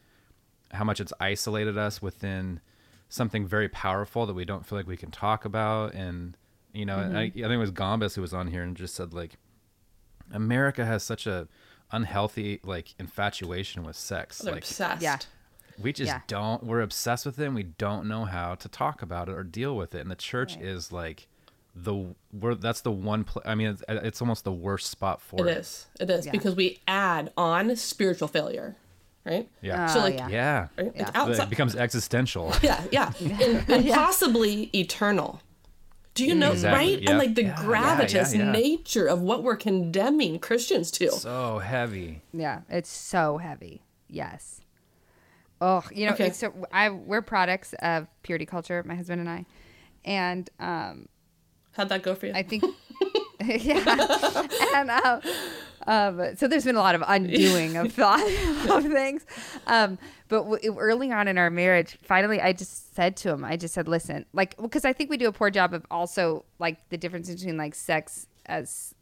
how 0.73 0.83
much 0.83 1.01
it's 1.01 1.13
isolated 1.21 1.79
us 1.79 2.03
within 2.03 2.59
something 3.09 3.47
very 3.47 3.69
powerful 3.69 4.27
that 4.27 4.35
we 4.35 4.45
don't 4.45 4.67
feel 4.67 4.77
like 4.77 4.89
we 4.89 4.97
can 4.97 5.13
talk 5.13 5.45
about 5.45 5.95
and 5.95 6.37
you 6.73 6.85
know 6.87 6.97
mm-hmm. 6.97 7.17
I, 7.17 7.23
I 7.23 7.31
think 7.31 7.51
it 7.53 7.57
was 7.57 7.73
Gombas 7.73 8.15
who 8.15 8.21
was 8.23 8.35
on 8.35 8.49
here 8.49 8.63
and 8.63 8.77
just 8.77 8.95
said 8.95 9.13
like 9.13 9.37
America 10.33 10.85
has 10.85 11.03
such 11.03 11.27
a 11.27 11.49
unhealthy 11.91 12.61
like 12.63 12.95
infatuation 12.99 13.83
with 13.85 13.97
sex 13.97 14.39
They're 14.39 14.53
like 14.55 14.63
obsessed. 14.63 15.03
Yeah. 15.03 15.19
we 15.81 15.93
just 15.93 16.09
Yeah. 16.09 16.21
don't 16.27 16.63
we're 16.63 16.83
obsessed 16.83 17.25
with 17.25 17.39
it 17.39 17.47
and 17.47 17.55
we 17.55 17.63
don't 17.63 18.07
know 18.07 18.25
how 18.27 18.55
to 18.57 18.69
talk 18.69 19.01
about 19.01 19.29
it 19.29 19.33
or 19.33 19.43
deal 19.43 19.77
with 19.77 19.95
it 19.95 20.01
and 20.01 20.11
the 20.11 20.15
church 20.17 20.57
Right. 20.57 20.65
is 20.65 20.93
like 20.93 21.27
the 21.75 22.15
we're 22.33 22.55
that's 22.57 22.81
the 22.83 22.91
one 22.91 23.25
pla 23.25 23.41
i 23.47 23.55
mean 23.55 23.69
it's, 23.69 23.83
it's 23.89 24.21
almost 24.21 24.45
the 24.45 24.53
worst 24.53 24.91
spot 24.91 25.23
for 25.23 25.47
It 25.47 25.51
it 25.53 25.57
is. 25.59 25.87
It 26.01 26.11
is 26.11 26.27
Yeah. 26.27 26.33
because 26.33 26.55
we 26.57 26.81
add 26.89 27.33
on 27.39 27.75
spiritual 27.77 28.29
failure, 28.29 28.77
right? 29.25 29.49
yeah 29.63 29.87
oh, 29.89 29.95
So 29.95 30.01
Oh, 30.01 30.03
like, 30.03 30.19
yeah. 30.19 30.29
yeah, 30.29 30.69
right? 30.77 30.93
Yeah. 30.95 31.05
But 31.07 31.17
outside. 31.17 31.45
it 31.45 31.51
becomes 31.51 31.75
existential 31.77 32.53
yeah, 32.63 32.83
yeah, 32.93 33.13
and, 33.21 33.65
and 33.71 33.89
possibly 33.89 34.69
eternal. 34.75 35.41
Do 36.19 36.27
you 36.27 36.35
know, 36.35 36.51
Exactly, 36.53 36.95
right? 36.95 37.03
yeah. 37.03 37.11
And 37.11 37.19
like 37.19 37.35
the 37.37 37.43
Yeah, 37.45 37.49
yeah, 37.61 37.65
gravitas 37.65 38.35
yeah, 38.35 38.43
yeah. 38.45 38.51
nature 38.53 39.07
of 39.07 39.21
what 39.23 39.43
we're 39.45 39.57
condemning 39.57 40.39
Christians 40.41 40.91
to. 40.93 41.11
so 41.13 41.59
heavy 41.61 42.23
Yeah, 42.33 42.63
it's 42.69 42.91
so 42.91 43.39
heavy. 43.39 43.83
Yes. 44.09 44.61
Oh, 45.61 45.85
you 45.93 46.07
know, 46.07 46.13
Okay. 46.15 46.31
so 46.31 46.53
I 46.73 46.91
we're 46.91 47.23
products 47.23 47.73
of 47.81 48.07
purity 48.25 48.47
culture, 48.47 48.83
my 48.85 48.95
husband 48.97 49.21
and 49.21 49.31
I, 49.31 49.45
and 50.05 50.49
um, 50.59 51.09
How'd 51.73 51.89
that 51.91 52.03
go 52.03 52.15
for 52.17 52.27
you? 52.27 52.33
I 52.35 52.43
think, 52.43 52.65
yeah, 53.45 54.47
and 54.75 54.91
um, 54.91 55.21
um, 55.87 56.37
so 56.37 56.49
there's 56.49 56.65
been 56.65 56.75
a 56.77 56.81
lot 56.81 56.95
of 56.97 57.03
undoing 57.07 57.77
of 57.77 57.93
thought 58.01 58.21
of 58.69 58.85
things, 58.93 59.25
um, 59.69 59.99
but 60.29 60.45
w- 60.45 60.77
early 60.79 61.11
on 61.11 61.29
in 61.29 61.39
our 61.39 61.51
marriage, 61.51 61.99
finally, 62.03 62.41
I 62.41 62.53
just 62.53 62.95
said 62.95 63.17
to 63.19 63.31
him, 63.31 63.45
I 63.45 63.57
just 63.57 63.75
said, 63.75 63.89
listen, 63.89 64.27
like, 64.33 64.57
because 64.57 64.85
I 64.85 64.93
think 64.93 65.11
we 65.11 65.17
do 65.17 65.29
a 65.29 65.33
poor 65.33 65.51
job 65.51 65.75
of 65.75 65.87
also 65.91 66.45
like 66.59 66.89
the 66.91 66.99
difference 66.99 67.31
between 67.31 67.57
like 67.57 67.75
sex 67.75 68.27
as 68.47 68.95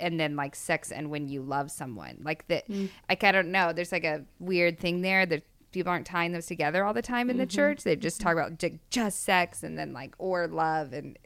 and 0.00 0.18
then 0.18 0.36
like 0.36 0.56
sex 0.56 0.90
and 0.90 1.10
when 1.10 1.28
you 1.28 1.42
love 1.42 1.70
someone. 1.70 2.18
Like 2.22 2.46
that 2.48 2.68
mm. 2.68 2.88
like 3.08 3.24
i 3.24 3.32
don't 3.32 3.52
know 3.52 3.72
there's 3.72 3.92
like 3.92 4.04
a 4.04 4.24
weird 4.38 4.78
thing 4.78 5.02
there 5.02 5.24
that 5.26 5.44
people 5.72 5.90
aren't 5.90 6.06
tying 6.06 6.32
those 6.32 6.46
together 6.46 6.84
all 6.84 6.94
the 6.94 7.02
time 7.02 7.28
in 7.30 7.36
the 7.36 7.44
mm-hmm. 7.44 7.56
church. 7.56 7.82
They 7.82 7.96
just 7.96 8.20
talk 8.20 8.32
about 8.32 8.58
ju- 8.58 8.78
just 8.90 9.24
sex 9.24 9.62
and 9.62 9.78
then 9.78 9.92
like 9.92 10.14
or 10.18 10.46
love 10.46 10.92
and 10.92 11.18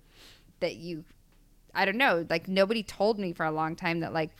that 0.60 0.76
you 0.76 1.04
i 1.74 1.84
don't 1.84 1.96
know 1.96 2.26
like 2.28 2.48
nobody 2.48 2.82
told 2.82 3.18
me 3.18 3.32
for 3.32 3.44
a 3.44 3.52
long 3.52 3.76
time 3.76 4.00
that 4.00 4.12
like 4.12 4.30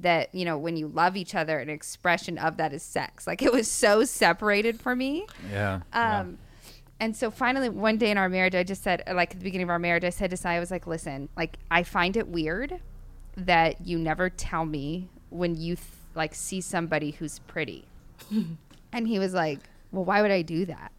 that 0.00 0.34
you 0.34 0.44
know 0.44 0.56
when 0.56 0.76
you 0.76 0.88
love 0.88 1.16
each 1.16 1.34
other 1.34 1.58
an 1.58 1.68
expression 1.68 2.38
of 2.38 2.56
that 2.56 2.72
is 2.72 2.82
sex 2.82 3.26
like 3.26 3.42
it 3.42 3.52
was 3.52 3.70
so 3.70 4.04
separated 4.04 4.80
for 4.80 4.96
me 4.96 5.26
yeah, 5.50 5.80
yeah. 5.92 6.20
um, 6.20 6.38
and 7.00 7.16
so 7.16 7.30
finally, 7.30 7.70
one 7.70 7.96
day 7.96 8.10
in 8.10 8.18
our 8.18 8.28
marriage, 8.28 8.54
I 8.54 8.62
just 8.62 8.82
said, 8.82 9.02
like 9.10 9.32
at 9.32 9.38
the 9.38 9.44
beginning 9.44 9.64
of 9.64 9.70
our 9.70 9.78
marriage, 9.78 10.04
I 10.04 10.10
said 10.10 10.30
to 10.30 10.36
Sai, 10.36 10.56
I 10.56 10.60
was 10.60 10.70
like, 10.70 10.86
listen, 10.86 11.30
like 11.34 11.56
I 11.70 11.82
find 11.82 12.14
it 12.14 12.28
weird 12.28 12.78
that 13.36 13.86
you 13.86 13.98
never 13.98 14.28
tell 14.28 14.66
me 14.66 15.08
when 15.30 15.56
you 15.56 15.76
th- 15.76 15.88
like 16.14 16.34
see 16.34 16.60
somebody 16.60 17.12
who's 17.12 17.38
pretty. 17.40 17.86
and 18.92 19.08
he 19.08 19.18
was 19.18 19.32
like, 19.32 19.60
well, 19.90 20.04
why 20.04 20.20
would 20.20 20.30
I 20.30 20.42
do 20.42 20.66
that? 20.66 20.92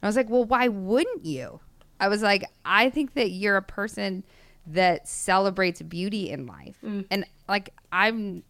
And 0.00 0.04
I 0.04 0.06
was 0.06 0.16
like, 0.16 0.30
well, 0.30 0.44
why 0.44 0.68
wouldn't 0.68 1.26
you? 1.26 1.60
I 2.00 2.08
was 2.08 2.22
like, 2.22 2.44
I 2.64 2.88
think 2.88 3.12
that 3.12 3.30
you're 3.30 3.56
a 3.58 3.62
person 3.62 4.24
that 4.66 5.08
celebrates 5.08 5.82
beauty 5.82 6.30
in 6.30 6.46
life. 6.46 6.76
Mm. 6.84 7.06
And 7.10 7.24
like, 7.48 7.72
I'm 7.92 8.42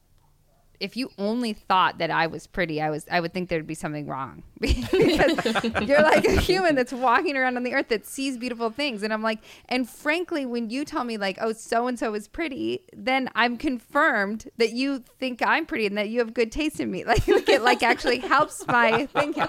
if 0.80 0.96
you 0.96 1.10
only 1.18 1.52
thought 1.52 1.98
that 1.98 2.10
I 2.10 2.26
was 2.26 2.46
pretty, 2.46 2.80
I 2.80 2.90
was 2.90 3.06
I 3.10 3.20
would 3.20 3.32
think 3.32 3.48
there'd 3.48 3.66
be 3.66 3.74
something 3.74 4.06
wrong 4.06 4.42
because 4.60 5.64
you're 5.86 6.02
like 6.02 6.24
a 6.24 6.40
human 6.40 6.74
that's 6.74 6.92
walking 6.92 7.36
around 7.36 7.56
on 7.56 7.62
the 7.62 7.74
earth 7.74 7.88
that 7.88 8.06
sees 8.06 8.36
beautiful 8.36 8.70
things, 8.70 9.02
and 9.02 9.12
I'm 9.12 9.22
like, 9.22 9.40
and 9.68 9.88
frankly, 9.88 10.46
when 10.46 10.70
you 10.70 10.84
tell 10.84 11.04
me 11.04 11.16
like, 11.16 11.38
oh, 11.40 11.52
so 11.52 11.86
and 11.86 11.98
so 11.98 12.14
is 12.14 12.28
pretty, 12.28 12.82
then 12.94 13.28
I'm 13.34 13.56
confirmed 13.56 14.50
that 14.56 14.72
you 14.72 15.04
think 15.18 15.42
I'm 15.44 15.66
pretty 15.66 15.86
and 15.86 15.96
that 15.98 16.08
you 16.08 16.20
have 16.20 16.34
good 16.34 16.52
taste 16.52 16.80
in 16.80 16.90
me. 16.90 17.04
Like, 17.16 17.28
it 17.28 17.62
like 17.62 17.82
actually 17.82 18.18
helps 18.18 18.66
my 18.66 19.06
thinking. 19.06 19.48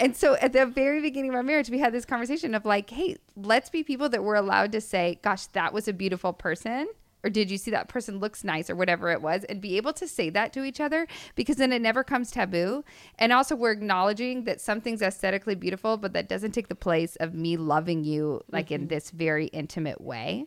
And 0.00 0.16
so 0.16 0.34
at 0.36 0.52
the 0.52 0.64
very 0.66 1.00
beginning 1.00 1.30
of 1.30 1.34
our 1.34 1.42
marriage, 1.42 1.68
we 1.68 1.78
had 1.78 1.92
this 1.92 2.04
conversation 2.04 2.54
of 2.54 2.64
like, 2.64 2.88
hey, 2.90 3.16
let's 3.36 3.68
be 3.70 3.82
people 3.82 4.08
that 4.10 4.22
we're 4.22 4.36
allowed 4.36 4.72
to 4.72 4.80
say, 4.80 5.18
gosh, 5.22 5.46
that 5.48 5.72
was 5.72 5.88
a 5.88 5.92
beautiful 5.92 6.32
person 6.32 6.88
or 7.26 7.30
did 7.30 7.50
you 7.50 7.58
see 7.58 7.72
that 7.72 7.88
person 7.88 8.20
looks 8.20 8.44
nice 8.44 8.70
or 8.70 8.76
whatever 8.76 9.10
it 9.10 9.20
was 9.20 9.42
and 9.44 9.60
be 9.60 9.76
able 9.76 9.92
to 9.92 10.06
say 10.06 10.30
that 10.30 10.52
to 10.52 10.62
each 10.62 10.80
other 10.80 11.08
because 11.34 11.56
then 11.56 11.72
it 11.72 11.82
never 11.82 12.04
comes 12.04 12.30
taboo 12.30 12.84
and 13.18 13.32
also 13.32 13.56
we're 13.56 13.72
acknowledging 13.72 14.44
that 14.44 14.60
something's 14.60 15.02
aesthetically 15.02 15.56
beautiful 15.56 15.96
but 15.96 16.12
that 16.12 16.28
doesn't 16.28 16.52
take 16.52 16.68
the 16.68 16.74
place 16.76 17.16
of 17.16 17.34
me 17.34 17.56
loving 17.56 18.04
you 18.04 18.40
like 18.52 18.70
in 18.70 18.86
this 18.86 19.10
very 19.10 19.46
intimate 19.46 20.00
way 20.00 20.46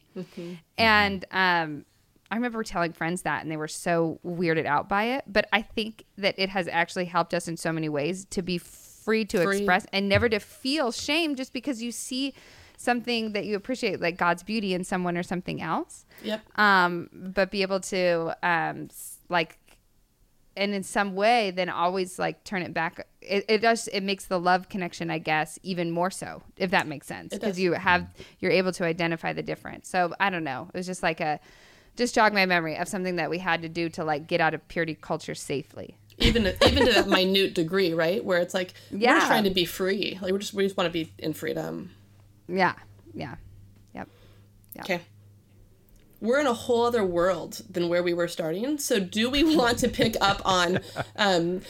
and 0.77 1.25
um 1.31 1.85
I 2.31 2.35
remember 2.35 2.63
telling 2.63 2.93
friends 2.93 3.23
that 3.23 3.41
and 3.41 3.51
they 3.51 3.57
were 3.57 3.67
so 3.67 4.19
weirded 4.23 4.67
out 4.67 4.87
by 4.87 5.05
it. 5.05 5.23
But 5.25 5.47
I 5.51 5.63
think 5.63 6.05
that 6.17 6.35
it 6.37 6.49
has 6.49 6.67
actually 6.67 7.05
helped 7.05 7.33
us 7.33 7.47
in 7.47 7.57
so 7.57 7.71
many 7.71 7.89
ways 7.89 8.25
to 8.25 8.43
be 8.43 8.59
free 8.59 9.25
to 9.25 9.41
Free. 9.41 9.57
express 9.57 9.87
and 9.91 10.07
never 10.07 10.29
to 10.29 10.39
feel 10.39 10.91
shame 10.91 11.35
just 11.35 11.53
because 11.53 11.81
you 11.81 11.91
see 11.91 12.35
something 12.81 13.33
that 13.33 13.45
you 13.45 13.57
appreciate, 13.57 13.99
like 13.99 14.15
God's 14.17 14.41
beauty 14.41 14.73
in 14.73 14.85
someone 14.85 15.17
or 15.17 15.23
something 15.23 15.61
else. 15.61 16.05
yep. 16.23 16.41
Um, 16.57 17.09
but 17.11 17.51
be 17.51 17.61
able 17.61 17.81
to, 17.81 18.35
um, 18.41 18.87
like, 19.27 19.57
and 20.55 20.73
in 20.73 20.83
some 20.83 21.13
way, 21.13 21.51
then 21.51 21.67
always 21.69 22.17
like 22.17 22.43
turn 22.45 22.61
it 22.61 22.73
back. 22.73 23.05
It, 23.21 23.43
it 23.49 23.57
does. 23.59 23.87
It 23.89 24.01
makes 24.01 24.25
the 24.25 24.39
love 24.39 24.69
connection, 24.69 25.09
I 25.11 25.17
guess, 25.17 25.59
even 25.61 25.91
more 25.91 26.09
so, 26.09 26.41
if 26.57 26.71
that 26.71 26.87
makes 26.87 27.05
sense, 27.05 27.33
because 27.33 27.59
you 27.59 27.73
have 27.73 28.07
you're 28.39 28.51
able 28.51 28.71
to 28.73 28.83
identify 28.85 29.33
the 29.33 29.43
difference. 29.43 29.87
So 29.89 30.13
I 30.19 30.29
don't 30.29 30.43
know. 30.45 30.69
It 30.73 30.77
was 30.77 30.85
just 30.85 31.03
like 31.03 31.19
a 31.21 31.39
just 31.97 32.15
jog 32.15 32.33
my 32.33 32.45
memory 32.45 32.77
of 32.77 32.87
something 32.87 33.17
that 33.17 33.29
we 33.29 33.37
had 33.39 33.61
to 33.61 33.69
do 33.69 33.89
to 33.89 34.03
like 34.05 34.27
get 34.27 34.39
out 34.41 34.53
of 34.53 34.65
purity 34.69 34.95
culture 34.95 35.35
safely. 35.35 35.95
even 36.17 36.45
even 36.65 36.85
to 36.85 36.91
that 36.93 37.07
minute 37.19 37.53
degree, 37.55 37.93
right? 37.93 38.23
Where 38.23 38.39
it's 38.39 38.53
like 38.53 38.73
we're 38.91 38.99
Yeah. 38.99 39.15
just 39.15 39.27
trying 39.27 39.43
to 39.45 39.49
be 39.51 39.65
free. 39.65 40.17
Like 40.21 40.31
we're 40.33 40.39
just 40.39 40.53
we 40.53 40.63
just 40.63 40.75
want 40.77 40.87
to 40.87 40.91
be 40.93 41.11
in 41.19 41.33
freedom. 41.33 41.91
Yeah. 42.49 42.73
Yeah. 43.13 43.35
Yep. 43.93 44.09
Yeah. 44.75 44.81
Okay. 44.81 45.01
We're 46.21 46.39
in 46.39 46.47
a 46.47 46.53
whole 46.53 46.85
other 46.85 47.05
world 47.05 47.61
than 47.69 47.87
where 47.87 48.03
we 48.03 48.13
were 48.13 48.27
starting. 48.27 48.77
So 48.77 48.99
do 48.99 49.29
we 49.29 49.55
want 49.55 49.79
to 49.79 49.87
pick 49.87 50.15
up 50.19 50.41
on 50.43 50.79
um, 51.15 51.61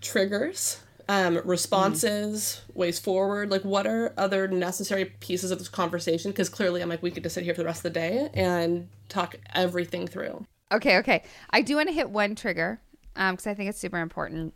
triggers, 0.00 0.80
um, 1.08 1.40
responses, 1.44 2.62
ways 2.74 2.98
forward? 2.98 3.50
Like 3.50 3.62
what 3.62 3.86
are 3.86 4.12
other 4.16 4.48
necessary 4.48 5.04
pieces 5.04 5.50
of 5.52 5.58
this 5.58 5.68
conversation? 5.68 6.32
Because 6.32 6.48
clearly 6.48 6.82
I'm 6.82 6.88
like, 6.88 7.02
we 7.02 7.12
could 7.12 7.22
just 7.22 7.34
sit 7.34 7.44
here 7.44 7.54
for 7.54 7.60
the 7.60 7.66
rest 7.66 7.80
of 7.80 7.94
the 7.94 8.00
day 8.00 8.30
and 8.34 8.88
talk 9.08 9.36
everything 9.54 10.08
through. 10.08 10.44
Okay, 10.72 10.98
okay. 10.98 11.22
I 11.50 11.62
do 11.62 11.76
want 11.76 11.88
to 11.88 11.94
hit 11.94 12.10
one 12.10 12.34
trigger 12.34 12.80
because 13.14 13.46
I 13.46 13.54
think 13.54 13.70
it's 13.70 13.78
super 13.78 13.98
important. 13.98 14.54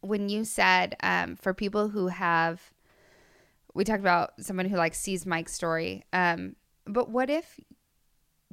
When 0.00 0.28
you 0.28 0.44
said 0.44 0.96
um, 1.02 1.36
for 1.36 1.52
people 1.52 1.88
who 1.88 2.08
have, 2.08 2.60
we 3.74 3.84
talked 3.84 4.00
about 4.00 4.32
someone 4.40 4.66
who 4.66 4.76
like 4.76 4.94
sees 4.94 5.26
Mike's 5.26 5.52
story. 5.52 6.04
Um, 6.12 6.56
but 6.86 7.10
what 7.10 7.30
if 7.30 7.58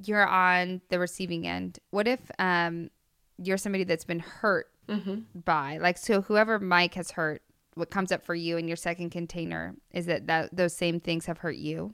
you're 0.04 0.28
on 0.28 0.82
the 0.90 1.00
receiving 1.00 1.48
end? 1.48 1.80
What 1.92 2.08
if 2.08 2.20
um, 2.40 2.90
you're 3.38 3.58
somebody 3.58 3.84
that's 3.84 4.06
been 4.06 4.20
hurt 4.20 4.68
by, 5.46 5.80
like, 5.80 5.98
so 5.98 6.22
whoever 6.22 6.60
Mike 6.60 6.94
has 6.94 7.12
hurt, 7.12 7.42
what 7.74 7.90
comes 7.90 8.12
up 8.12 8.24
for 8.26 8.36
you 8.36 8.58
in 8.58 8.68
your 8.68 8.78
second 8.78 9.10
container 9.10 9.76
is 9.92 10.06
that, 10.06 10.28
that 10.28 10.56
those 10.56 10.76
same 10.76 11.00
things 11.00 11.26
have 11.26 11.40
hurt 11.40 11.56
you. 11.58 11.94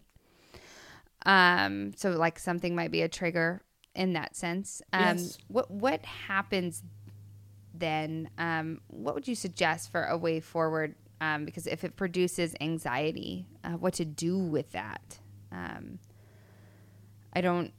Um, 1.26 1.94
so 1.96 2.12
like 2.12 2.38
something 2.40 2.76
might 2.76 2.92
be 2.92 3.02
a 3.02 3.08
trigger 3.10 3.62
in 3.96 4.14
that 4.14 4.36
sense. 4.36 4.82
Um, 4.92 5.02
Yes. 5.18 5.38
what 5.48 5.72
what 5.72 6.04
happens 6.06 6.84
then? 7.74 8.30
Um, 8.38 8.82
what 8.88 9.16
would 9.16 9.28
you 9.28 9.36
suggest 9.36 9.92
for 9.92 10.04
a 10.04 10.18
way 10.18 10.40
forward? 10.40 10.96
Um, 11.24 11.46
because 11.46 11.68
if 11.68 11.84
it 11.86 11.96
produces 11.96 12.54
anxiety, 12.60 13.46
uh, 13.64 13.70
what 13.72 13.94
to 13.94 14.06
do 14.06 14.38
with 14.38 14.72
that? 14.74 15.20
Um, 15.52 16.00
I 17.32 17.40
don't. 17.42 17.72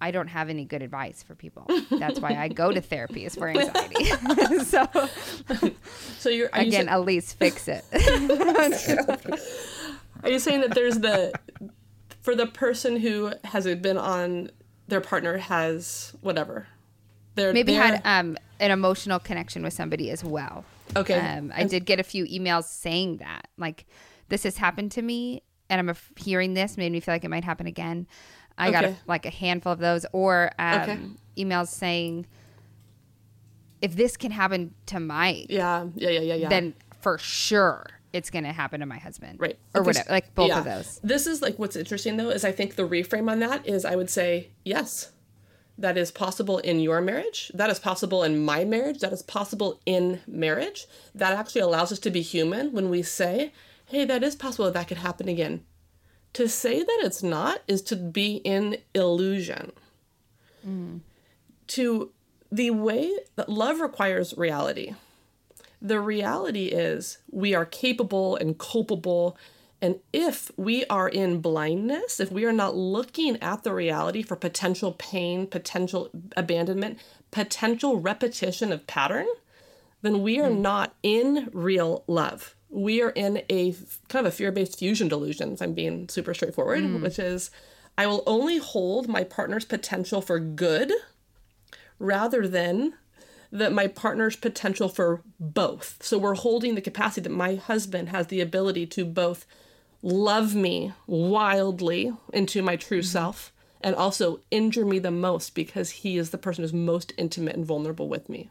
I 0.00 0.10
don't 0.10 0.26
have 0.28 0.50
any 0.50 0.64
good 0.64 0.82
advice 0.82 1.22
for 1.22 1.36
people. 1.36 1.64
That's 1.90 2.18
why 2.18 2.34
I 2.34 2.48
go 2.48 2.72
to 2.72 2.80
therapy 2.80 3.24
is 3.24 3.36
for 3.36 3.48
anxiety. 3.48 4.04
so 4.64 4.88
So 6.18 6.28
you're 6.28 6.50
you 6.56 6.66
again, 6.66 6.86
sa- 6.86 6.92
at 6.94 7.04
least 7.04 7.38
fix 7.38 7.68
it. 7.68 7.84
Are 10.24 10.28
you 10.28 10.40
saying 10.40 10.62
that 10.62 10.74
there's 10.74 10.98
the 10.98 11.32
for 12.20 12.34
the 12.34 12.46
person 12.46 12.96
who 12.96 13.32
has 13.44 13.64
been 13.76 13.96
on 13.96 14.50
their 14.88 15.00
partner 15.00 15.38
has 15.38 16.12
whatever? 16.20 16.66
They're 17.36 17.52
Maybe 17.52 17.72
they're- 17.74 17.82
had 17.82 18.02
um, 18.04 18.36
an 18.60 18.72
emotional 18.72 19.20
connection 19.20 19.62
with 19.62 19.72
somebody 19.72 20.10
as 20.10 20.24
well. 20.24 20.64
Okay. 20.96 21.18
Um, 21.18 21.52
I 21.54 21.64
did 21.64 21.84
get 21.86 22.00
a 22.00 22.02
few 22.02 22.24
emails 22.26 22.64
saying 22.64 23.18
that, 23.18 23.48
like, 23.56 23.86
this 24.28 24.42
has 24.44 24.56
happened 24.56 24.92
to 24.92 25.02
me, 25.02 25.42
and 25.70 25.78
I'm 25.78 25.88
af- 25.88 26.12
hearing 26.16 26.54
this 26.54 26.76
made 26.76 26.92
me 26.92 27.00
feel 27.00 27.14
like 27.14 27.24
it 27.24 27.30
might 27.30 27.44
happen 27.44 27.66
again. 27.66 28.06
I 28.58 28.70
got 28.70 28.84
a, 28.84 28.96
like 29.06 29.24
a 29.26 29.30
handful 29.30 29.72
of 29.72 29.78
those, 29.78 30.04
or 30.12 30.50
um, 30.58 30.80
Okay. 30.82 30.98
emails 31.38 31.68
saying, 31.68 32.26
if 33.80 33.96
this 33.96 34.16
can 34.16 34.30
happen 34.30 34.74
to 34.86 35.00
Mike, 35.00 35.46
yeah, 35.48 35.86
yeah, 35.94 36.10
yeah, 36.10 36.20
yeah, 36.20 36.34
yeah. 36.34 36.48
then 36.48 36.74
for 37.00 37.18
sure 37.18 37.86
it's 38.12 38.30
going 38.30 38.44
to 38.44 38.52
happen 38.52 38.80
to 38.80 38.86
my 38.86 38.98
husband, 38.98 39.40
right 39.40 39.58
Or 39.74 39.80
Okay, 39.80 39.86
whatever, 39.88 40.10
like 40.10 40.34
both 40.34 40.48
yeah. 40.48 40.58
of 40.58 40.64
those. 40.64 41.00
This 41.02 41.26
is 41.26 41.40
like 41.42 41.58
what's 41.58 41.74
interesting 41.76 42.16
though 42.18 42.28
is 42.28 42.44
I 42.44 42.52
think 42.52 42.76
the 42.76 42.86
reframe 42.86 43.30
on 43.30 43.40
that 43.40 43.66
is 43.66 43.84
I 43.84 43.96
would 43.96 44.10
say 44.10 44.50
yes. 44.64 45.10
That 45.78 45.96
is 45.96 46.10
possible 46.10 46.58
in 46.58 46.80
your 46.80 47.00
marriage, 47.00 47.50
that 47.54 47.70
is 47.70 47.78
possible 47.78 48.22
in 48.22 48.44
my 48.44 48.64
marriage, 48.64 49.00
that 49.00 49.12
is 49.12 49.22
possible 49.22 49.80
in 49.86 50.20
marriage. 50.26 50.86
That 51.14 51.32
actually 51.32 51.62
allows 51.62 51.92
us 51.92 51.98
to 52.00 52.10
be 52.10 52.22
human 52.22 52.72
when 52.72 52.90
we 52.90 53.02
say, 53.02 53.52
hey, 53.86 54.04
that 54.04 54.22
is 54.22 54.36
possible 54.36 54.70
that, 54.70 54.88
could 54.88 54.98
happen 54.98 55.28
again. 55.28 55.64
To 56.34 56.48
say 56.48 56.82
that 56.82 57.00
it's 57.02 57.22
not 57.22 57.60
is 57.68 57.82
to 57.82 57.96
be 57.96 58.36
in 58.36 58.78
illusion. 58.94 59.72
Mm. 60.66 61.00
To 61.68 62.10
the 62.50 62.70
way 62.70 63.12
that 63.36 63.48
love 63.48 63.80
requires 63.80 64.34
reality. 64.36 64.94
The 65.80 66.00
reality 66.00 66.66
is 66.66 67.18
we 67.30 67.54
are 67.54 67.64
capable 67.64 68.36
and 68.36 68.58
culpable 68.58 69.36
and 69.82 69.98
if 70.12 70.52
we 70.56 70.84
are 70.86 71.08
in 71.08 71.40
blindness, 71.40 72.20
if 72.20 72.30
we 72.30 72.44
are 72.44 72.52
not 72.52 72.76
looking 72.76 73.36
at 73.42 73.64
the 73.64 73.74
reality 73.74 74.22
for 74.22 74.36
potential 74.36 74.92
pain, 74.92 75.48
potential 75.48 76.08
abandonment, 76.36 77.00
potential 77.32 77.98
repetition 77.98 78.70
of 78.70 78.86
pattern, 78.86 79.26
then 80.00 80.22
we 80.22 80.38
are 80.38 80.48
mm. 80.48 80.60
not 80.60 80.94
in 81.02 81.50
real 81.52 82.04
love. 82.06 82.54
We 82.70 83.02
are 83.02 83.10
in 83.10 83.42
a 83.50 83.72
kind 84.08 84.24
of 84.24 84.32
a 84.32 84.36
fear 84.36 84.52
based 84.52 84.78
fusion 84.78 85.08
delusion, 85.08 85.56
I'm 85.60 85.74
being 85.74 86.08
super 86.08 86.32
straightforward, 86.32 86.84
mm. 86.84 87.02
which 87.02 87.18
is 87.18 87.50
I 87.98 88.06
will 88.06 88.22
only 88.24 88.58
hold 88.58 89.08
my 89.08 89.24
partner's 89.24 89.64
potential 89.64 90.22
for 90.22 90.38
good 90.38 90.92
rather 91.98 92.46
than 92.46 92.94
that 93.50 93.72
my 93.72 93.88
partner's 93.88 94.36
potential 94.36 94.88
for 94.88 95.22
both. 95.40 95.98
So 96.00 96.18
we're 96.18 96.34
holding 96.34 96.76
the 96.76 96.80
capacity 96.80 97.22
that 97.22 97.30
my 97.30 97.56
husband 97.56 98.10
has 98.10 98.28
the 98.28 98.40
ability 98.40 98.86
to 98.86 99.04
both 99.04 99.44
love 100.02 100.54
me 100.54 100.92
wildly 101.06 102.12
into 102.32 102.62
my 102.62 102.76
true 102.76 102.98
mm-hmm. 102.98 103.06
self 103.06 103.52
and 103.80 103.94
also 103.94 104.40
injure 104.50 104.84
me 104.84 104.98
the 104.98 105.10
most 105.10 105.54
because 105.54 105.90
he 105.90 106.16
is 106.16 106.30
the 106.30 106.38
person 106.38 106.62
who's 106.62 106.72
most 106.72 107.12
intimate 107.16 107.56
and 107.56 107.66
vulnerable 107.66 108.08
with 108.08 108.28
me. 108.28 108.50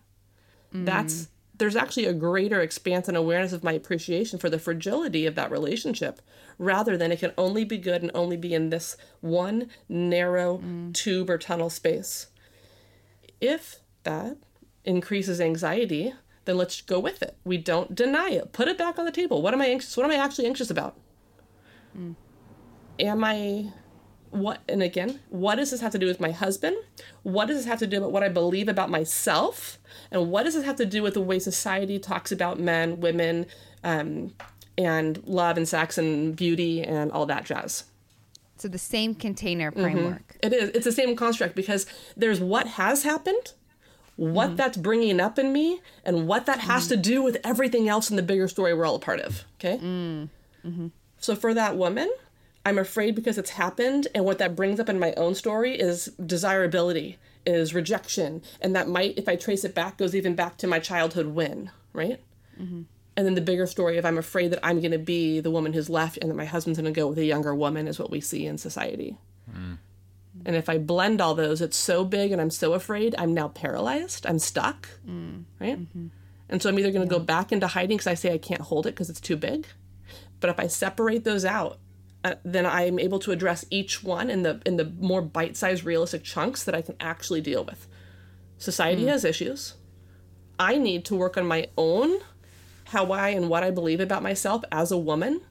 Mm. 0.74 0.86
That's 0.86 1.28
there's 1.58 1.76
actually 1.76 2.06
a 2.06 2.14
greater 2.14 2.60
expanse 2.62 3.08
and 3.08 3.16
awareness 3.16 3.54
of 3.54 3.64
my 3.64 3.74
appreciation 3.74 4.40
for 4.40 4.50
the 4.50 4.58
fragility 4.58 5.28
of 5.28 5.36
that 5.36 5.52
relationship 5.52 6.20
rather 6.58 6.98
than 6.98 7.12
it 7.12 7.20
can 7.20 7.34
only 7.38 7.64
be 7.64 7.78
good 7.78 8.02
and 8.02 8.10
only 8.16 8.36
be 8.36 8.54
in 8.54 8.70
this 8.72 8.98
one 9.20 9.70
narrow 9.88 10.58
mm. 10.58 10.92
tube 10.94 11.30
or 11.30 11.38
tunnel 11.38 11.70
space. 11.70 12.28
If 13.40 13.80
that 14.04 14.38
increases 14.86 15.40
anxiety, 15.40 16.14
then 16.46 16.58
let's 16.58 16.82
go 16.82 17.00
with 17.00 17.22
it. 17.22 17.38
We 17.44 17.58
don't 17.58 17.94
deny 17.94 18.32
it. 18.32 18.54
Put 18.54 18.68
it 18.68 18.78
back 18.78 18.98
on 18.98 19.06
the 19.06 19.12
table. 19.12 19.44
What 19.44 19.54
am 19.54 19.62
I 19.62 19.68
anxious? 19.68 19.96
What 19.96 20.06
am 20.06 20.12
I 20.12 20.24
actually 20.24 20.48
anxious 20.48 20.72
about? 20.72 20.98
Mm. 21.98 22.16
Am 23.00 23.24
I 23.24 23.72
what 24.32 24.62
and 24.70 24.82
again, 24.82 25.20
what 25.30 25.56
does 25.56 25.72
this 25.72 25.82
have 25.82 25.92
to 25.92 26.00
do 26.00 26.08
with 26.08 26.20
my 26.20 26.32
husband? 26.32 26.78
What 27.24 27.48
does 27.48 27.58
this 27.58 27.66
have 27.66 27.80
to 27.80 27.88
do 27.88 28.02
with 28.02 28.12
what 28.12 28.24
I 28.24 28.30
believe 28.30 28.68
about 28.68 28.90
myself? 28.90 29.78
And 30.10 30.32
what 30.32 30.44
does 30.44 30.56
this 30.56 30.64
have 30.64 30.78
to 30.78 30.86
do 30.86 31.04
with 31.04 31.14
the 31.14 31.22
way 31.22 31.38
society 31.40 32.00
talks 32.00 32.32
about 32.32 32.60
men, 32.60 33.00
women, 33.02 33.46
um, 33.84 34.34
and 34.78 35.22
love 35.26 35.58
and 35.58 35.68
sex 35.68 35.98
and 35.98 36.36
beauty 36.36 36.82
and 36.82 37.12
all 37.12 37.26
that 37.26 37.46
jazz? 37.46 37.84
So 38.58 38.68
the 38.68 38.78
same 38.78 39.16
container 39.16 39.72
mm-hmm. 39.72 39.82
framework. 39.82 40.38
Mm-hmm. 40.42 40.48
It 40.48 40.54
is. 40.54 40.70
It's 40.70 40.86
the 40.86 40.92
same 40.92 41.16
construct 41.16 41.56
because 41.56 41.86
there's 42.16 42.40
what 42.40 42.68
has 42.68 43.04
happened, 43.04 43.54
what 44.16 44.48
mm-hmm. 44.48 44.56
that's 44.56 44.78
bringing 44.78 45.20
up 45.20 45.38
in 45.38 45.52
me, 45.52 45.82
and 46.06 46.28
what 46.28 46.46
that 46.46 46.60
has 46.60 46.84
mm-hmm. 46.84 47.02
to 47.02 47.10
do 47.10 47.24
with 47.24 47.38
everything 47.44 47.90
else 47.90 48.10
in 48.10 48.16
the 48.16 48.24
bigger 48.24 48.48
story 48.48 48.74
we're 48.74 48.86
all 48.86 48.96
a 48.96 49.00
part 49.00 49.20
of. 49.20 49.44
Okay. 49.60 49.78
So 51.22 51.36
for 51.36 51.54
that 51.54 51.78
woman, 51.78 52.12
I'm 52.66 52.78
afraid 52.78 53.16
because 53.16 53.38
it's 53.38 53.52
happened, 53.52 54.08
and 54.14 54.26
what 54.26 54.40
that 54.40 54.56
brings 54.56 54.80
up 54.80 54.90
in 54.90 55.00
my 55.00 55.14
own 55.14 55.36
story 55.36 55.80
is 55.80 56.06
desirability, 56.24 57.18
is 57.46 57.74
rejection, 57.74 58.42
and 58.60 58.76
that 58.76 58.88
might, 58.88 59.18
if 59.18 59.30
I 59.30 59.36
trace 59.36 59.64
it 59.64 59.74
back, 59.74 59.98
goes 59.98 60.16
even 60.16 60.36
back 60.36 60.58
to 60.58 60.68
my 60.68 60.80
childhood 60.80 61.28
win, 61.28 61.72
right? 61.94 62.20
Mm-hmm. 62.60 62.82
And 63.18 63.26
then 63.26 63.36
the 63.36 63.42
bigger 63.42 63.68
story 63.68 63.98
of 63.98 64.06
I'm 64.06 64.18
afraid 64.18 64.52
that 64.52 64.66
I'm 64.66 64.80
going 64.80 64.92
to 64.92 64.98
be 64.98 65.40
the 65.40 65.52
woman 65.52 65.74
who's 65.74 65.90
left, 65.90 66.18
and 66.18 66.30
that 66.30 66.36
my 66.36 66.46
husband's 66.46 66.80
going 66.80 66.92
to 66.92 67.00
go 67.00 67.08
with 67.08 67.20
a 67.20 67.26
younger 67.26 67.54
woman 67.54 67.88
is 67.88 68.00
what 68.00 68.12
we 68.12 68.20
see 68.20 68.48
in 68.48 68.58
society. 68.58 69.18
Mm. 69.52 69.78
And 70.46 70.56
if 70.56 70.70
I 70.70 70.78
blend 70.80 71.22
all 71.22 71.36
those, 71.36 71.62
it's 71.62 71.78
so 71.78 72.04
big, 72.04 72.32
and 72.32 72.42
I'm 72.42 72.52
so 72.52 72.74
afraid, 72.74 73.14
I'm 73.18 73.34
now 73.34 73.50
paralyzed. 73.50 74.26
I'm 74.26 74.40
stuck, 74.40 74.88
mm. 75.08 75.44
right? 75.60 75.80
Mm-hmm. 75.80 76.08
And 76.50 76.62
so 76.62 76.70
I'm 76.70 76.80
either 76.80 76.92
going 76.92 77.08
to 77.08 77.14
yeah. 77.14 77.20
go 77.20 77.24
back 77.24 77.52
into 77.52 77.68
hiding 77.68 77.98
because 77.98 78.08
I 78.08 78.16
say 78.16 78.34
I 78.34 78.38
can't 78.38 78.62
hold 78.62 78.88
it 78.88 78.92
because 78.92 79.10
it's 79.10 79.22
too 79.22 79.38
big 79.38 79.68
but 80.42 80.50
if 80.50 80.60
I 80.60 80.68
separate 80.68 81.24
those 81.24 81.46
out, 81.46 81.80
uh, 82.24 82.36
then 82.44 82.66
I'm 82.66 83.00
able 83.00 83.20
to 83.20 83.32
address 83.32 83.66
each 83.70 84.04
one 84.04 84.30
in 84.30 84.44
the 84.44 84.62
in 84.66 84.76
the 84.76 84.86
more 85.00 85.22
bite-sized 85.22 85.86
realistic 85.86 86.24
chunks 86.24 86.64
that 86.66 86.76
I 86.76 86.82
can 86.82 86.96
actually 87.00 87.42
deal 87.42 87.64
with. 87.64 87.88
Society 88.58 89.06
mm. 89.06 89.08
has 89.08 89.24
issues. 89.24 89.76
I 90.60 90.78
need 90.78 91.06
to 91.06 91.16
work 91.16 91.38
on 91.38 91.48
my 91.48 91.70
own 91.78 92.20
how 92.86 93.12
I 93.12 93.30
and 93.30 93.50
what 93.50 93.64
I 93.64 93.72
believe 93.72 94.02
about 94.02 94.22
myself 94.22 94.64
as 94.72 94.92
a 94.92 94.98
woman 94.98 95.42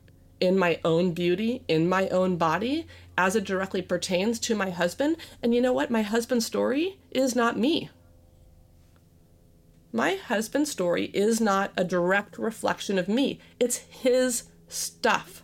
in 0.41 0.59
my 0.59 0.79
own 0.85 1.13
beauty, 1.13 1.63
in 1.69 1.89
my 1.89 2.09
own 2.09 2.37
body, 2.37 2.87
as 3.17 3.35
it 3.35 3.45
directly 3.45 3.83
pertains 3.83 4.39
to 4.41 4.55
my 4.55 4.71
husband. 4.71 5.17
And 5.43 5.55
you 5.55 5.61
know 5.61 5.73
what? 5.73 5.91
My 5.91 6.03
husband's 6.03 6.47
story 6.47 6.99
is 7.11 7.35
not 7.35 7.59
me. 7.59 7.91
My 9.93 10.15
husband's 10.15 10.71
story 10.71 11.07
is 11.07 11.41
not 11.41 11.73
a 11.77 11.85
direct 11.85 12.39
reflection 12.39 12.99
of 12.99 13.09
me. 13.09 13.41
It's 13.59 13.79
his 13.79 14.45
stuff. 14.71 15.43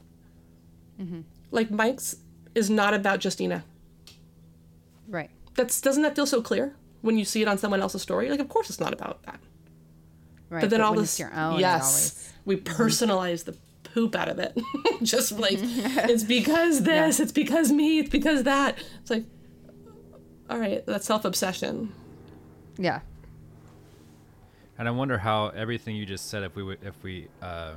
Mm-hmm. 1.01 1.21
Like 1.51 1.71
Mike's 1.71 2.17
is 2.55 2.71
not 2.71 2.95
about 2.95 3.23
Justina. 3.23 3.65
Right. 5.09 5.31
That's 5.55 5.81
doesn't 5.81 6.03
that 6.03 6.17
feel 6.17 6.27
so 6.27 6.43
clear 6.43 6.75
when 7.03 7.19
you 7.19 7.25
see 7.25 7.43
it 7.43 7.49
on 7.49 7.59
someone 7.59 7.81
else's 7.81 8.03
story? 8.03 8.29
Like, 8.29 8.41
of 8.41 8.49
course, 8.49 8.71
it's 8.71 8.81
not 8.81 8.93
about 8.93 9.23
that. 9.25 9.41
Right. 10.49 10.61
But 10.61 10.71
then 10.71 10.81
but 10.81 10.87
all 10.87 10.95
this, 10.95 11.21
own, 11.21 11.59
yes, 11.59 12.33
we 12.45 12.57
mm-hmm. 12.57 12.83
personalize 12.83 13.45
mm-hmm. 13.45 13.53
the 13.53 13.91
poop 13.91 14.15
out 14.15 14.29
of 14.29 14.39
it. 14.39 14.57
Just 15.03 15.33
like 15.33 15.59
it's 15.61 16.25
because 16.25 16.83
this, 16.83 17.19
yeah. 17.19 17.23
it's 17.23 17.33
because 17.33 17.73
me, 17.73 18.01
it's 18.01 18.11
because 18.11 18.45
that. 18.45 18.79
It's 19.01 19.11
like, 19.11 19.25
all 20.49 20.59
right, 20.59 20.85
that's 20.87 21.07
self 21.07 21.25
obsession. 21.25 21.93
Yeah. 22.79 23.01
And 24.79 24.87
I 24.87 24.91
wonder 24.91 25.19
how 25.19 25.49
everything 25.49 25.97
you 25.97 26.05
just 26.05 26.29
said, 26.29 26.43
if 26.43 26.55
we 26.55 26.63
would, 26.63 26.79
if 26.83 27.03
we 27.03 27.29
uh, 27.41 27.73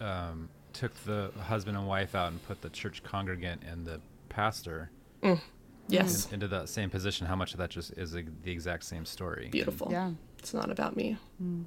um, 0.00 0.48
took 0.74 0.94
the 1.04 1.30
husband 1.40 1.76
and 1.76 1.86
wife 1.86 2.14
out 2.14 2.30
and 2.32 2.44
put 2.46 2.60
the 2.60 2.68
church 2.70 3.02
congregant 3.02 3.62
and 3.66 3.86
the 3.86 4.00
pastor 4.28 4.90
mm. 5.22 5.40
yes. 5.88 6.26
in, 6.26 6.34
into 6.34 6.48
that 6.48 6.68
same 6.68 6.90
position 6.90 7.26
how 7.26 7.36
much 7.36 7.52
of 7.52 7.58
that 7.58 7.70
just 7.70 7.92
is 7.92 8.14
a, 8.14 8.24
the 8.42 8.52
exact 8.52 8.84
same 8.84 9.06
story? 9.06 9.48
Beautiful. 9.50 9.86
And, 9.86 9.92
yeah. 9.92 10.10
It's 10.38 10.52
not 10.52 10.70
about 10.70 10.96
me. 10.96 11.16
Mm. 11.42 11.64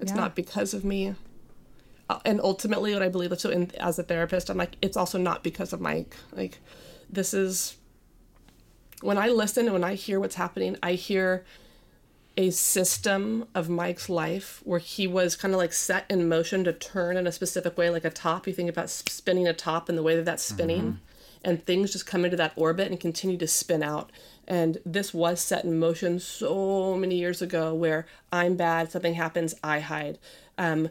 it's 0.00 0.12
yeah. 0.12 0.16
not 0.16 0.34
because 0.34 0.74
of 0.74 0.84
me. 0.84 1.14
Uh, 2.10 2.18
and 2.24 2.40
ultimately 2.40 2.94
what 2.94 3.02
i 3.02 3.08
believe 3.08 3.38
so 3.38 3.50
in, 3.50 3.70
as 3.76 3.98
a 3.98 4.02
therapist 4.02 4.48
i'm 4.48 4.56
like 4.56 4.76
it's 4.80 4.96
also 4.96 5.18
not 5.18 5.42
because 5.42 5.72
of 5.72 5.80
mike. 5.80 6.16
Like 6.32 6.58
this 7.10 7.34
is 7.34 7.76
when 9.02 9.18
i 9.18 9.28
listen 9.28 9.66
and 9.66 9.74
when 9.74 9.84
i 9.84 9.94
hear 9.94 10.18
what's 10.18 10.34
happening 10.34 10.76
i 10.82 10.92
hear 10.92 11.44
a 12.38 12.50
system 12.50 13.48
of 13.52 13.68
Mike's 13.68 14.08
life 14.08 14.62
where 14.62 14.78
he 14.78 15.08
was 15.08 15.34
kind 15.34 15.52
of 15.52 15.58
like 15.58 15.72
set 15.72 16.06
in 16.08 16.28
motion 16.28 16.62
to 16.62 16.72
turn 16.72 17.16
in 17.16 17.26
a 17.26 17.32
specific 17.32 17.76
way, 17.76 17.90
like 17.90 18.04
a 18.04 18.10
top. 18.10 18.46
You 18.46 18.52
think 18.52 18.70
about 18.70 18.88
spinning 18.88 19.48
a 19.48 19.52
top 19.52 19.88
and 19.88 19.98
the 19.98 20.04
way 20.04 20.14
that 20.14 20.24
that's 20.24 20.44
spinning, 20.44 20.82
mm-hmm. 20.82 20.96
and 21.44 21.66
things 21.66 21.90
just 21.90 22.06
come 22.06 22.24
into 22.24 22.36
that 22.36 22.52
orbit 22.54 22.92
and 22.92 23.00
continue 23.00 23.36
to 23.38 23.48
spin 23.48 23.82
out. 23.82 24.12
And 24.46 24.78
this 24.86 25.12
was 25.12 25.40
set 25.40 25.64
in 25.64 25.80
motion 25.80 26.20
so 26.20 26.96
many 26.96 27.16
years 27.16 27.42
ago 27.42 27.74
where 27.74 28.06
I'm 28.32 28.56
bad, 28.56 28.92
something 28.92 29.14
happens, 29.14 29.56
I 29.64 29.80
hide. 29.80 30.20
Um, 30.56 30.90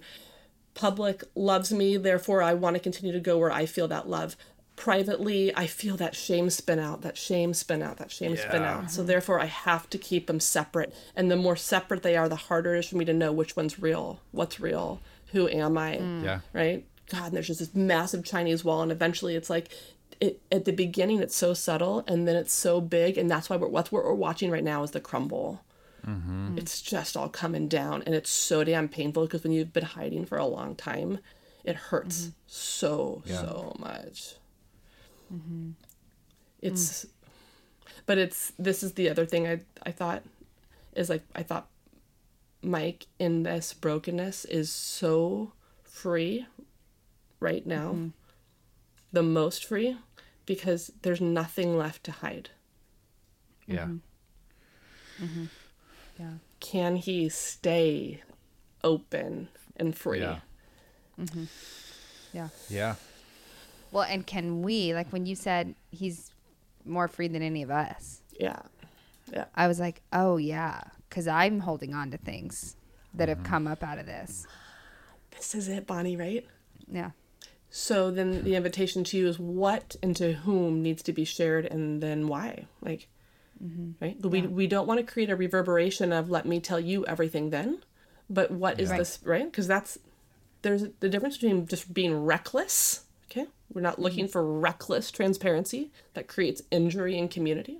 public 0.73 1.23
loves 1.33 1.71
me, 1.71 1.95
therefore 1.95 2.43
I 2.43 2.55
want 2.55 2.75
to 2.75 2.81
continue 2.81 3.13
to 3.13 3.21
go 3.21 3.37
where 3.37 3.53
I 3.53 3.65
feel 3.65 3.87
that 3.87 4.09
love 4.09 4.35
privately 4.77 5.53
i 5.55 5.65
feel 5.65 5.97
that 5.97 6.15
shame 6.15 6.49
spin 6.51 6.77
out 6.77 7.01
that 7.01 7.17
shame 7.17 7.51
spin 7.53 7.81
out 7.81 7.97
that 7.97 8.11
shame 8.11 8.35
yeah. 8.35 8.47
spin 8.47 8.61
out 8.61 8.91
so 8.91 9.03
therefore 9.03 9.39
i 9.39 9.45
have 9.45 9.89
to 9.89 9.97
keep 9.97 10.27
them 10.27 10.39
separate 10.39 10.93
and 11.15 11.29
the 11.29 11.35
more 11.35 11.55
separate 11.55 12.03
they 12.03 12.15
are 12.15 12.29
the 12.29 12.35
harder 12.35 12.75
it 12.75 12.79
is 12.79 12.87
for 12.87 12.95
me 12.95 13.03
to 13.03 13.11
know 13.11 13.33
which 13.33 13.55
one's 13.55 13.79
real 13.79 14.19
what's 14.31 14.59
real 14.59 15.01
who 15.31 15.49
am 15.49 15.77
i 15.79 15.97
mm. 15.97 16.23
yeah 16.23 16.39
right 16.53 16.85
god 17.09 17.25
and 17.25 17.35
there's 17.35 17.47
just 17.47 17.59
this 17.59 17.73
massive 17.73 18.23
chinese 18.23 18.63
wall 18.63 18.83
and 18.83 18.91
eventually 18.91 19.35
it's 19.35 19.49
like 19.49 19.69
it, 20.21 20.41
at 20.51 20.65
the 20.65 20.71
beginning 20.71 21.19
it's 21.19 21.35
so 21.35 21.55
subtle 21.55 22.03
and 22.07 22.27
then 22.27 22.35
it's 22.35 22.53
so 22.53 22.79
big 22.79 23.17
and 23.17 23.29
that's 23.29 23.49
why 23.49 23.57
we're 23.57 23.67
what 23.67 23.91
we're 23.91 24.13
watching 24.13 24.51
right 24.51 24.63
now 24.63 24.83
is 24.83 24.91
the 24.91 25.01
crumble 25.01 25.63
mm-hmm. 26.05 26.55
it's 26.55 26.83
just 26.83 27.17
all 27.17 27.29
coming 27.29 27.67
down 27.67 28.03
and 28.05 28.13
it's 28.13 28.29
so 28.29 28.63
damn 28.63 28.87
painful 28.87 29.25
because 29.25 29.43
when 29.43 29.51
you've 29.51 29.73
been 29.73 29.83
hiding 29.83 30.23
for 30.23 30.37
a 30.37 30.45
long 30.45 30.75
time 30.75 31.17
it 31.63 31.75
hurts 31.75 32.21
mm-hmm. 32.21 32.31
so 32.45 33.23
yeah. 33.25 33.41
so 33.41 33.75
much 33.79 34.35
Mm-hmm. 35.33 35.71
It's, 36.61 37.05
mm. 37.05 37.09
but 38.05 38.17
it's 38.17 38.53
this 38.57 38.83
is 38.83 38.93
the 38.93 39.09
other 39.09 39.25
thing 39.25 39.47
I 39.47 39.59
I 39.83 39.91
thought 39.91 40.23
is 40.95 41.09
like 41.09 41.23
I 41.35 41.43
thought 41.43 41.67
Mike 42.61 43.07
in 43.19 43.43
this 43.43 43.73
brokenness 43.73 44.45
is 44.45 44.71
so 44.71 45.53
free 45.83 46.45
right 47.39 47.65
now, 47.65 47.91
mm-hmm. 47.91 48.07
the 49.11 49.23
most 49.23 49.65
free 49.65 49.97
because 50.45 50.91
there's 51.01 51.21
nothing 51.21 51.77
left 51.77 52.03
to 52.05 52.11
hide. 52.11 52.49
Yeah. 53.67 53.85
Mm-hmm. 53.85 55.25
Mm-hmm. 55.25 55.45
Yeah. 56.19 56.31
Can 56.59 56.95
he 56.95 57.29
stay 57.29 58.23
open 58.83 59.49
and 59.75 59.95
free? 59.95 60.21
Yeah. 60.21 60.39
Mm-hmm. 61.19 61.43
Yeah. 62.33 62.49
Yeah. 62.69 62.95
Well, 63.91 64.03
and 64.03 64.25
can 64.25 64.61
we, 64.61 64.93
like 64.93 65.11
when 65.11 65.25
you 65.25 65.35
said 65.35 65.75
he's 65.91 66.31
more 66.85 67.07
free 67.07 67.27
than 67.27 67.41
any 67.41 67.63
of 67.63 67.71
us? 67.71 68.21
Yeah. 68.39 68.59
Yeah. 69.31 69.45
I 69.55 69.67
was 69.67 69.79
like, 69.79 70.01
oh, 70.13 70.37
yeah. 70.37 70.81
Because 71.09 71.27
I'm 71.27 71.59
holding 71.59 71.93
on 71.93 72.11
to 72.11 72.17
things 72.17 72.75
that 73.13 73.29
have 73.29 73.43
come 73.43 73.67
up 73.67 73.83
out 73.83 73.97
of 73.97 74.05
this. 74.05 74.45
This 75.31 75.55
is 75.55 75.67
it, 75.67 75.87
Bonnie, 75.87 76.15
right? 76.17 76.45
Yeah. 76.91 77.11
So 77.69 78.11
then 78.11 78.43
the 78.43 78.55
invitation 78.55 79.03
to 79.05 79.17
you 79.17 79.27
is 79.27 79.37
what 79.39 79.95
and 80.01 80.15
to 80.17 80.33
whom 80.33 80.81
needs 80.81 81.03
to 81.03 81.13
be 81.13 81.25
shared 81.25 81.65
and 81.65 82.01
then 82.01 82.27
why. 82.27 82.65
Like, 82.81 83.07
mm-hmm. 83.63 83.91
right? 84.03 84.21
But 84.21 84.29
we, 84.29 84.41
we 84.41 84.67
don't 84.67 84.87
want 84.87 84.99
to 84.99 85.05
create 85.05 85.29
a 85.29 85.35
reverberation 85.35 86.13
of 86.13 86.29
let 86.29 86.45
me 86.45 86.59
tell 86.59 86.79
you 86.79 87.05
everything 87.05 87.49
then. 87.49 87.79
But 88.29 88.51
what 88.51 88.79
is 88.79 88.89
Right. 88.89 88.99
this, 88.99 89.19
right? 89.23 89.45
Because 89.45 89.67
that's, 89.67 89.97
there's 90.61 90.85
the 90.99 91.09
difference 91.09 91.37
between 91.37 91.67
just 91.67 91.93
being 91.93 92.25
reckless. 92.25 93.03
Okay. 93.29 93.47
We're 93.73 93.81
not 93.81 93.93
mm-hmm. 93.93 94.03
looking 94.03 94.27
for 94.27 94.43
reckless 94.43 95.11
transparency 95.11 95.91
that 96.13 96.27
creates 96.27 96.61
injury 96.71 97.17
in 97.17 97.27
community. 97.27 97.79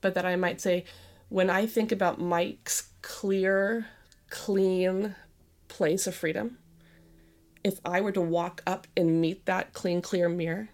But 0.00 0.14
that 0.14 0.24
I 0.24 0.36
might 0.36 0.60
say, 0.60 0.84
when 1.28 1.50
I 1.50 1.66
think 1.66 1.90
about 1.90 2.20
Mike's 2.20 2.90
clear, 3.02 3.86
clean 4.30 5.16
place 5.66 6.06
of 6.06 6.14
freedom, 6.14 6.58
if 7.64 7.80
I 7.84 8.00
were 8.00 8.12
to 8.12 8.20
walk 8.20 8.62
up 8.66 8.86
and 8.96 9.20
meet 9.20 9.44
that 9.46 9.72
clean, 9.72 10.00
clear 10.00 10.28
mirror, 10.28 10.68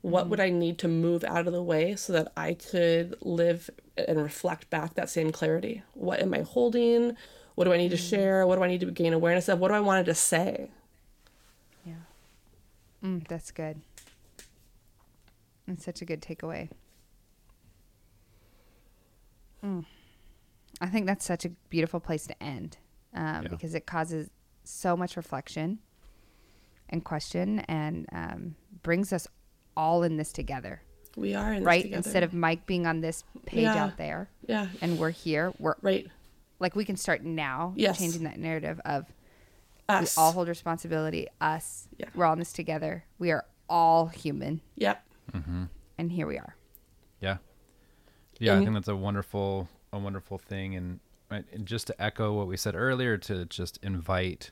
what 0.00 0.22
mm-hmm. 0.22 0.30
would 0.30 0.40
I 0.40 0.50
need 0.50 0.78
to 0.78 0.88
move 0.88 1.24
out 1.24 1.46
of 1.46 1.52
the 1.52 1.62
way 1.62 1.96
so 1.96 2.12
that 2.14 2.32
I 2.36 2.54
could 2.54 3.16
live 3.20 3.70
and 3.96 4.22
reflect 4.22 4.70
back 4.70 4.94
that 4.94 5.10
same 5.10 5.30
clarity? 5.30 5.82
What 5.92 6.20
am 6.20 6.32
I 6.34 6.40
holding? 6.40 7.16
What 7.54 7.64
do 7.64 7.72
I 7.72 7.76
need 7.76 7.90
to 7.90 7.96
mm-hmm. 7.96 8.06
share? 8.06 8.46
What 8.46 8.56
do 8.56 8.64
I 8.64 8.68
need 8.68 8.80
to 8.80 8.90
gain 8.90 9.12
awareness 9.12 9.48
of? 9.48 9.60
What 9.60 9.68
do 9.68 9.74
I 9.74 9.80
wanted 9.80 10.06
to 10.06 10.14
say? 10.14 10.70
Yeah. 13.04 13.10
Mm, 13.10 13.28
that's 13.28 13.50
good. 13.50 13.80
That's 15.66 15.84
such 15.84 16.02
a 16.02 16.04
good 16.04 16.20
takeaway. 16.20 16.70
Mm. 19.64 19.84
I 20.80 20.86
think 20.88 21.06
that's 21.06 21.24
such 21.24 21.44
a 21.44 21.50
beautiful 21.70 22.00
place 22.00 22.26
to 22.26 22.42
end 22.42 22.78
um, 23.14 23.42
Yeah. 23.44 23.48
because 23.48 23.74
it 23.74 23.86
causes 23.86 24.28
so 24.64 24.96
much 24.96 25.16
reflection 25.16 25.78
and 26.90 27.04
question 27.04 27.60
and 27.60 28.06
um, 28.12 28.56
brings 28.82 29.12
us 29.12 29.26
all 29.76 30.02
in 30.02 30.16
this 30.16 30.32
together, 30.32 30.82
We 31.16 31.34
are 31.34 31.54
in 31.54 31.64
right? 31.64 31.82
together. 31.82 31.96
Instead 31.98 32.22
of 32.22 32.34
Mike 32.34 32.66
being 32.66 32.86
on 32.86 33.00
this 33.00 33.24
page 33.46 33.62
Yeah. 33.62 33.84
out 33.84 33.96
there 33.96 34.28
yeah, 34.46 34.68
and 34.82 34.98
we're 34.98 35.10
here, 35.10 35.52
we're 35.58 35.74
right. 35.80 36.06
like 36.58 36.76
we 36.76 36.84
can 36.84 36.96
start 36.96 37.22
now 37.24 37.72
Yes. 37.76 37.98
changing 37.98 38.24
that 38.24 38.38
narrative 38.38 38.80
of 38.84 39.06
Us. 39.88 40.16
we 40.16 40.20
all 40.22 40.32
hold 40.32 40.48
responsibility. 40.48 41.28
Us, 41.40 41.88
Yeah. 41.98 42.08
we're 42.14 42.24
all 42.24 42.32
in 42.32 42.38
this 42.38 42.52
together. 42.52 43.04
We 43.18 43.30
are 43.30 43.44
all 43.68 44.06
human, 44.06 44.60
Yep. 44.76 45.04
and 45.98 46.12
here 46.12 46.26
we 46.26 46.38
are. 46.38 46.56
Yeah. 47.20 47.38
Yeah, 48.38 48.56
I 48.56 48.58
think 48.64 48.74
that's 48.74 48.88
a 48.88 48.96
wonderful 48.96 49.68
a 49.92 49.98
wonderful 49.98 50.38
thing 50.38 50.74
and, 50.74 50.98
and 51.30 51.46
just 51.64 51.86
to 51.86 52.02
echo 52.02 52.32
what 52.32 52.48
we 52.48 52.56
said 52.56 52.74
earlier 52.74 53.16
to 53.16 53.44
just 53.44 53.78
invite 53.82 54.50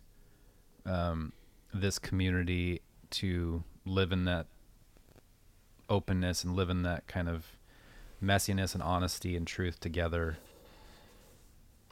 um, 0.86 1.32
this 1.74 1.98
community 1.98 2.80
to 3.10 3.64
live 3.84 4.12
in 4.12 4.24
that 4.26 4.46
openness 5.88 6.44
and 6.44 6.54
live 6.54 6.70
in 6.70 6.82
that 6.82 7.06
kind 7.08 7.28
of 7.28 7.56
messiness 8.22 8.72
and 8.74 8.82
honesty 8.84 9.34
and 9.36 9.46
truth 9.48 9.80
together. 9.80 10.38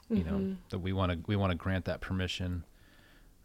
You 0.09 0.23
know, 0.25 0.55
that 0.69 0.79
we 0.79 0.91
want 0.93 1.11
to 1.13 1.19
we 1.27 1.35
want 1.37 1.51
to 1.51 1.57
grant 1.57 1.85
that 1.85 1.99
permission. 2.01 2.63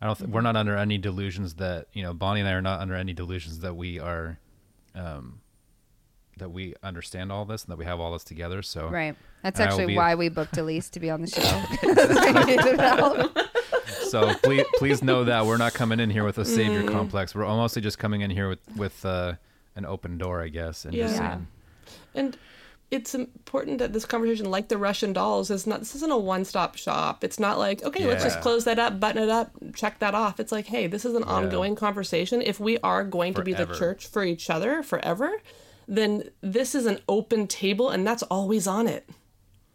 I 0.01 0.07
don't 0.07 0.19
th- 0.19 0.31
we're 0.31 0.41
not 0.43 0.57
under 0.57 0.77
any 0.77 0.99
delusions 0.99 1.55
that, 1.55 1.87
you 1.93 2.03
know, 2.03 2.13
Bonnie 2.13 2.41
and 2.41 2.49
I 2.49 2.53
are 2.53 2.63
not 2.63 2.81
under 2.81 2.95
any 2.95 3.13
delusions 3.13 3.61
that 3.61 3.75
we 3.77 3.99
are 3.99 4.39
um 4.95 5.41
that 6.39 6.51
we 6.51 6.75
understand 6.83 7.33
all 7.33 7.47
this 7.47 7.65
and 7.65 7.73
that 7.73 7.79
we 7.79 7.87
have 7.87 7.99
all 7.99 8.13
this 8.13 8.23
together. 8.25 8.63
So 8.63 8.89
Right. 8.89 9.17
That's 9.43 9.59
And 9.59 9.71
I 9.71 9.73
will 9.73 9.81
actually 9.81 9.93
be- 9.95 9.97
why 9.97 10.15
we 10.17 10.29
booked 10.29 10.57
Elise 10.59 10.91
to 10.91 11.01
be 11.01 11.09
on 11.11 11.23
the 11.23 11.29
show. 11.29 11.41
so 14.11 14.35
please 14.43 14.65
please 14.77 15.03
know 15.03 15.25
that 15.25 15.47
we're 15.47 15.57
not 15.57 15.75
coming 15.75 16.01
in 16.01 16.11
here 16.11 16.25
with 16.25 16.39
a 16.39 16.45
savior 16.45 16.83
Mm. 16.83 16.91
complex. 16.93 17.35
We're 17.35 17.45
mostly 17.47 17.83
just 17.83 17.99
coming 17.99 18.21
in 18.21 18.31
here 18.31 18.49
with 18.49 18.59
with 18.77 19.05
uh, 19.05 19.35
an 19.77 19.85
open 19.87 20.19
door, 20.19 20.43
I 20.43 20.49
guess, 20.49 20.85
and 20.85 20.95
just 20.95 21.15
Yeah. 21.15 21.29
saying, 21.31 21.47
And 22.15 22.37
it's 22.91 23.15
important 23.15 23.79
that 23.79 23.93
this 23.93 24.05
conversation, 24.05 24.51
like 24.51 24.69
the 24.69 24.79
Russian 24.79 25.13
dolls, 25.13 25.51
is 25.51 25.67
not. 25.67 25.81
This 25.81 25.95
isn't 25.97 26.13
a 26.13 26.19
one-stop 26.19 26.77
shop. 26.77 27.25
It's 27.25 27.41
not 27.41 27.59
like 27.59 27.83
okay, 27.83 28.07
let's 28.07 28.23
just 28.23 28.41
close 28.41 28.65
that 28.65 28.79
up, 28.79 29.01
button 29.01 29.23
it 29.23 29.29
up, 29.29 29.51
check 29.75 29.99
that 29.99 30.15
off. 30.15 30.39
It's 30.39 30.53
like, 30.53 30.67
hey, 30.67 30.87
this 30.87 31.05
is 31.05 31.15
an 31.15 31.25
ongoing 31.25 31.75
conversation. 31.75 32.41
If 32.43 32.61
we 32.61 32.79
are 32.79 33.03
going 33.03 33.35
to 33.35 33.43
be 33.43 33.53
the 33.53 33.67
church 33.67 34.07
for 34.07 34.23
each 34.25 34.51
other 34.51 34.83
forever, 34.83 35.33
then 35.89 36.31
this 36.41 36.75
is 36.75 36.87
an 36.87 37.01
open 37.09 37.47
table, 37.47 37.91
and 37.91 38.07
that's 38.07 38.23
always 38.25 38.67
on 38.67 38.87
it. 38.87 39.09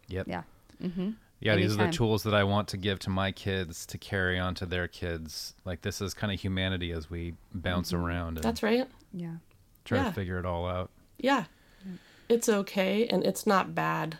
yep, 0.08 0.26
yeah. 0.26 0.42
Mm-hmm. 0.82 1.10
yeah. 1.40 1.56
These 1.56 1.78
are 1.78 1.86
the 1.86 1.92
tools 1.92 2.22
that 2.22 2.34
I 2.34 2.44
want 2.44 2.68
to 2.68 2.76
give 2.76 2.98
to 3.00 3.10
my 3.10 3.30
kids 3.30 3.84
to 3.86 3.98
carry 3.98 4.38
on 4.38 4.54
to 4.56 4.66
their 4.66 4.88
kids. 4.88 5.54
Like 5.64 5.82
this 5.82 6.00
is 6.00 6.14
kind 6.14 6.32
of 6.32 6.40
humanity 6.40 6.92
as 6.92 7.10
we 7.10 7.34
bounce 7.52 7.92
around 7.92 8.38
and 8.38 8.38
Mm-hmm. 8.38 8.42
That's 8.42 8.62
right. 8.62 8.88
Yeah. 9.12 9.34
try 9.84 9.98
yeah. 9.98 10.04
to 10.04 10.12
figure 10.12 10.38
it 10.38 10.46
all 10.46 10.66
out. 10.66 10.90
Yeah, 11.18 11.44
it's 12.32 12.48
okay, 12.48 13.06
and 13.06 13.24
it's 13.24 13.46
not 13.46 13.74
bad. 13.74 14.18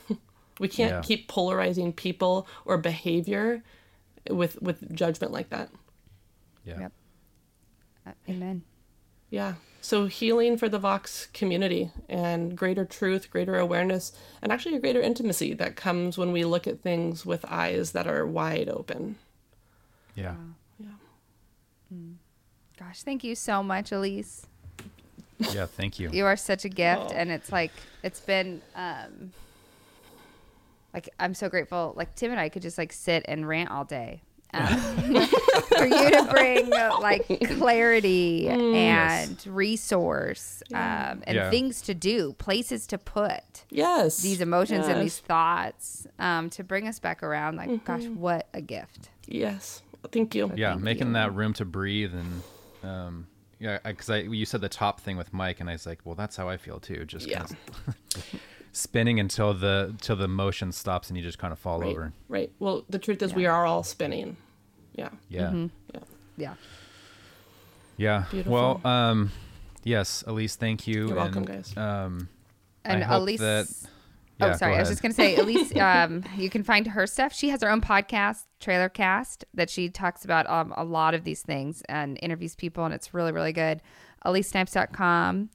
we 0.60 0.68
can't 0.68 0.92
Yeah. 0.92 1.00
keep 1.02 1.28
polarizing 1.28 1.92
people 1.92 2.46
or 2.64 2.78
behavior 2.78 3.62
with 4.30 4.60
with 4.62 4.94
judgment 4.94 5.32
like 5.32 5.50
that. 5.50 5.70
Yeah, 6.64 6.80
Yep. 6.80 6.92
Uh, 8.06 8.10
amen. 8.28 8.62
Yeah. 9.30 9.54
So 9.80 10.06
healing 10.06 10.56
for 10.56 10.68
the 10.68 10.78
Vox 10.80 11.26
community 11.32 11.90
and 12.08 12.56
greater 12.56 12.84
truth, 12.84 13.30
greater 13.30 13.56
awareness, 13.56 14.12
and 14.42 14.50
actually 14.50 14.74
a 14.74 14.80
greater 14.80 15.00
intimacy 15.00 15.54
that 15.54 15.76
comes 15.76 16.18
when 16.18 16.32
we 16.32 16.44
look 16.44 16.66
at 16.66 16.80
things 16.80 17.24
with 17.24 17.44
eyes 17.48 17.92
that 17.92 18.06
are 18.08 18.26
wide 18.26 18.68
open. 18.68 19.16
Yeah. 20.16 20.34
Yeah. 20.78 20.88
Gosh, 22.78 23.02
thank 23.02 23.22
you 23.24 23.34
so 23.36 23.62
much, 23.62 23.92
Elise. 23.92 24.46
Yeah, 25.38 25.66
Thank 25.66 25.98
you. 25.98 26.10
You 26.12 26.24
are 26.26 26.36
such 26.36 26.64
a 26.64 26.68
gift, 26.68 27.02
Oh. 27.10 27.14
and 27.14 27.30
it's 27.30 27.52
like 27.52 27.72
it's 28.02 28.20
been 28.20 28.62
um 28.74 29.32
like 30.94 31.08
I'm 31.18 31.34
so 31.34 31.48
grateful. 31.48 31.92
Like 31.96 32.14
Tim 32.14 32.30
and 32.30 32.40
I 32.40 32.48
could 32.48 32.62
just 32.62 32.78
like 32.78 32.92
sit 32.92 33.24
and 33.28 33.46
rant 33.46 33.70
all 33.70 33.84
day. 33.84 34.22
Um, 34.54 34.66
for 35.68 35.84
you 35.86 36.10
to 36.10 36.28
bring 36.30 36.70
like 36.70 37.26
clarity 37.58 38.48
and 38.48 39.44
resource 39.46 40.62
um, 40.72 41.22
and 41.26 41.34
Yeah. 41.34 41.50
things 41.50 41.82
to 41.82 41.94
do, 41.94 42.32
places 42.38 42.86
to 42.86 42.96
put 42.96 43.64
Yes. 43.68 44.22
these 44.22 44.40
emotions 44.40 44.86
and 44.86 45.02
these 45.02 45.18
thoughts 45.18 46.06
um, 46.18 46.48
to 46.50 46.64
bring 46.64 46.88
us 46.88 46.98
back 47.00 47.22
around. 47.22 47.56
Like, 47.56 47.84
gosh, 47.84 48.04
what 48.04 48.48
a 48.54 48.62
gift! 48.62 49.10
Yes. 49.26 49.82
Thank 50.12 50.34
you. 50.36 50.50
yeah 50.56 50.70
Thank 50.70 50.82
making 50.82 51.06
you. 51.08 51.12
that 51.14 51.34
room 51.34 51.52
to 51.54 51.64
breathe 51.66 52.14
and 52.14 52.42
um 52.88 53.26
yeah 53.58 53.78
because 53.84 54.10
I, 54.10 54.18
you 54.18 54.44
said 54.44 54.60
the 54.60 54.68
top 54.68 55.00
thing 55.00 55.16
with 55.16 55.32
mike 55.32 55.60
and 55.60 55.68
i 55.70 55.72
was 55.72 55.86
like 55.86 56.00
well 56.04 56.14
that's 56.14 56.36
how 56.36 56.48
i 56.48 56.56
feel 56.56 56.78
too 56.80 57.04
just 57.06 57.26
Yeah. 57.26 57.38
kind 57.44 57.56
of 57.86 57.94
spinning 58.72 59.18
until 59.18 59.54
the 59.54 59.94
till 60.00 60.16
the 60.16 60.28
motion 60.28 60.72
stops 60.72 61.08
and 61.08 61.16
you 61.16 61.22
just 61.22 61.38
kind 61.38 61.52
of 61.52 61.58
fall 61.58 61.80
Right. 61.80 61.90
over 61.90 62.12
Right. 62.28 62.52
Well, 62.58 62.84
the 62.90 62.98
truth 62.98 63.22
is 63.22 63.32
we 63.34 63.46
are 63.46 63.64
all 63.64 63.82
spinning. 63.82 64.36
Yeah. 64.94 65.08
yeah 65.30 65.52
Yeah. 65.94 66.00
Yeah, 66.36 66.54
yeah 67.96 68.24
Beautiful. 68.30 68.52
well 68.52 68.80
um 68.86 69.32
yes 69.84 70.22
elise 70.26 70.56
thank 70.56 70.86
you 70.86 71.06
You're 71.08 71.16
welcome, 71.16 71.44
and, 71.44 71.46
guys. 71.46 71.76
um 71.76 72.28
and 72.84 73.02
I 73.02 73.06
hope 73.06 73.22
Elise. 73.22 73.40
that 73.40 73.66
Oh, 74.40 74.52
sorry. 74.54 74.76
I 74.76 74.80
was 74.80 74.88
just 74.88 75.02
going 75.02 75.12
to 75.12 75.16
say, 75.16 75.36
Elise, 75.36 75.74
um, 75.80 76.22
you 76.36 76.50
can 76.50 76.62
find 76.62 76.86
her 76.88 77.06
stuff. 77.06 77.32
She 77.32 77.48
has 77.48 77.62
her 77.62 77.70
own 77.70 77.80
podcast, 77.80 78.44
Trailer 78.60 78.88
Cast, 78.88 79.44
that 79.54 79.70
she 79.70 79.88
talks 79.88 80.24
about 80.24 80.48
um, 80.48 80.74
a 80.76 80.84
lot 80.84 81.14
of 81.14 81.24
these 81.24 81.42
things 81.42 81.82
and 81.88 82.18
interviews 82.22 82.54
people, 82.54 82.84
and 82.84 82.92
it's 82.92 83.14
really, 83.14 83.32
really 83.32 83.52
good. 83.52 83.80
EliseSnipes.com 84.24 85.50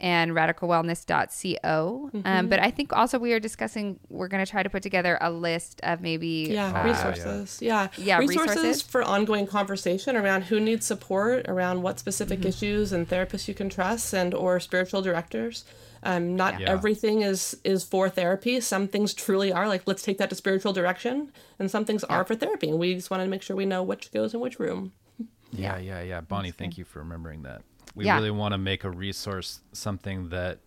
and 0.00 0.32
radicalwellness.co. 0.32 2.10
Mm-hmm. 2.14 2.20
Um, 2.24 2.48
but 2.48 2.58
I 2.60 2.70
think 2.70 2.92
also 2.92 3.18
we 3.18 3.32
are 3.32 3.40
discussing, 3.40 4.00
we're 4.08 4.28
going 4.28 4.44
to 4.44 4.50
try 4.50 4.62
to 4.62 4.70
put 4.70 4.82
together 4.82 5.18
a 5.20 5.30
list 5.30 5.80
of 5.82 6.00
maybe. 6.00 6.48
Yeah, 6.50 6.80
uh, 6.80 6.84
resources. 6.84 7.60
Yeah. 7.60 7.88
Yeah, 7.96 8.18
resources. 8.18 8.82
for 8.82 9.02
ongoing 9.02 9.46
conversation 9.46 10.16
around 10.16 10.44
who 10.44 10.58
needs 10.58 10.86
support, 10.86 11.46
around 11.48 11.82
what 11.82 11.98
specific 11.98 12.40
Mm-hmm. 12.40 12.48
issues 12.48 12.92
and 12.92 13.08
therapists 13.08 13.48
you 13.48 13.54
can 13.54 13.68
trust 13.68 14.14
and 14.14 14.32
or 14.34 14.58
spiritual 14.60 15.02
directors. 15.02 15.64
Um, 16.02 16.34
not 16.34 16.58
Yeah. 16.60 16.70
everything 16.70 17.22
is 17.22 17.56
is 17.64 17.84
for 17.84 18.08
therapy. 18.08 18.60
Some 18.60 18.88
things 18.88 19.12
truly 19.14 19.52
are 19.52 19.68
like 19.68 19.82
let's 19.86 20.02
take 20.02 20.18
that 20.18 20.30
to 20.30 20.34
spiritual 20.36 20.72
direction, 20.72 21.30
and 21.58 21.70
some 21.70 21.84
things 21.84 22.04
are 22.04 22.24
for 22.24 22.34
therapy. 22.34 22.68
And 22.70 22.78
we 22.78 22.94
just 22.94 23.10
want 23.10 23.22
to 23.22 23.28
make 23.28 23.42
sure 23.42 23.54
we 23.56 23.66
know 23.66 23.82
which 23.82 24.10
goes 24.12 24.32
in 24.34 24.40
which 24.40 24.58
room. 24.58 24.92
yeah 25.52 25.76
yeah 25.78 26.00
yeah 26.00 26.20
bonnie 26.20 26.52
thank 26.52 26.78
you 26.78 26.84
for 26.84 27.00
remembering 27.00 27.42
that 27.42 27.62
we 27.96 28.04
Yeah. 28.06 28.14
really 28.14 28.30
want 28.30 28.52
to 28.52 28.58
make 28.58 28.84
a 28.84 28.90
resource 28.90 29.60
something 29.72 30.28
that 30.28 30.60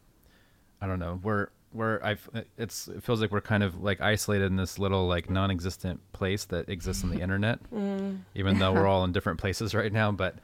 i 0.82 0.86
don't 0.88 1.00
know 1.00 1.22
we're 1.24 1.48
we're 1.72 2.02
I've. 2.04 2.30
it's 2.58 2.90
it 2.90 3.02
feels 3.02 3.22
like 3.22 3.32
we're 3.32 3.40
kind 3.42 3.64
of 3.64 3.82
like 3.82 4.02
isolated 4.02 4.46
in 4.48 4.58
this 4.58 4.78
little 4.78 5.08
like 5.08 5.30
non-existent 5.30 6.02
place 6.12 6.44
that 6.46 6.68
exists 6.70 7.04
on 7.04 7.10
the 7.10 7.20
internet, 7.26 7.60
mm. 7.74 8.20
even 8.36 8.60
though 8.60 8.74
we're 8.74 8.86
all 8.92 9.04
in 9.06 9.12
different 9.12 9.40
places 9.40 9.74
right 9.74 9.92
now. 9.92 10.12
But 10.12 10.36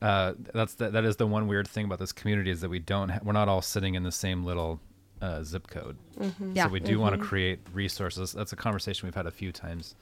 uh, 0.00 0.34
that's 0.52 0.74
the, 0.74 0.90
that 0.90 1.04
is 1.04 1.16
the 1.16 1.26
one 1.26 1.48
weird 1.48 1.66
thing 1.66 1.84
about 1.84 1.98
this 1.98 2.12
community 2.12 2.50
is 2.50 2.60
that 2.60 2.68
we 2.68 2.78
don't 2.78 3.08
ha- 3.08 3.20
we're 3.22 3.32
not 3.32 3.48
all 3.48 3.62
sitting 3.62 3.94
in 3.94 4.02
the 4.02 4.12
same 4.12 4.44
little 4.44 4.80
uh, 5.20 5.42
zip 5.42 5.66
code. 5.68 5.96
Mm-hmm. 6.18 6.52
Yeah. 6.54 6.66
So 6.66 6.70
we 6.70 6.80
do 6.80 6.92
mm-hmm. 6.92 7.00
want 7.00 7.20
to 7.20 7.20
create 7.20 7.60
resources. 7.72 8.32
That's 8.32 8.52
a 8.52 8.56
conversation 8.56 9.06
we've 9.06 9.14
had 9.14 9.26
a 9.26 9.32
few 9.32 9.50
times. 9.50 9.96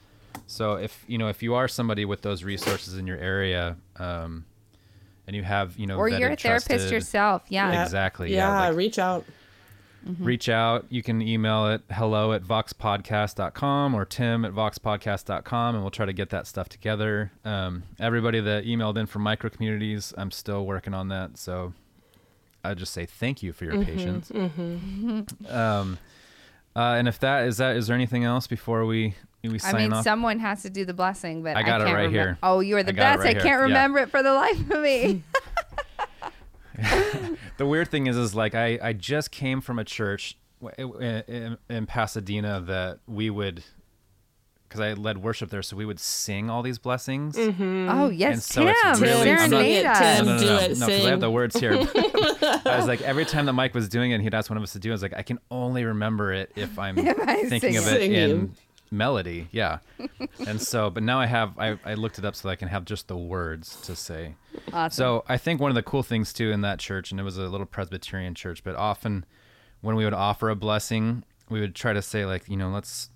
So 0.45 0.75
if 0.75 1.03
you 1.07 1.17
know 1.17 1.29
if 1.29 1.41
you 1.41 1.55
are 1.55 1.67
somebody 1.67 2.05
with 2.05 2.21
those 2.21 2.43
resources 2.43 2.97
in 2.97 3.07
your 3.07 3.17
area, 3.17 3.77
um, 3.97 4.45
and 5.25 5.35
you 5.35 5.41
have 5.43 5.77
you 5.79 5.87
know 5.87 5.97
or 5.97 6.07
you're 6.09 6.29
a 6.29 6.35
therapist 6.35 6.67
trusted, 6.67 6.91
yourself, 6.91 7.43
yeah, 7.49 7.83
exactly, 7.83 8.31
yeah, 8.31 8.37
yeah 8.37 8.67
like, 8.67 8.77
reach 8.77 8.99
out. 8.99 9.25
Mm-hmm. 10.07 10.23
Reach 10.23 10.49
out. 10.49 10.85
You 10.89 11.03
can 11.03 11.21
email 11.21 11.67
it 11.67 11.81
hello 11.91 12.31
at 12.31 12.43
voxpodcast.com 12.43 13.93
or 13.93 14.05
tim 14.05 14.45
at 14.45 14.53
voxpodcast.com, 14.53 15.75
and 15.75 15.83
we'll 15.83 15.91
try 15.91 16.05
to 16.05 16.13
get 16.13 16.29
that 16.29 16.47
stuff 16.47 16.69
together. 16.69 17.31
Um, 17.43 17.83
everybody 17.99 18.39
that 18.39 18.65
emailed 18.65 18.97
in 18.97 19.05
from 19.05 19.23
micro 19.23 19.49
communities, 19.49 20.13
I'm 20.17 20.31
still 20.31 20.65
working 20.65 20.93
on 20.93 21.09
that. 21.09 21.37
So 21.37 21.73
I 22.63 22.73
just 22.73 22.93
say 22.93 23.05
thank 23.05 23.43
you 23.43 23.53
for 23.53 23.65
your 23.65 23.73
mm-hmm, 23.73 23.83
patience. 23.83 24.29
Mm-hmm. 24.29 25.45
Um, 25.53 25.97
uh, 26.75 26.93
and 26.93 27.07
if 27.07 27.19
that 27.19 27.47
is 27.47 27.57
that, 27.57 27.75
is 27.75 27.87
there 27.87 27.95
anything 27.95 28.23
else 28.23 28.47
before 28.47 28.85
we 28.85 29.15
we 29.43 29.59
sign 29.59 29.75
I 29.75 29.77
mean, 29.79 29.93
off? 29.93 30.03
someone 30.03 30.39
has 30.39 30.63
to 30.63 30.69
do 30.69 30.85
the 30.85 30.93
blessing, 30.93 31.43
but 31.43 31.55
I 31.57 31.63
got 31.63 31.81
I 31.81 31.89
it 31.89 31.93
right 31.93 32.09
here. 32.09 32.37
Oh, 32.43 32.59
you 32.59 32.77
are 32.77 32.83
the 32.83 32.93
best. 32.93 33.19
Right 33.19 33.37
I 33.37 33.39
can't 33.39 33.61
remember 33.61 33.99
yeah. 33.99 34.03
it 34.03 34.11
for 34.11 34.21
the 34.23 34.33
life 34.33 34.69
of 34.69 34.81
me. 34.81 35.23
the 37.57 37.65
weird 37.65 37.89
thing 37.89 38.07
is, 38.07 38.17
is 38.17 38.35
like 38.35 38.55
I 38.55 38.79
I 38.81 38.93
just 38.93 39.31
came 39.31 39.61
from 39.61 39.79
a 39.79 39.83
church 39.83 40.37
in, 40.77 41.57
in 41.69 41.85
Pasadena 41.85 42.61
that 42.61 42.99
we 43.07 43.29
would 43.29 43.63
because 44.67 44.81
I 44.81 44.93
led 44.93 45.19
worship 45.19 45.49
there, 45.49 45.61
so 45.61 45.77
we 45.77 45.85
would 45.85 45.99
sing 45.99 46.49
all 46.49 46.61
these 46.61 46.77
blessings. 46.77 47.37
Mm-hmm. 47.37 47.89
Oh 47.89 48.09
yes, 48.09 48.33
and 48.33 48.43
so 48.43 48.61
Tim, 48.65 48.75
it's 48.91 48.99
really, 48.99 49.25
serenade 49.25 49.85
us. 49.85 50.19
No, 50.19 50.25
no, 50.25 50.37
no, 50.37 50.45
no, 50.45 50.67
because 50.67 50.79
no, 50.79 50.87
I 50.87 51.09
have 51.09 51.21
the 51.21 51.31
words 51.31 51.57
here. 51.57 51.73
I 51.73 52.75
was 52.77 52.87
like, 52.87 53.01
every 53.01 53.25
time 53.25 53.45
that 53.45 53.53
Mike 53.53 53.73
was 53.73 53.87
doing 53.87 54.11
it, 54.11 54.15
and 54.15 54.23
he'd 54.23 54.33
ask 54.33 54.49
one 54.49 54.57
of 54.57 54.63
us 54.63 54.73
to 54.73 54.79
do. 54.79 54.89
it. 54.89 54.93
I 54.93 54.95
was 54.95 55.01
like, 55.01 55.13
I 55.15 55.21
can 55.21 55.39
only 55.49 55.85
remember 55.85 56.33
it 56.33 56.51
if 56.55 56.77
I'm 56.77 56.97
if 56.97 57.49
thinking 57.49 57.77
of 57.77 57.87
it 57.87 58.01
singing. 58.01 58.13
in 58.29 58.55
melody. 58.91 59.47
Yeah, 59.51 59.79
and 60.47 60.61
so, 60.61 60.89
but 60.89 61.03
now 61.03 61.19
I 61.19 61.25
have 61.25 61.57
I, 61.57 61.77
I 61.85 61.93
looked 61.95 62.19
it 62.19 62.25
up 62.25 62.35
so 62.35 62.47
that 62.47 62.53
I 62.53 62.55
can 62.55 62.67
have 62.67 62.85
just 62.85 63.07
the 63.07 63.17
words 63.17 63.79
to 63.81 63.95
say. 63.95 64.35
Awesome. 64.73 64.95
So 64.95 65.23
I 65.27 65.37
think 65.37 65.61
one 65.61 65.71
of 65.71 65.75
the 65.75 65.83
cool 65.83 66.03
things 66.03 66.33
too 66.33 66.51
in 66.51 66.61
that 66.61 66.79
church, 66.79 67.11
and 67.11 67.19
it 67.19 67.23
was 67.23 67.37
a 67.37 67.43
little 67.43 67.65
Presbyterian 67.65 68.35
church, 68.35 68.63
but 68.63 68.75
often 68.75 69.25
when 69.81 69.95
we 69.95 70.03
would 70.03 70.13
offer 70.13 70.49
a 70.49 70.55
blessing, 70.55 71.23
we 71.49 71.59
would 71.59 71.75
try 71.75 71.93
to 71.93 72.01
say 72.01 72.25
like, 72.25 72.47
you 72.47 72.57
know, 72.57 72.69
let's 72.69 73.09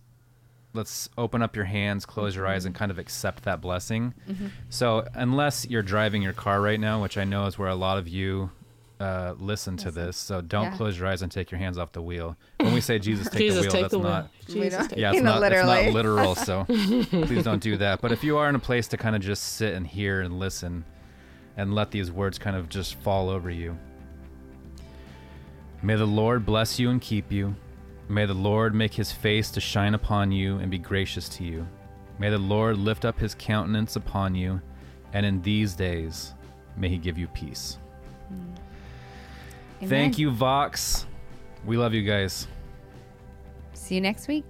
let's 0.74 1.10
open 1.18 1.42
up 1.42 1.56
your 1.56 1.66
hands, 1.66 2.06
close 2.06 2.36
your 2.36 2.48
eyes, 2.48 2.66
and 2.66 2.74
mm-hmm. 2.74 2.80
kind 2.80 2.92
of 2.92 3.00
accept 3.00 3.44
that 3.44 3.62
blessing. 3.62 4.14
Mm-hmm. 4.30 4.48
So, 4.70 5.06
unless 5.14 5.68
you're 5.68 5.82
driving 5.82 6.22
your 6.22 6.34
car 6.34 6.62
right 6.62 6.80
now, 6.80 7.02
which 7.02 7.18
I 7.18 7.24
know 7.24 7.46
is 7.46 7.58
where 7.58 7.70
a 7.70 7.76
lot 7.76 7.98
of 7.98 8.08
you 8.08 8.52
uh, 9.02 9.34
listen 9.40 9.78
to 9.78 9.92
this, 9.92 10.16
so 10.16 10.42
don't 10.42 10.66
yeah. 10.66 10.78
close 10.78 11.00
your 11.00 11.08
eyes 11.08 11.24
and 11.24 11.32
take 11.32 11.50
your 11.50 11.58
hands 11.58 11.78
off 11.78 11.92
the 11.92 12.02
wheel. 12.02 12.38
When 12.60 12.74
we 12.74 12.82
say 12.82 13.00
Jesus 13.00 13.28
take 13.28 13.40
Jesus, 13.40 13.58
the 13.58 13.62
wheel, 13.64 13.72
take 13.72 13.82
that's 13.82 13.92
the 13.94 14.00
not 14.00 14.30
Jesus 14.48 14.88
yeah, 14.96 15.12
it's 15.12 15.22
not, 15.22 15.42
it's 15.52 15.66
not 15.66 15.94
literal. 15.94 16.36
So 16.36 16.66
please 16.68 17.44
don't 17.44 17.62
do 17.62 17.78
that. 17.78 18.02
But 18.02 18.12
if 18.12 18.24
you 18.24 18.38
are 18.38 18.48
in 18.48 18.56
a 18.56 18.60
place 18.60 18.88
to 18.90 18.98
kind 18.98 19.16
of 19.16 19.22
just 19.22 19.56
sit 19.56 19.74
and 19.74 19.88
hear 19.88 20.22
and 20.22 20.38
listen, 20.38 20.86
and 21.58 21.74
let 21.74 21.92
these 21.92 22.12
words 22.12 22.38
kind 22.38 22.56
of 22.56 22.70
just 22.70 22.96
fall 22.96 23.30
over 23.30 23.50
you. 23.50 23.78
May 25.82 25.96
the 25.96 26.06
Lord 26.06 26.46
bless 26.46 26.80
you 26.80 26.90
and 26.90 27.02
keep 27.02 27.32
you. 27.32 27.56
May 28.08 28.26
the 28.26 28.34
Lord 28.34 28.76
make 28.76 28.94
his 28.94 29.12
face 29.12 29.52
to 29.52 29.62
shine 29.62 29.96
upon 29.96 30.32
you 30.32 30.58
and 30.58 30.70
be 30.70 30.78
gracious 30.78 31.28
to 31.30 31.44
you. 31.44 31.68
May 32.20 32.30
the 32.30 32.38
Lord 32.38 32.78
lift 32.78 33.06
up 33.06 33.18
his 33.18 33.36
countenance 33.36 33.96
upon 33.96 34.36
you, 34.36 34.62
and 35.14 35.26
in 35.26 35.42
these 35.42 35.74
days 35.74 36.34
may 36.78 36.90
he 36.90 36.98
give 36.98 37.18
you 37.18 37.28
peace. 37.30 37.78
Amen. 39.82 39.90
Thank 39.90 40.20
you, 40.20 40.30
Vox. 40.32 41.06
We 41.66 41.78
love 41.78 41.94
you 41.94 42.04
guys. 42.04 42.48
See 43.74 43.96
you 43.96 44.02
next 44.02 44.28
week. 44.28 44.46